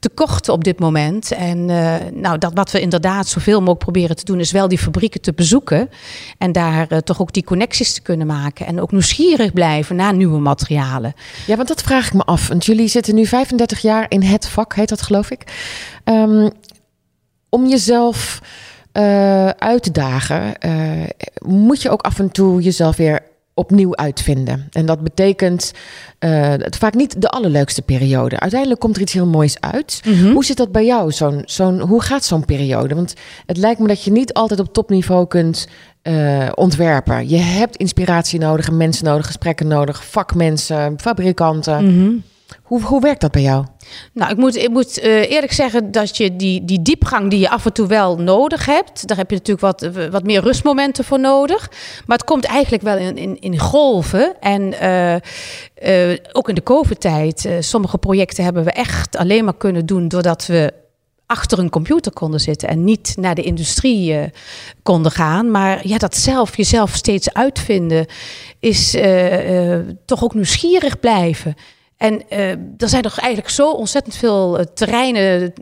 tekorten 0.00 0.52
op 0.52 0.64
dit 0.64 0.78
moment. 0.78 1.32
En 1.32 1.64
nou, 2.20 2.38
dat 2.38 2.50
wat 2.54 2.70
we 2.70 2.80
inderdaad 2.80 3.28
zoveel 3.28 3.58
mogelijk 3.58 3.80
proberen 3.80 4.16
te 4.16 4.24
doen, 4.24 4.40
is 4.40 4.52
wel 4.52 4.68
die 4.68 4.78
fabrieken 4.78 5.20
te 5.20 5.32
bezoeken. 5.32 5.90
En 6.38 6.52
daar 6.52 7.02
toch 7.02 7.20
ook 7.20 7.32
die 7.32 7.44
connecties 7.44 7.94
te 7.94 8.02
kunnen 8.02 8.26
maken. 8.26 8.66
En 8.66 8.80
ook 8.80 8.92
nieuwsgierig 8.92 9.52
blijven 9.52 9.96
naar 9.96 10.14
nieuwe 10.14 10.38
materialen. 10.38 11.14
Ja, 11.46 11.56
want 11.56 11.68
dat 11.68 11.82
vraag 11.82 12.06
ik 12.06 12.12
me 12.12 12.22
af. 12.24 12.48
Want 12.48 12.64
jullie 12.64 12.88
zitten 12.88 13.14
nu 13.14 13.26
35 13.26 13.80
jaar 13.80 14.06
in 14.08 14.22
het 14.22 14.48
vak, 14.48 14.74
heet 14.74 14.88
dat 14.88 15.02
geloof 15.02 15.30
ik. 15.30 15.42
Um, 16.04 16.50
om 17.48 17.66
jezelf 17.66 18.40
uh, 18.96 19.48
uit 19.48 19.82
te 19.82 19.90
dagen, 19.90 20.54
uh, 20.66 21.04
moet 21.46 21.82
je 21.82 21.90
ook 21.90 22.02
af 22.02 22.18
en 22.18 22.30
toe 22.30 22.62
jezelf 22.62 22.96
weer 22.96 23.20
opnieuw 23.54 23.96
uitvinden. 23.96 24.68
En 24.72 24.86
dat 24.86 25.00
betekent 25.00 25.72
uh, 26.20 26.48
het 26.48 26.76
vaak 26.76 26.94
niet 26.94 27.20
de 27.20 27.28
allerleukste 27.28 27.82
periode. 27.82 28.40
Uiteindelijk 28.40 28.80
komt 28.80 28.96
er 28.96 29.02
iets 29.02 29.12
heel 29.12 29.26
moois 29.26 29.60
uit. 29.60 30.00
Mm 30.04 30.14
-hmm. 30.14 30.32
Hoe 30.32 30.44
zit 30.44 30.56
dat 30.56 30.72
bij 30.72 30.84
jou? 30.84 31.12
Zo'n, 31.12 31.42
zo'n, 31.44 31.80
hoe 31.80 32.02
gaat 32.02 32.24
zo'n 32.24 32.44
periode? 32.44 32.94
Want 32.94 33.14
het 33.46 33.56
lijkt 33.56 33.80
me 33.80 33.88
dat 33.88 34.04
je 34.04 34.10
niet 34.10 34.32
altijd 34.32 34.60
op 34.60 34.72
topniveau 34.72 35.26
kunt 35.26 35.68
uh, 36.02 36.48
ontwerpen. 36.54 37.28
Je 37.28 37.36
hebt 37.36 37.76
inspiratie 37.76 38.38
nodig, 38.38 38.70
mensen 38.70 39.04
nodig, 39.04 39.26
gesprekken 39.26 39.66
nodig, 39.66 40.04
vakmensen, 40.04 41.00
fabrikanten. 41.00 41.84
Mm 41.84 42.00
-hmm. 42.00 42.22
Hoe, 42.62 42.82
hoe 42.82 43.00
werkt 43.00 43.20
dat 43.20 43.32
bij 43.32 43.42
jou? 43.42 43.64
Nou, 44.12 44.30
ik 44.30 44.36
moet, 44.36 44.56
ik 44.56 44.68
moet 44.68 44.98
uh, 44.98 45.30
eerlijk 45.30 45.52
zeggen 45.52 45.90
dat 45.90 46.16
je 46.16 46.36
die, 46.36 46.64
die 46.64 46.82
diepgang 46.82 47.30
die 47.30 47.40
je 47.40 47.50
af 47.50 47.64
en 47.64 47.72
toe 47.72 47.86
wel 47.86 48.16
nodig 48.16 48.66
hebt, 48.66 49.08
daar 49.08 49.16
heb 49.16 49.30
je 49.30 49.36
natuurlijk 49.36 49.80
wat, 49.80 50.10
wat 50.10 50.24
meer 50.24 50.42
rustmomenten 50.42 51.04
voor 51.04 51.20
nodig. 51.20 51.70
Maar 52.06 52.16
het 52.16 52.26
komt 52.26 52.44
eigenlijk 52.44 52.82
wel 52.82 52.96
in, 52.96 53.16
in, 53.16 53.40
in 53.40 53.58
golven. 53.58 54.40
En 54.40 54.62
uh, 54.82 56.16
ook 56.32 56.48
in 56.48 56.54
de 56.54 56.62
COVID-tijd, 56.62 57.48
sommige 57.58 57.98
projecten 57.98 58.44
hebben 58.44 58.64
we 58.64 58.72
echt 58.72 59.16
alleen 59.16 59.44
maar 59.44 59.56
kunnen 59.56 59.86
doen 59.86 60.08
doordat 60.08 60.46
we 60.46 60.72
achter 61.26 61.58
een 61.58 61.70
computer 61.70 62.12
konden 62.12 62.40
zitten 62.40 62.68
en 62.68 62.84
niet 62.84 63.14
naar 63.16 63.34
de 63.34 63.42
industrie 63.42 64.30
konden 64.82 65.12
gaan. 65.12 65.50
Maar 65.50 65.88
ja, 65.88 65.98
dat 65.98 66.16
zelf 66.16 66.56
jezelf 66.56 66.94
steeds 66.94 67.32
uitvinden 67.32 68.06
is 68.60 68.96
toch 70.04 70.24
ook 70.24 70.34
nieuwsgierig 70.34 71.00
blijven. 71.00 71.54
En 72.04 72.22
uh, 72.30 72.50
er 72.50 72.88
zijn 72.88 73.02
toch 73.02 73.18
eigenlijk 73.18 73.54
zo 73.54 73.70
ontzettend 73.70 74.16
veel 74.16 74.58
uh, 74.58 74.64
terreinen 74.74 75.52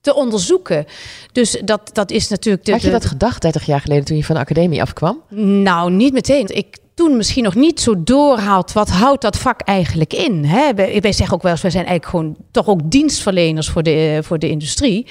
te 0.00 0.14
onderzoeken. 0.14 0.84
Dus 1.32 1.60
dat, 1.64 1.90
dat 1.92 2.10
is 2.10 2.28
natuurlijk. 2.28 2.64
De, 2.64 2.72
Had 2.72 2.82
je 2.82 2.90
dat 2.90 3.04
gedacht 3.04 3.42
30 3.42 3.66
jaar 3.66 3.80
geleden 3.80 4.04
toen 4.04 4.16
je 4.16 4.24
van 4.24 4.34
de 4.34 4.40
academie 4.40 4.82
afkwam? 4.82 5.22
Nou, 5.62 5.90
niet 5.90 6.12
meteen. 6.12 6.56
Ik 6.56 6.76
toen 6.94 7.16
misschien 7.16 7.44
nog 7.44 7.54
niet 7.54 7.80
zo 7.80 8.02
doorhaalt, 8.02 8.72
wat 8.72 8.88
houdt 8.88 9.22
dat 9.22 9.38
vak 9.38 9.60
eigenlijk 9.60 10.12
in? 10.12 10.44
Hè? 10.44 10.74
Wij, 10.74 11.00
wij 11.00 11.12
zeggen 11.12 11.36
ook 11.36 11.42
wel 11.42 11.52
eens, 11.52 11.62
wij 11.62 11.70
zijn 11.70 11.86
eigenlijk 11.86 12.16
gewoon 12.16 12.36
toch 12.50 12.66
ook 12.66 12.90
dienstverleners 12.90 13.68
voor 13.68 13.82
de, 13.82 14.18
voor 14.22 14.38
de 14.38 14.48
industrie. 14.48 15.06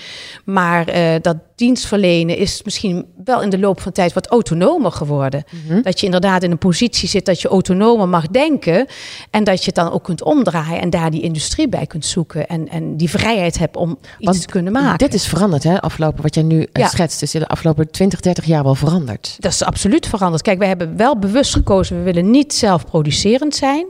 Maar 0.45 0.95
uh, 0.95 1.15
dat 1.21 1.37
dienstverlenen 1.61 2.37
is 2.37 2.63
misschien 2.63 3.05
wel 3.23 3.41
in 3.41 3.49
de 3.49 3.59
loop 3.59 3.81
van 3.81 3.91
tijd 3.91 4.13
wat 4.13 4.27
autonomer 4.27 4.91
geworden. 4.91 5.43
Mm 5.49 5.59
-hmm. 5.67 5.81
Dat 5.81 5.99
je 5.99 6.05
inderdaad 6.05 6.43
in 6.43 6.51
een 6.51 6.57
positie 6.57 7.09
zit 7.09 7.25
dat 7.25 7.41
je 7.41 7.47
autonomer 7.47 8.07
mag 8.07 8.27
denken. 8.27 8.87
En 9.29 9.43
dat 9.43 9.59
je 9.59 9.65
het 9.65 9.75
dan 9.75 9.91
ook 9.91 10.03
kunt 10.03 10.23
omdraaien 10.23 10.81
en 10.81 10.89
daar 10.89 11.11
die 11.11 11.21
industrie 11.21 11.69
bij 11.69 11.85
kunt 11.85 12.05
zoeken. 12.05 12.47
En, 12.47 12.69
en 12.69 12.97
die 12.97 13.09
vrijheid 13.09 13.57
hebt 13.57 13.75
om 13.75 13.89
iets 13.89 14.25
Want 14.25 14.41
te 14.41 14.47
kunnen 14.47 14.73
maken. 14.73 14.97
Dit 14.97 15.13
is 15.13 15.27
veranderd, 15.27 15.63
hè? 15.63 15.81
Afgelopen, 15.81 16.21
wat 16.21 16.35
jij 16.35 16.43
nu 16.43 16.67
ja. 16.73 16.87
schetst, 16.87 17.21
is 17.21 17.33
in 17.33 17.39
de 17.39 17.47
afgelopen 17.47 17.91
20, 17.91 18.19
30 18.19 18.45
jaar 18.45 18.63
wel 18.63 18.75
veranderd. 18.75 19.35
Dat 19.39 19.51
is 19.51 19.63
absoluut 19.63 20.07
veranderd. 20.07 20.41
Kijk, 20.41 20.57
wij 20.57 20.67
hebben 20.67 20.97
wel 20.97 21.19
bewust 21.19 21.53
gekozen, 21.53 21.97
we 21.97 22.03
willen 22.03 22.31
niet 22.31 22.53
zelfproducerend 22.53 23.55
zijn. 23.55 23.85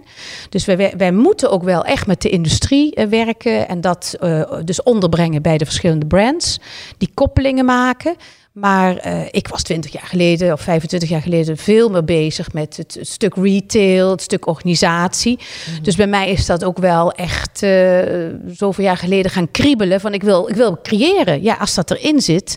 Dus 0.49 0.65
wij, 0.65 0.93
wij 0.97 1.12
moeten 1.12 1.51
ook 1.51 1.63
wel 1.63 1.84
echt 1.84 2.07
met 2.07 2.21
de 2.21 2.29
industrie 2.29 2.99
uh, 2.99 3.05
werken. 3.05 3.67
En 3.67 3.81
dat 3.81 4.15
uh, 4.23 4.51
dus 4.65 4.84
onderbrengen 4.84 5.41
bij 5.41 5.57
de 5.57 5.65
verschillende 5.65 6.05
brands. 6.05 6.60
Die 6.97 7.12
koppelingen 7.13 7.61
maken. 7.65 8.15
Maar 8.52 9.08
uh, 9.08 9.26
ik 9.32 9.47
was 9.47 9.63
20 9.63 9.91
jaar 9.91 10.06
geleden 10.06 10.54
of 10.54 10.62
25 10.62 11.10
jaar 11.10 11.21
geleden 11.21 11.58
veel 11.58 11.89
meer 11.89 12.04
bezig 12.04 12.54
met 12.54 12.78
het, 12.78 12.93
het 12.93 13.08
stuk 13.08 13.36
retail, 13.36 14.12
het 14.12 14.21
stuk 14.21 14.47
organisatie. 14.47 15.39
Mm 15.39 15.74
-hmm. 15.74 15.84
Dus 15.84 15.95
bij 15.95 16.08
mij 16.08 16.30
is 16.30 16.45
dat 16.45 16.63
ook 16.63 16.78
wel 16.78 17.12
echt 17.12 17.63
uh, 17.63 18.00
zoveel 18.47 18.84
jaar 18.84 18.97
geleden 18.97 19.32
gaan 19.32 19.52
kriebelen 19.52 20.00
van 20.00 20.13
ik 20.13 20.24
wil, 20.24 20.50
ik 20.50 20.56
wil 20.56 20.80
creëren. 20.82 21.41
Ja, 21.41 21.56
als 21.56 21.76
dat 21.76 21.91
erin 21.91 22.21
zit, 22.21 22.56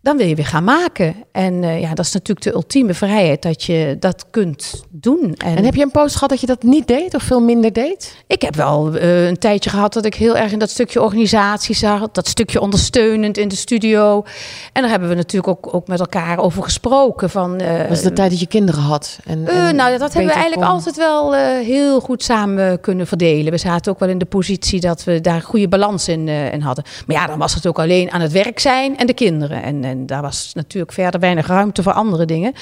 dan 0.00 0.16
wil 0.16 0.26
je 0.26 0.34
weer 0.34 0.46
gaan 0.46 0.64
maken. 0.64 1.14
En 1.32 1.62
uh, 1.62 1.80
ja, 1.80 1.94
dat 1.94 2.04
is 2.04 2.12
natuurlijk 2.12 2.46
de 2.46 2.52
ultieme 2.52 2.94
vrijheid 2.94 3.42
dat 3.42 3.62
je 3.62 3.96
dat 4.00 4.24
kunt 4.30 4.84
doen. 4.90 5.34
En, 5.36 5.56
en 5.56 5.64
heb 5.64 5.74
je 5.74 5.82
een 5.82 5.90
post 5.90 6.14
gehad 6.14 6.28
dat 6.28 6.40
je 6.40 6.46
dat 6.46 6.62
niet 6.62 6.86
deed 6.86 7.14
of 7.14 7.22
veel 7.22 7.40
minder 7.40 7.72
deed? 7.72 8.16
Ik 8.26 8.42
heb 8.42 8.54
wel 8.54 8.94
uh, 8.94 9.26
een 9.26 9.38
tijdje 9.38 9.70
gehad 9.70 9.92
dat 9.92 10.04
ik 10.04 10.14
heel 10.14 10.36
erg 10.36 10.52
in 10.52 10.58
dat 10.58 10.70
stukje 10.70 11.02
organisatie 11.02 11.74
zag, 11.74 12.10
dat 12.12 12.28
stukje 12.28 12.60
ondersteunend 12.60 13.38
in 13.38 13.48
de 13.48 13.56
studio. 13.56 14.24
En 14.72 14.82
daar 14.82 14.90
hebben 14.90 15.08
we 15.08 15.14
natuurlijk 15.14 15.48
ook, 15.48 15.74
ook 15.74 15.88
met 15.88 16.00
elkaar 16.00 16.38
over 16.38 16.62
gesproken. 16.62 17.30
Van, 17.30 17.62
uh, 17.62 17.88
was 17.88 18.02
de 18.02 18.12
tijd 18.12 18.30
dat 18.30 18.40
je 18.40 18.46
kinderen 18.46 18.82
had? 18.82 19.18
En, 19.24 19.46
en 19.46 19.76
nou, 19.76 19.98
dat 19.98 20.12
hebben 20.12 20.32
we 20.32 20.38
eigenlijk 20.38 20.66
kon... 20.66 20.76
altijd 20.76 20.96
wel 20.96 21.34
heel 21.34 22.00
goed 22.00 22.22
samen 22.22 22.80
kunnen 22.80 23.06
verdelen. 23.06 23.52
We 23.52 23.58
zaten 23.58 23.92
ook 23.92 23.98
wel 23.98 24.08
in 24.08 24.18
de 24.18 24.24
positie 24.24 24.80
dat 24.80 25.04
we 25.04 25.20
daar 25.20 25.42
goede 25.42 25.68
balans 25.68 26.08
in, 26.08 26.28
in 26.28 26.60
hadden. 26.60 26.84
Maar 27.06 27.16
ja, 27.16 27.26
dan 27.26 27.38
was 27.38 27.54
het 27.54 27.66
ook 27.66 27.78
alleen 27.78 28.12
aan 28.12 28.20
het 28.20 28.32
werk 28.32 28.58
zijn 28.58 28.96
en 28.96 29.06
de 29.06 29.14
kinderen. 29.14 29.62
En, 29.62 29.84
en 29.88 30.06
daar 30.06 30.22
was 30.22 30.50
natuurlijk 30.54 30.92
verder 30.92 31.20
weinig 31.20 31.46
ruimte 31.46 31.82
voor 31.82 31.92
andere 31.92 32.24
dingen. 32.24 32.52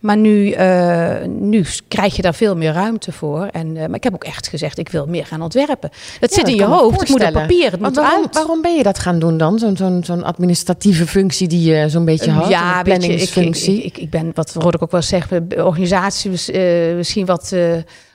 Maar 0.00 0.16
nu, 0.16 0.56
uh, 0.56 1.24
nu 1.26 1.64
krijg 1.88 2.16
je 2.16 2.22
daar 2.22 2.34
veel 2.34 2.56
meer 2.56 2.72
ruimte 2.72 3.12
voor. 3.12 3.46
En, 3.52 3.66
uh, 3.66 3.86
maar 3.86 3.94
ik 3.94 4.04
heb 4.04 4.14
ook 4.14 4.24
echt 4.24 4.48
gezegd, 4.48 4.78
ik 4.78 4.88
wil 4.88 5.06
meer 5.06 5.26
gaan 5.26 5.42
ontwerpen. 5.42 5.90
Dat 6.20 6.30
ja, 6.30 6.36
zit 6.36 6.48
in 6.48 6.54
je 6.54 6.64
hoofd, 6.64 7.00
het 7.00 7.08
moet 7.08 7.24
op 7.24 7.32
papier, 7.32 7.70
het 7.70 7.80
moet 7.80 7.96
waarom, 7.96 8.22
uit. 8.22 8.34
Waarom 8.34 8.62
ben 8.62 8.76
je 8.76 8.82
dat 8.82 8.98
gaan 8.98 9.18
doen 9.18 9.36
dan? 9.36 9.58
Zo'n 9.58 9.76
zo'n 9.76 10.04
zo'n 10.04 10.24
administratieve 10.24 11.06
functie 11.06 11.48
die 11.48 11.72
je 11.72 11.88
zo'n 11.88 12.04
beetje 12.04 12.30
had? 12.30 12.48
Ja, 12.48 12.78
een 12.78 12.84
planningsfunctie. 12.84 13.76
Ik, 13.78 13.84
ik, 13.84 13.98
ik, 13.98 14.10
ben, 14.10 14.30
wat 14.34 14.54
Rod 14.54 14.74
ik 14.74 14.82
ook 14.82 14.90
wel 14.90 15.02
zeggen, 15.02 15.46
organisatie 15.56 16.30
uh, 16.30 16.96
misschien 16.96 17.26
wat 17.26 17.52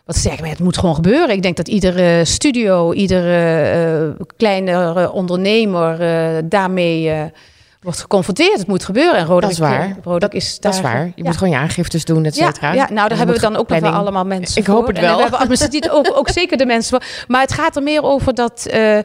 wat 0.10 0.39
maar 0.39 0.49
het 0.49 0.60
moet 0.60 0.77
gewoon 0.77 0.95
gebeuren. 0.95 1.36
Ik 1.36 1.41
denk 1.41 1.58
dat 1.58 1.67
iedere 1.67 2.25
studio, 2.25 2.93
iedere 2.93 4.13
uh, 4.19 4.25
kleine 4.38 5.12
ondernemer 5.12 6.01
uh, 6.01 6.41
daarmee 6.45 7.05
uh, 7.05 7.23
wordt 7.80 8.00
geconfronteerd. 8.00 8.58
Het 8.58 8.68
moet 8.68 8.84
gebeuren. 8.84 9.15
En 9.15 9.26
Roderick, 9.26 9.42
dat 9.42 9.52
is 9.52 9.58
waar. 9.60 9.98
Roderick 10.04 10.34
is 10.34 10.54
dat, 10.54 10.62
dat 10.62 10.74
is 10.74 10.82
waar. 10.82 11.06
Je 11.06 11.12
ja. 11.15 11.24
moet 11.24 11.38
gewoon 11.38 11.54
je 11.54 11.60
aangiftes 11.60 12.06
doen, 12.06 12.26
et 12.26 12.36
cetera. 12.36 12.68
Ja, 12.68 12.74
ja, 12.74 12.94
nou 12.94 13.10
daar 13.10 13.18
hebben 13.18 13.36
we 13.36 13.42
dan 13.42 13.56
ook 13.56 13.68
planning. 13.68 13.94
nog 13.94 14.02
wel 14.04 14.12
allemaal 14.12 14.26
mensen 14.38 14.62
Ik 14.62 14.68
hoop 14.68 14.88
het 14.88 15.00
wel. 15.00 15.10
En 15.10 15.15
we 15.15 15.22
hebben 15.22 15.39
administratief 15.39 15.89
ook, 15.89 16.18
ook 16.18 16.30
zeker 16.30 16.58
de 16.58 16.65
mensen 16.65 16.89
voor. 16.89 17.26
Maar 17.28 17.42
het 17.42 17.54
gaat 17.54 17.76
er 17.76 17.84
meer 17.84 18.04
over 18.04 18.34
dat, 18.34 18.68
uh, 18.74 19.00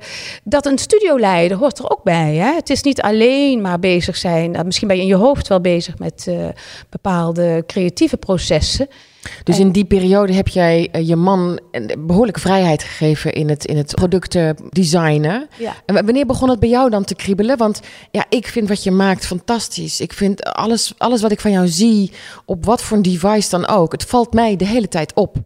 dat 0.45 0.67
een 0.67 0.79
studioleider 0.79 1.57
hoort 1.57 1.79
er 1.79 1.91
ook 1.91 2.03
bij. 2.03 2.35
Hè? 2.35 2.55
Het 2.55 2.71
is 2.71 2.83
niet 2.83 3.03
alleen 3.03 3.61
maar 3.61 3.79
bezig 3.79 4.17
zijn. 4.17 4.51
Nou, 4.51 4.65
misschien 4.65 4.89
ben 4.89 4.97
je 4.97 5.03
in 5.03 5.09
je 5.09 5.15
hoofd 5.15 5.49
wel 5.49 5.61
bezig 5.61 5.99
met 5.99 6.27
uh, 6.29 6.47
bepaalde 6.91 7.65
creatieve 7.67 8.17
processen. 8.17 8.89
Dus 9.43 9.59
in 9.59 9.73
die 9.73 9.85
periode 9.85 10.33
heb 10.33 10.49
jij 10.49 10.89
uh, 10.93 11.09
je 11.09 11.17
man 11.17 11.61
behoorlijke 11.99 12.41
vrijheid 12.41 12.83
gegeven 12.83 13.33
in 13.33 13.49
het, 13.49 13.65
in 13.65 13.77
het 13.77 13.95
producten 13.95 14.57
designen. 14.69 15.49
Ja. 15.59 15.75
En 15.87 15.95
wanneer 15.95 16.27
begon 16.27 16.51
het 16.51 16.61
bij 16.61 16.69
jou 16.69 16.91
dan 16.91 17.05
te 17.05 17.15
kriebelen? 17.15 17.57
Want 17.57 17.81
ja, 18.11 18.25
ik 18.29 18.47
vind 18.47 18.69
wat 18.69 18.83
je 18.83 18.91
maakt 18.91 19.27
fantastisch. 19.27 20.01
Ik 20.01 20.13
vind 20.13 20.45
alles, 20.45 20.95
alles 20.99 21.23
wat 21.23 21.33
ik 21.33 21.41
van 21.41 21.51
jou 21.51 21.69
zie, 21.69 22.13
op 22.45 22.65
wat 22.65 22.83
voor 22.83 22.97
een 22.97 23.03
device 23.03 23.51
dan 23.51 23.67
ook, 23.67 23.93
het 23.93 24.05
valt 24.05 24.33
mij 24.33 24.57
de 24.57 24.67
hele 24.67 24.89
tijd 24.89 25.15
op. 25.15 25.37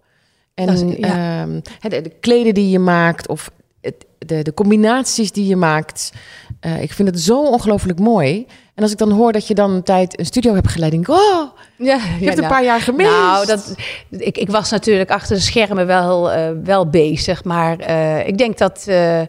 En 0.55 0.69
is, 0.69 0.97
ja. 0.99 1.43
um, 1.43 1.63
de, 1.81 2.01
de 2.01 2.13
kleden 2.21 2.55
die 2.55 2.71
je 2.71 2.79
maakt 2.79 3.29
of 3.29 3.51
het, 3.81 4.07
de, 4.19 4.43
de 4.43 4.55
combinaties 4.55 5.33
die 5.33 5.47
je 5.47 5.57
maakt. 5.57 6.13
Uh, 6.67 6.83
ik 6.83 6.93
vind 6.93 7.09
het 7.09 7.21
zo 7.21 7.45
ongelooflijk 7.45 7.99
mooi. 7.99 8.47
En 8.79 8.85
als 8.85 8.93
ik 8.93 8.99
dan 8.99 9.11
hoor 9.11 9.33
dat 9.33 9.47
je 9.47 9.55
dan 9.55 9.71
een 9.71 9.83
tijd 9.83 10.19
een 10.19 10.27
studio 10.27 10.55
hebt 10.55 10.69
geleid, 10.69 10.91
denk 10.93 11.09
ik, 11.09 11.15
oh, 11.15 11.43
ja, 11.77 11.95
je 11.95 12.01
hebt 12.01 12.21
ja, 12.21 12.27
nou, 12.27 12.43
een 12.43 12.49
paar 12.49 12.65
jaar 12.65 12.81
gemist. 12.81 13.11
Nou, 13.11 13.47
dat, 13.47 13.75
ik, 14.11 14.39
ik 14.39 14.51
was 14.51 14.71
natuurlijk 14.71 15.11
achter 15.11 15.37
de 15.37 15.43
schermen 15.43 15.87
wel, 15.87 16.33
uh, 16.33 16.49
wel 16.65 16.89
bezig. 16.89 17.45
Maar 17.45 17.91
uh, 17.91 18.27
ik 18.27 18.39
denk 18.39 18.59
dat, 18.59 18.85
uh, 18.89 19.21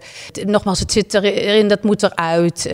nogmaals, 0.46 0.80
het 0.80 0.92
zit 0.92 1.14
erin, 1.14 1.68
dat 1.68 1.84
moet 1.84 2.04
eruit. 2.04 2.72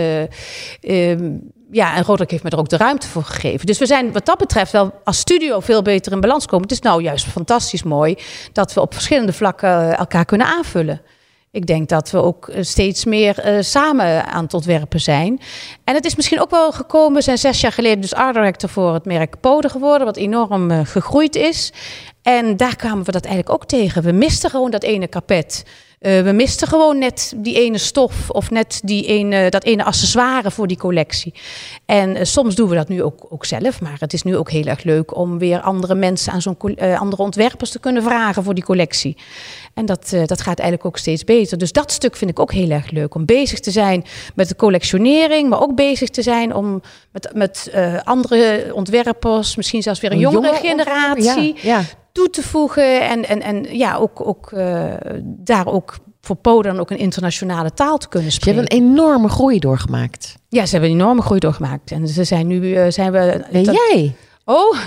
Um, 0.81 1.51
ja, 1.71 1.95
en 1.95 2.03
Roderick 2.03 2.31
heeft 2.31 2.43
me 2.43 2.49
er 2.49 2.57
ook 2.57 2.69
de 2.69 2.77
ruimte 2.77 3.07
voor 3.07 3.23
gegeven. 3.23 3.65
Dus 3.65 3.79
we 3.79 3.85
zijn 3.85 4.11
wat 4.11 4.25
dat 4.25 4.37
betreft 4.37 4.71
wel 4.71 4.93
als 5.03 5.17
studio 5.17 5.59
veel 5.59 5.81
beter 5.81 6.11
in 6.11 6.21
balans 6.21 6.45
komen. 6.45 6.61
Het 6.61 6.71
is 6.71 6.81
nou 6.81 7.01
juist 7.01 7.25
fantastisch 7.25 7.83
mooi 7.83 8.17
dat 8.53 8.73
we 8.73 8.81
op 8.81 8.93
verschillende 8.93 9.33
vlakken 9.33 9.97
elkaar 9.97 10.25
kunnen 10.25 10.47
aanvullen. 10.47 11.01
Ik 11.55 11.65
denk 11.65 11.89
dat 11.89 12.11
we 12.11 12.21
ook 12.21 12.47
eh, 12.47 12.63
steeds 12.63 13.05
meer 13.05 13.45
uh, 13.45 13.61
samen 13.61 14.25
aan 14.25 14.43
het 14.43 14.53
ontwerpen 14.53 14.99
zijn. 14.99 15.39
En 15.83 15.95
het 15.95 16.05
is 16.05 16.15
misschien 16.15 16.41
ook 16.41 16.49
wel 16.49 16.71
gekomen. 16.71 17.13
We 17.13 17.21
zijn 17.21 17.37
zes 17.37 17.61
jaar 17.61 17.71
geleden 17.71 18.01
dus 18.01 18.13
art 18.13 18.33
director 18.33 18.69
voor 18.69 18.93
het 18.93 19.05
merk 19.05 19.39
Pode 19.39 19.69
geworden, 19.69 20.05
wat 20.05 20.17
enorm 20.17 20.71
uh, 20.71 20.79
gegroeid 20.83 21.35
is. 21.35 21.73
En 22.25 22.57
daar 22.57 22.75
kwamen 22.75 23.05
we 23.05 23.11
dat 23.11 23.25
eigenlijk 23.25 23.55
ook 23.55 23.67
tegen. 23.67 24.03
We 24.03 24.11
misten 24.11 24.49
gewoon 24.49 24.71
dat 24.71 24.83
ene 24.83 25.07
kapet. 25.07 25.63
Uh, 25.99 26.21
we 26.21 26.31
misten 26.31 26.67
gewoon 26.67 26.97
net 26.97 27.33
die 27.37 27.55
ene 27.55 27.77
stof 27.77 28.29
of 28.29 28.49
net 28.49 28.81
die 28.83 29.05
ene, 29.05 29.49
dat 29.49 29.63
ene 29.63 29.83
accessoire 29.83 30.51
voor 30.51 30.67
die 30.67 30.77
collectie. 30.77 31.33
En 31.85 32.15
uh, 32.15 32.23
soms 32.23 32.55
doen 32.55 32.69
we 32.69 32.75
dat 32.75 32.87
nu 32.87 33.03
ook, 33.03 33.25
ook 33.29 33.45
zelf, 33.45 33.81
maar 33.81 33.95
het 33.99 34.13
is 34.13 34.23
nu 34.23 34.37
ook 34.37 34.51
heel 34.51 34.65
erg 34.65 34.83
leuk 34.83 35.15
om 35.15 35.37
weer 35.37 35.61
andere 35.61 35.95
mensen 35.95 36.33
aan 36.33 36.41
zo'n 36.41 36.57
uh, 36.61 36.99
andere 36.99 37.21
ontwerpers 37.21 37.69
te 37.69 37.79
kunnen 37.79 38.03
vragen 38.03 38.43
voor 38.43 38.53
die 38.53 38.63
collectie. 38.63 39.17
En 39.73 39.85
dat, 39.85 40.09
dat 40.25 40.41
gaat 40.41 40.59
eigenlijk 40.59 40.85
ook 40.85 40.97
steeds 40.97 41.23
beter. 41.23 41.57
Dus 41.57 41.71
dat 41.71 41.91
stuk 41.91 42.15
vind 42.15 42.31
ik 42.31 42.39
ook 42.39 42.51
heel 42.51 42.69
erg 42.69 42.91
leuk. 42.91 43.15
Om 43.15 43.25
bezig 43.25 43.59
te 43.59 43.71
zijn 43.71 44.05
met 44.35 44.47
de 44.47 44.55
collectionering, 44.55 45.49
maar 45.49 45.61
ook 45.61 45.75
bezig 45.75 46.09
te 46.09 46.21
zijn 46.21 46.55
om 46.55 46.81
met, 47.11 47.29
met 47.33 47.71
andere 48.03 48.71
ontwerpers, 48.73 49.55
misschien 49.55 49.81
zelfs 49.81 49.99
weer 49.99 50.11
een, 50.11 50.17
een 50.17 50.23
jongere, 50.23 50.45
jongere 50.45 50.67
generatie. 50.67 51.55
Ja, 51.61 51.77
ja 51.77 51.83
toe 52.15 52.29
te 52.29 52.43
voegen. 52.43 53.09
En, 53.09 53.27
en, 53.27 53.41
en 53.41 53.77
ja, 53.77 53.95
ook, 53.95 54.27
ook 54.27 54.51
uh, 54.51 54.93
daar 55.23 55.67
ook 55.67 55.97
voor 56.21 56.35
Polen 56.35 56.79
ook 56.79 56.89
een 56.91 56.97
internationale 56.97 57.73
taal 57.73 57.97
te 57.97 58.09
kunnen 58.09 58.31
spreken. 58.31 58.61
Ze 58.61 58.67
hebben 58.67 58.87
een 58.87 58.93
enorme 58.93 59.29
groei 59.29 59.59
doorgemaakt. 59.59 60.35
Ja, 60.49 60.65
ze 60.65 60.71
hebben 60.71 60.89
een 60.89 60.95
enorme 60.95 61.21
groei 61.21 61.39
doorgemaakt. 61.39 61.91
En 61.91 62.07
ze 62.07 62.23
zijn 62.23 62.47
nu, 62.47 62.59
uh, 62.59 62.85
zijn 62.89 63.11
we... 63.11 63.17
En 63.17 63.63
dat, 63.63 63.75
jij? 63.75 64.15
Oh, 64.47 64.77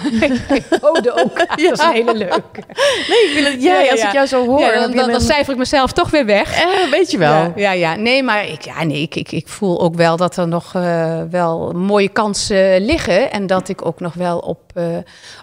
Ode 0.81 1.13
ook. 1.13 1.39
Ja. 1.57 1.69
Dat 1.69 1.79
is 1.79 1.85
een 1.85 1.93
hele 1.93 2.15
leuke. 2.15 2.63
Nee, 3.09 3.31
ik 3.31 3.45
het, 3.45 3.63
jij, 3.63 3.73
ja, 3.73 3.81
ja, 3.81 3.91
als 3.91 4.01
ik 4.01 4.13
jou 4.13 4.27
zo 4.27 4.47
hoor... 4.47 4.73
dan, 4.73 4.93
dan, 4.93 5.11
dan, 5.11 5.21
cijfer 5.21 5.53
ik 5.53 5.59
mezelf 5.59 5.93
toch 5.93 6.11
weer 6.11 6.27
weg. 6.27 6.55
Eh, 6.55 6.91
weet 6.91 7.11
je 7.11 7.19
wel. 7.19 7.53
Ja, 7.57 7.73
ja, 7.73 7.95
nee, 7.95 8.23
maar 8.23 8.49
ik, 8.49 8.63
ja, 8.63 8.85
nee, 8.85 9.03
ik, 9.03 9.15
ik, 9.15 9.33
ik 9.33 9.49
voel 9.49 9.81
ook 9.81 9.95
wel 9.95 10.17
dat 10.17 10.37
er 10.37 10.49
nog 10.49 10.75
uh, 10.75 11.21
wel 11.31 11.73
mooie 11.73 12.09
kansen 12.09 12.85
liggen. 12.85 13.31
En 13.31 13.47
dat 13.47 13.69
ik 13.69 13.87
ook 13.87 14.01
nog 14.01 14.15
wel 14.15 14.39
op 14.39 14.61
uh, 14.75 14.85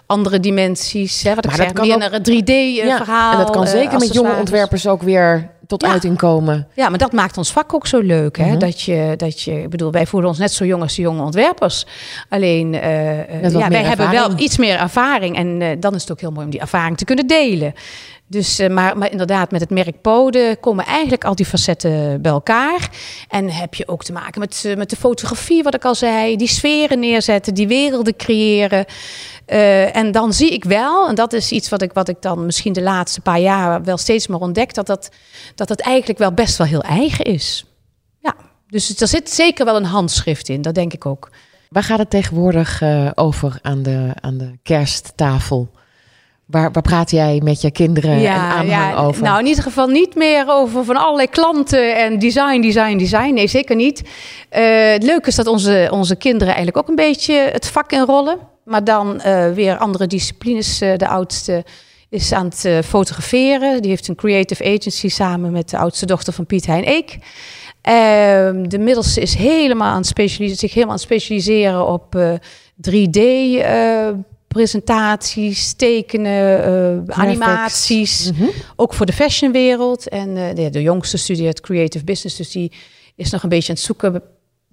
andere 0.06 0.40
dimensies... 0.40 1.22
Hè, 1.22 1.34
wat 1.34 1.44
maar 1.44 1.54
ik 1.54 1.60
zeg, 1.60 1.72
meer 1.72 1.94
ook... 1.94 2.00
naar 2.00 2.12
een 2.12 2.42
3D-verhaal... 2.42 3.32
en 3.32 3.38
dat 3.38 3.50
kan 3.50 3.66
zeker 3.66 3.98
met 3.98 4.14
jonge 4.14 4.36
ontwerpers 4.36 4.86
ook 4.86 5.02
weer 5.02 5.50
tot 5.66 5.82
ja. 5.82 5.88
uiting 5.88 6.16
komen. 6.16 6.68
Ja, 6.74 6.88
maar 6.88 6.98
dat 6.98 7.12
maakt 7.12 7.38
ons 7.38 7.52
vak 7.52 7.74
ook 7.74 7.86
zo 7.86 8.00
leuk. 8.00 8.36
Hè? 8.36 8.44
Mm 8.44 8.50
-hmm. 8.50 8.58
dat, 8.58 8.80
je, 8.80 9.14
dat 9.16 9.40
je, 9.42 9.62
ik 9.62 9.70
bedoel, 9.70 9.90
wij 9.90 10.06
voelen 10.06 10.28
ons 10.28 10.38
net 10.38 10.52
zo 10.52 10.64
jong 10.64 10.82
als 10.82 10.96
de 10.96 11.02
jonge 11.02 11.22
ontwerpers. 11.22 11.86
Alleen, 12.28 12.72
uh, 12.72 13.50
ja, 13.50 13.68
wij 13.68 13.84
hebben 13.84 14.10
wel 14.10 14.38
iets 14.38 14.56
meer 14.56 14.78
ervaring. 14.78 15.36
En 15.36 15.60
uh, 15.60 15.68
dan 15.78 15.94
is 15.94 16.00
het 16.00 16.10
ook 16.12 16.20
heel 16.20 16.30
mooi 16.30 16.44
om 16.44 16.50
die 16.50 16.60
ervaring 16.60 16.96
te 16.96 17.04
kunnen 17.04 17.26
delen. 17.26 17.74
Dus, 18.28 18.60
uh, 18.60 18.68
maar, 18.68 18.98
maar 18.98 19.10
inderdaad, 19.10 19.50
met 19.50 19.60
het 19.60 19.70
merk 19.70 20.00
Pode 20.00 20.56
komen 20.60 20.84
eigenlijk 20.84 21.24
al 21.24 21.34
die 21.34 21.46
facetten 21.46 22.22
bij 22.22 22.32
elkaar. 22.32 22.90
En 23.28 23.50
heb 23.50 23.74
je 23.74 23.88
ook 23.88 24.04
te 24.04 24.12
maken 24.12 24.40
met, 24.40 24.74
met 24.76 24.90
de 24.90 24.96
fotografie, 24.96 25.62
wat 25.62 25.74
ik 25.74 25.84
al 25.84 25.94
zei. 25.94 26.36
Die 26.36 26.48
sferen 26.48 26.98
neerzetten, 26.98 27.54
die 27.54 27.68
werelden 27.68 28.16
creëren. 28.16 28.84
Uh, 29.46 29.96
en 29.96 30.12
dan 30.12 30.32
zie 30.32 30.50
ik 30.50 30.64
wel, 30.64 31.08
en 31.08 31.14
dat 31.14 31.32
is 31.32 31.52
iets 31.52 31.68
wat 31.68 31.82
ik, 31.82 31.92
wat 31.92 32.08
ik 32.08 32.22
dan 32.22 32.46
misschien 32.46 32.72
de 32.72 32.82
laatste 32.82 33.20
paar 33.20 33.40
jaar 33.40 33.82
wel 33.82 33.96
steeds 33.96 34.26
meer 34.26 34.40
ontdek, 34.40 34.74
dat 34.74 34.86
dat, 34.86 35.08
dat 35.54 35.68
het 35.68 35.80
eigenlijk 35.80 36.18
wel 36.18 36.32
best 36.32 36.56
wel 36.56 36.66
heel 36.66 36.82
eigen 36.82 37.24
is. 37.24 37.64
Ja, 38.20 38.34
dus 38.68 39.00
er 39.00 39.08
zit 39.08 39.30
zeker 39.30 39.64
wel 39.64 39.76
een 39.76 39.84
handschrift 39.84 40.48
in, 40.48 40.62
dat 40.62 40.74
denk 40.74 40.92
ik 40.92 41.06
ook. 41.06 41.30
Waar 41.68 41.82
gaat 41.82 41.98
het 41.98 42.10
tegenwoordig 42.10 42.80
uh, 42.82 43.10
over 43.14 43.58
aan 43.62 43.82
de, 43.82 44.10
aan 44.20 44.38
de 44.38 44.58
kersttafel? 44.62 45.70
Waar, 46.46 46.72
waar 46.72 46.82
praat 46.82 47.10
jij 47.10 47.40
met 47.44 47.60
je 47.60 47.70
kinderen 47.70 48.18
ja, 48.18 48.34
en 48.34 48.40
aanhang 48.40 48.68
ja, 48.68 48.94
over? 48.96 49.22
Nou, 49.22 49.38
in 49.38 49.46
ieder 49.46 49.62
geval 49.62 49.86
niet 49.86 50.14
meer 50.14 50.44
over 50.48 50.84
van 50.84 50.96
allerlei 50.96 51.28
klanten 51.28 51.96
en 51.96 52.18
design, 52.18 52.60
design, 52.60 52.96
design. 52.96 53.34
Nee, 53.34 53.48
zeker 53.48 53.76
niet. 53.76 54.00
Uh, 54.00 54.90
het 54.92 55.02
leuke 55.02 55.28
is 55.28 55.34
dat 55.34 55.46
onze, 55.46 55.88
onze 55.90 56.16
kinderen 56.16 56.54
eigenlijk 56.54 56.76
ook 56.76 56.88
een 56.88 57.04
beetje 57.04 57.34
het 57.34 57.66
vak 57.66 57.92
inrollen. 57.92 58.38
Maar 58.66 58.84
dan 58.84 59.20
uh, 59.26 59.52
weer 59.52 59.76
andere 59.76 60.06
disciplines. 60.06 60.82
Uh, 60.82 60.96
de 60.96 61.08
oudste 61.08 61.64
is 62.08 62.32
aan 62.32 62.44
het 62.44 62.64
uh, 62.64 62.78
fotograferen. 62.82 63.82
Die 63.82 63.90
heeft 63.90 64.08
een 64.08 64.14
creative 64.14 64.64
agency 64.64 65.08
samen 65.08 65.52
met 65.52 65.70
de 65.70 65.78
oudste 65.78 66.06
dochter 66.06 66.32
van 66.32 66.46
Piet 66.46 66.66
Hein 66.66 66.88
Eek. 66.88 67.18
Ehm, 67.80 68.68
de 68.68 68.78
middelste 68.78 69.20
is 69.20 69.34
helemaal 69.34 69.90
aan 69.90 69.96
het 69.96 70.06
specialiseren, 70.06 70.58
zich 70.58 70.70
helemaal 70.70 70.94
aan 70.94 71.00
het 71.00 71.08
specialiseren 71.08 71.86
op 71.86 72.16
3D 72.90 73.20
presentaties, 74.48 75.72
tekenen, 75.72 77.04
animaties. 77.12 78.30
Mm 78.30 78.36
-hmm. 78.36 78.50
Ook 78.76 78.94
voor 78.94 79.06
de 79.06 79.12
fashionwereld. 79.12 80.08
En 80.08 80.54
de, 80.54 80.70
de, 80.70 80.82
jongste 80.82 81.16
studeert 81.16 81.60
creative 81.60 82.04
business, 82.04 82.36
dus 82.36 82.50
die 82.50 82.72
is 83.16 83.30
nog 83.30 83.42
een 83.42 83.48
beetje 83.48 83.68
aan 83.68 83.74
het 83.74 83.84
zoeken. 83.84 84.22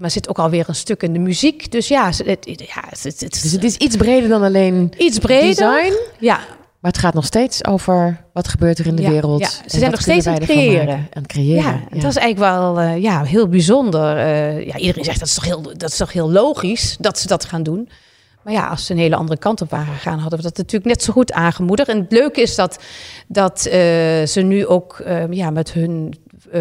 Maar 0.04 0.12
zit 0.12 0.30
ook 0.30 0.40
alweer 0.40 0.66
een 0.68 0.76
stuk 0.76 1.04
in 1.04 1.14
de 1.14 1.20
muziek. 1.20 1.72
Dus 1.72 1.88
ja, 1.88 2.06
het, 2.06 2.38
ja 2.46 2.84
het, 2.90 3.04
het, 3.04 3.20
dus 3.20 3.52
het 3.52 3.64
is 3.64 3.76
iets 3.76 3.96
breder 3.96 4.30
dan 4.30 4.44
alleen 4.44 4.92
iets 4.98 5.20
breder. 5.20 5.48
design. 5.48 5.94
Ja. 6.20 6.38
Maar 6.80 6.92
het 6.92 6.98
gaat 6.98 7.14
nog 7.14 7.26
steeds 7.26 7.66
over 7.66 8.26
wat 8.34 8.48
gebeurt 8.48 8.80
er 8.80 8.86
in 8.88 8.96
de 8.96 9.02
ja, 9.02 9.10
wereld. 9.10 9.40
Ja. 9.40 9.48
Ze 9.48 9.80
zijn 9.80 9.92
nog 9.92 10.02
steeds 10.02 10.28
aan 10.28 10.34
het 10.34 10.44
creëren. 10.44 10.96
Aan 10.96 11.08
het 11.22 11.28
creëren. 11.28 11.64
Ja, 11.64 11.82
ja, 11.92 12.02
dat 12.02 12.12
is 12.12 12.16
eigenlijk 12.16 12.38
wel 12.38 12.82
uh, 12.82 13.02
ja, 13.02 13.24
heel 13.24 13.48
bijzonder. 13.48 14.18
Uh, 14.18 14.66
ja, 14.66 14.78
iedereen 14.78 15.04
zegt 15.04 15.20
dat 15.20 15.28
is, 15.28 15.34
toch 15.34 15.46
heel, 15.46 15.62
dat 15.62 15.90
is 15.90 15.98
toch 15.98 16.14
heel 16.14 16.32
logisch 16.32 16.98
dat 17.00 17.20
ze 17.20 17.28
dat 17.28 17.46
gaan 17.46 17.64
doen. 17.64 17.90
Maar 18.42 18.54
ja, 18.54 18.68
als 18.68 18.86
ze 18.86 18.92
een 18.92 19.00
hele 19.00 19.16
andere 19.16 19.40
kant 19.40 19.62
op 19.62 19.70
waren 19.70 19.94
gegaan, 19.94 20.20
hadden 20.20 20.40
we 20.40 20.46
dat 20.46 20.58
natuurlijk 20.58 20.86
net 20.86 21.04
zo 21.04 21.14
goed 21.14 21.32
aangemoedigd. 21.32 21.90
En 21.90 22.00
het 22.00 22.12
leuke 22.12 22.42
is 22.42 22.56
dat, 22.56 22.80
dat 23.28 23.66
uh, 23.66 23.74
ze 24.26 24.42
nu 24.42 24.66
ook 24.66 25.04
ja, 25.30 25.50
met 25.50 25.72
hun 25.72 26.14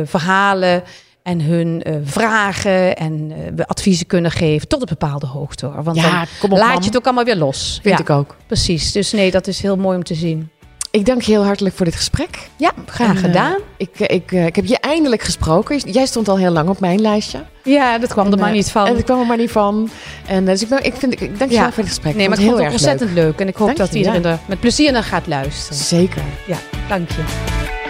verhalen 0.04 0.82
en 1.22 1.40
hun 1.40 1.84
vragen 2.04 2.96
en 2.96 3.32
adviezen 3.66 4.06
kunnen 4.06 4.30
geven 4.30 4.68
tot 4.68 4.80
een 4.80 4.86
bepaalde 4.86 5.26
hoogte. 5.26 5.66
Hoor. 5.66 5.82
Want 5.82 5.96
ja, 5.96 6.10
dan 6.10 6.50
op, 6.50 6.58
laat 6.58 6.72
man. 6.72 6.78
je 6.80 6.86
het 6.86 6.96
ook 6.96 7.04
allemaal 7.04 7.24
weer 7.24 7.36
los. 7.36 7.78
Vind 7.82 7.98
ja, 7.98 8.00
ik 8.00 8.10
ook. 8.10 8.36
Precies. 8.46 8.92
Dus 8.92 9.12
nee, 9.12 9.30
dat 9.30 9.46
is 9.46 9.62
heel 9.62 9.76
mooi 9.76 9.96
om 9.96 10.04
te 10.04 10.14
zien. 10.14 10.50
Ik 10.92 11.06
dank 11.06 11.22
je 11.22 11.32
heel 11.32 11.44
hartelijk 11.44 11.74
voor 11.74 11.84
dit 11.84 11.94
gesprek. 11.94 12.48
Ja, 12.56 12.72
graag 12.86 13.08
en, 13.08 13.16
gedaan. 13.16 13.52
Uh, 13.52 13.58
ik, 13.76 13.98
ik, 13.98 14.32
uh, 14.32 14.46
ik 14.46 14.56
heb 14.56 14.64
je 14.64 14.78
eindelijk 14.78 15.22
gesproken. 15.22 15.78
Jij 15.78 16.06
stond 16.06 16.28
al 16.28 16.38
heel 16.38 16.50
lang 16.50 16.68
op 16.68 16.80
mijn 16.80 17.00
lijstje. 17.00 17.44
Ja, 17.64 17.98
dat 17.98 18.12
kwam 18.12 18.26
en, 18.26 18.32
er 18.32 18.38
maar 18.38 18.52
niet 18.52 18.70
van. 18.70 18.86
En 18.86 18.94
dat 18.94 19.04
kwam 19.04 19.20
er 19.20 19.26
maar 19.26 19.36
niet 19.36 19.50
van. 19.50 19.90
En 20.26 20.44
dus 20.44 20.62
ik, 20.62 20.68
ik, 20.68 20.94
vind, 20.94 21.20
ik 21.20 21.38
dank 21.38 21.50
je 21.50 21.56
ja. 21.56 21.62
wel 21.62 21.72
voor 21.72 21.82
het 21.82 21.92
gesprek. 21.92 22.14
Nee, 22.14 22.28
maar 22.28 22.38
ik 22.38 22.44
vond 22.46 22.58
het 22.58 22.72
ontzettend 22.72 23.10
leuk. 23.12 23.24
leuk. 23.24 23.40
En 23.40 23.48
ik 23.48 23.56
hoop 23.56 23.66
dank 23.66 23.78
dat 23.78 23.92
je, 23.92 23.98
iedereen 23.98 24.22
ja. 24.22 24.28
er 24.28 24.38
met 24.46 24.60
plezier 24.60 24.92
naar 24.92 25.02
gaat 25.02 25.26
luisteren. 25.26 25.78
Zeker. 25.78 26.22
Ja, 26.46 26.56
dank 26.88 27.10
je. 27.10 27.80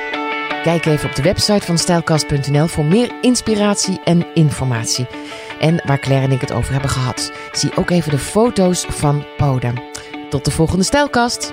Kijk 0.63 0.87
even 0.87 1.09
op 1.09 1.15
de 1.15 1.23
website 1.23 1.67
van 1.67 1.79
stijlkast.nl 1.79 2.67
voor 2.67 2.85
meer 2.85 3.13
inspiratie 3.21 4.01
en 4.05 4.35
informatie. 4.35 5.07
En 5.61 5.83
waar 5.87 5.99
Claire 5.99 6.27
en 6.27 6.33
ik 6.33 6.41
het 6.41 6.53
over 6.53 6.73
hebben 6.73 6.91
gehad. 6.91 7.33
Zie 7.53 7.77
ook 7.77 7.91
even 7.91 8.11
de 8.11 8.19
foto's 8.19 8.85
van 8.89 9.25
Poda. 9.37 9.73
Tot 10.29 10.45
de 10.45 10.51
volgende 10.51 10.85
Stijlkast. 10.85 11.53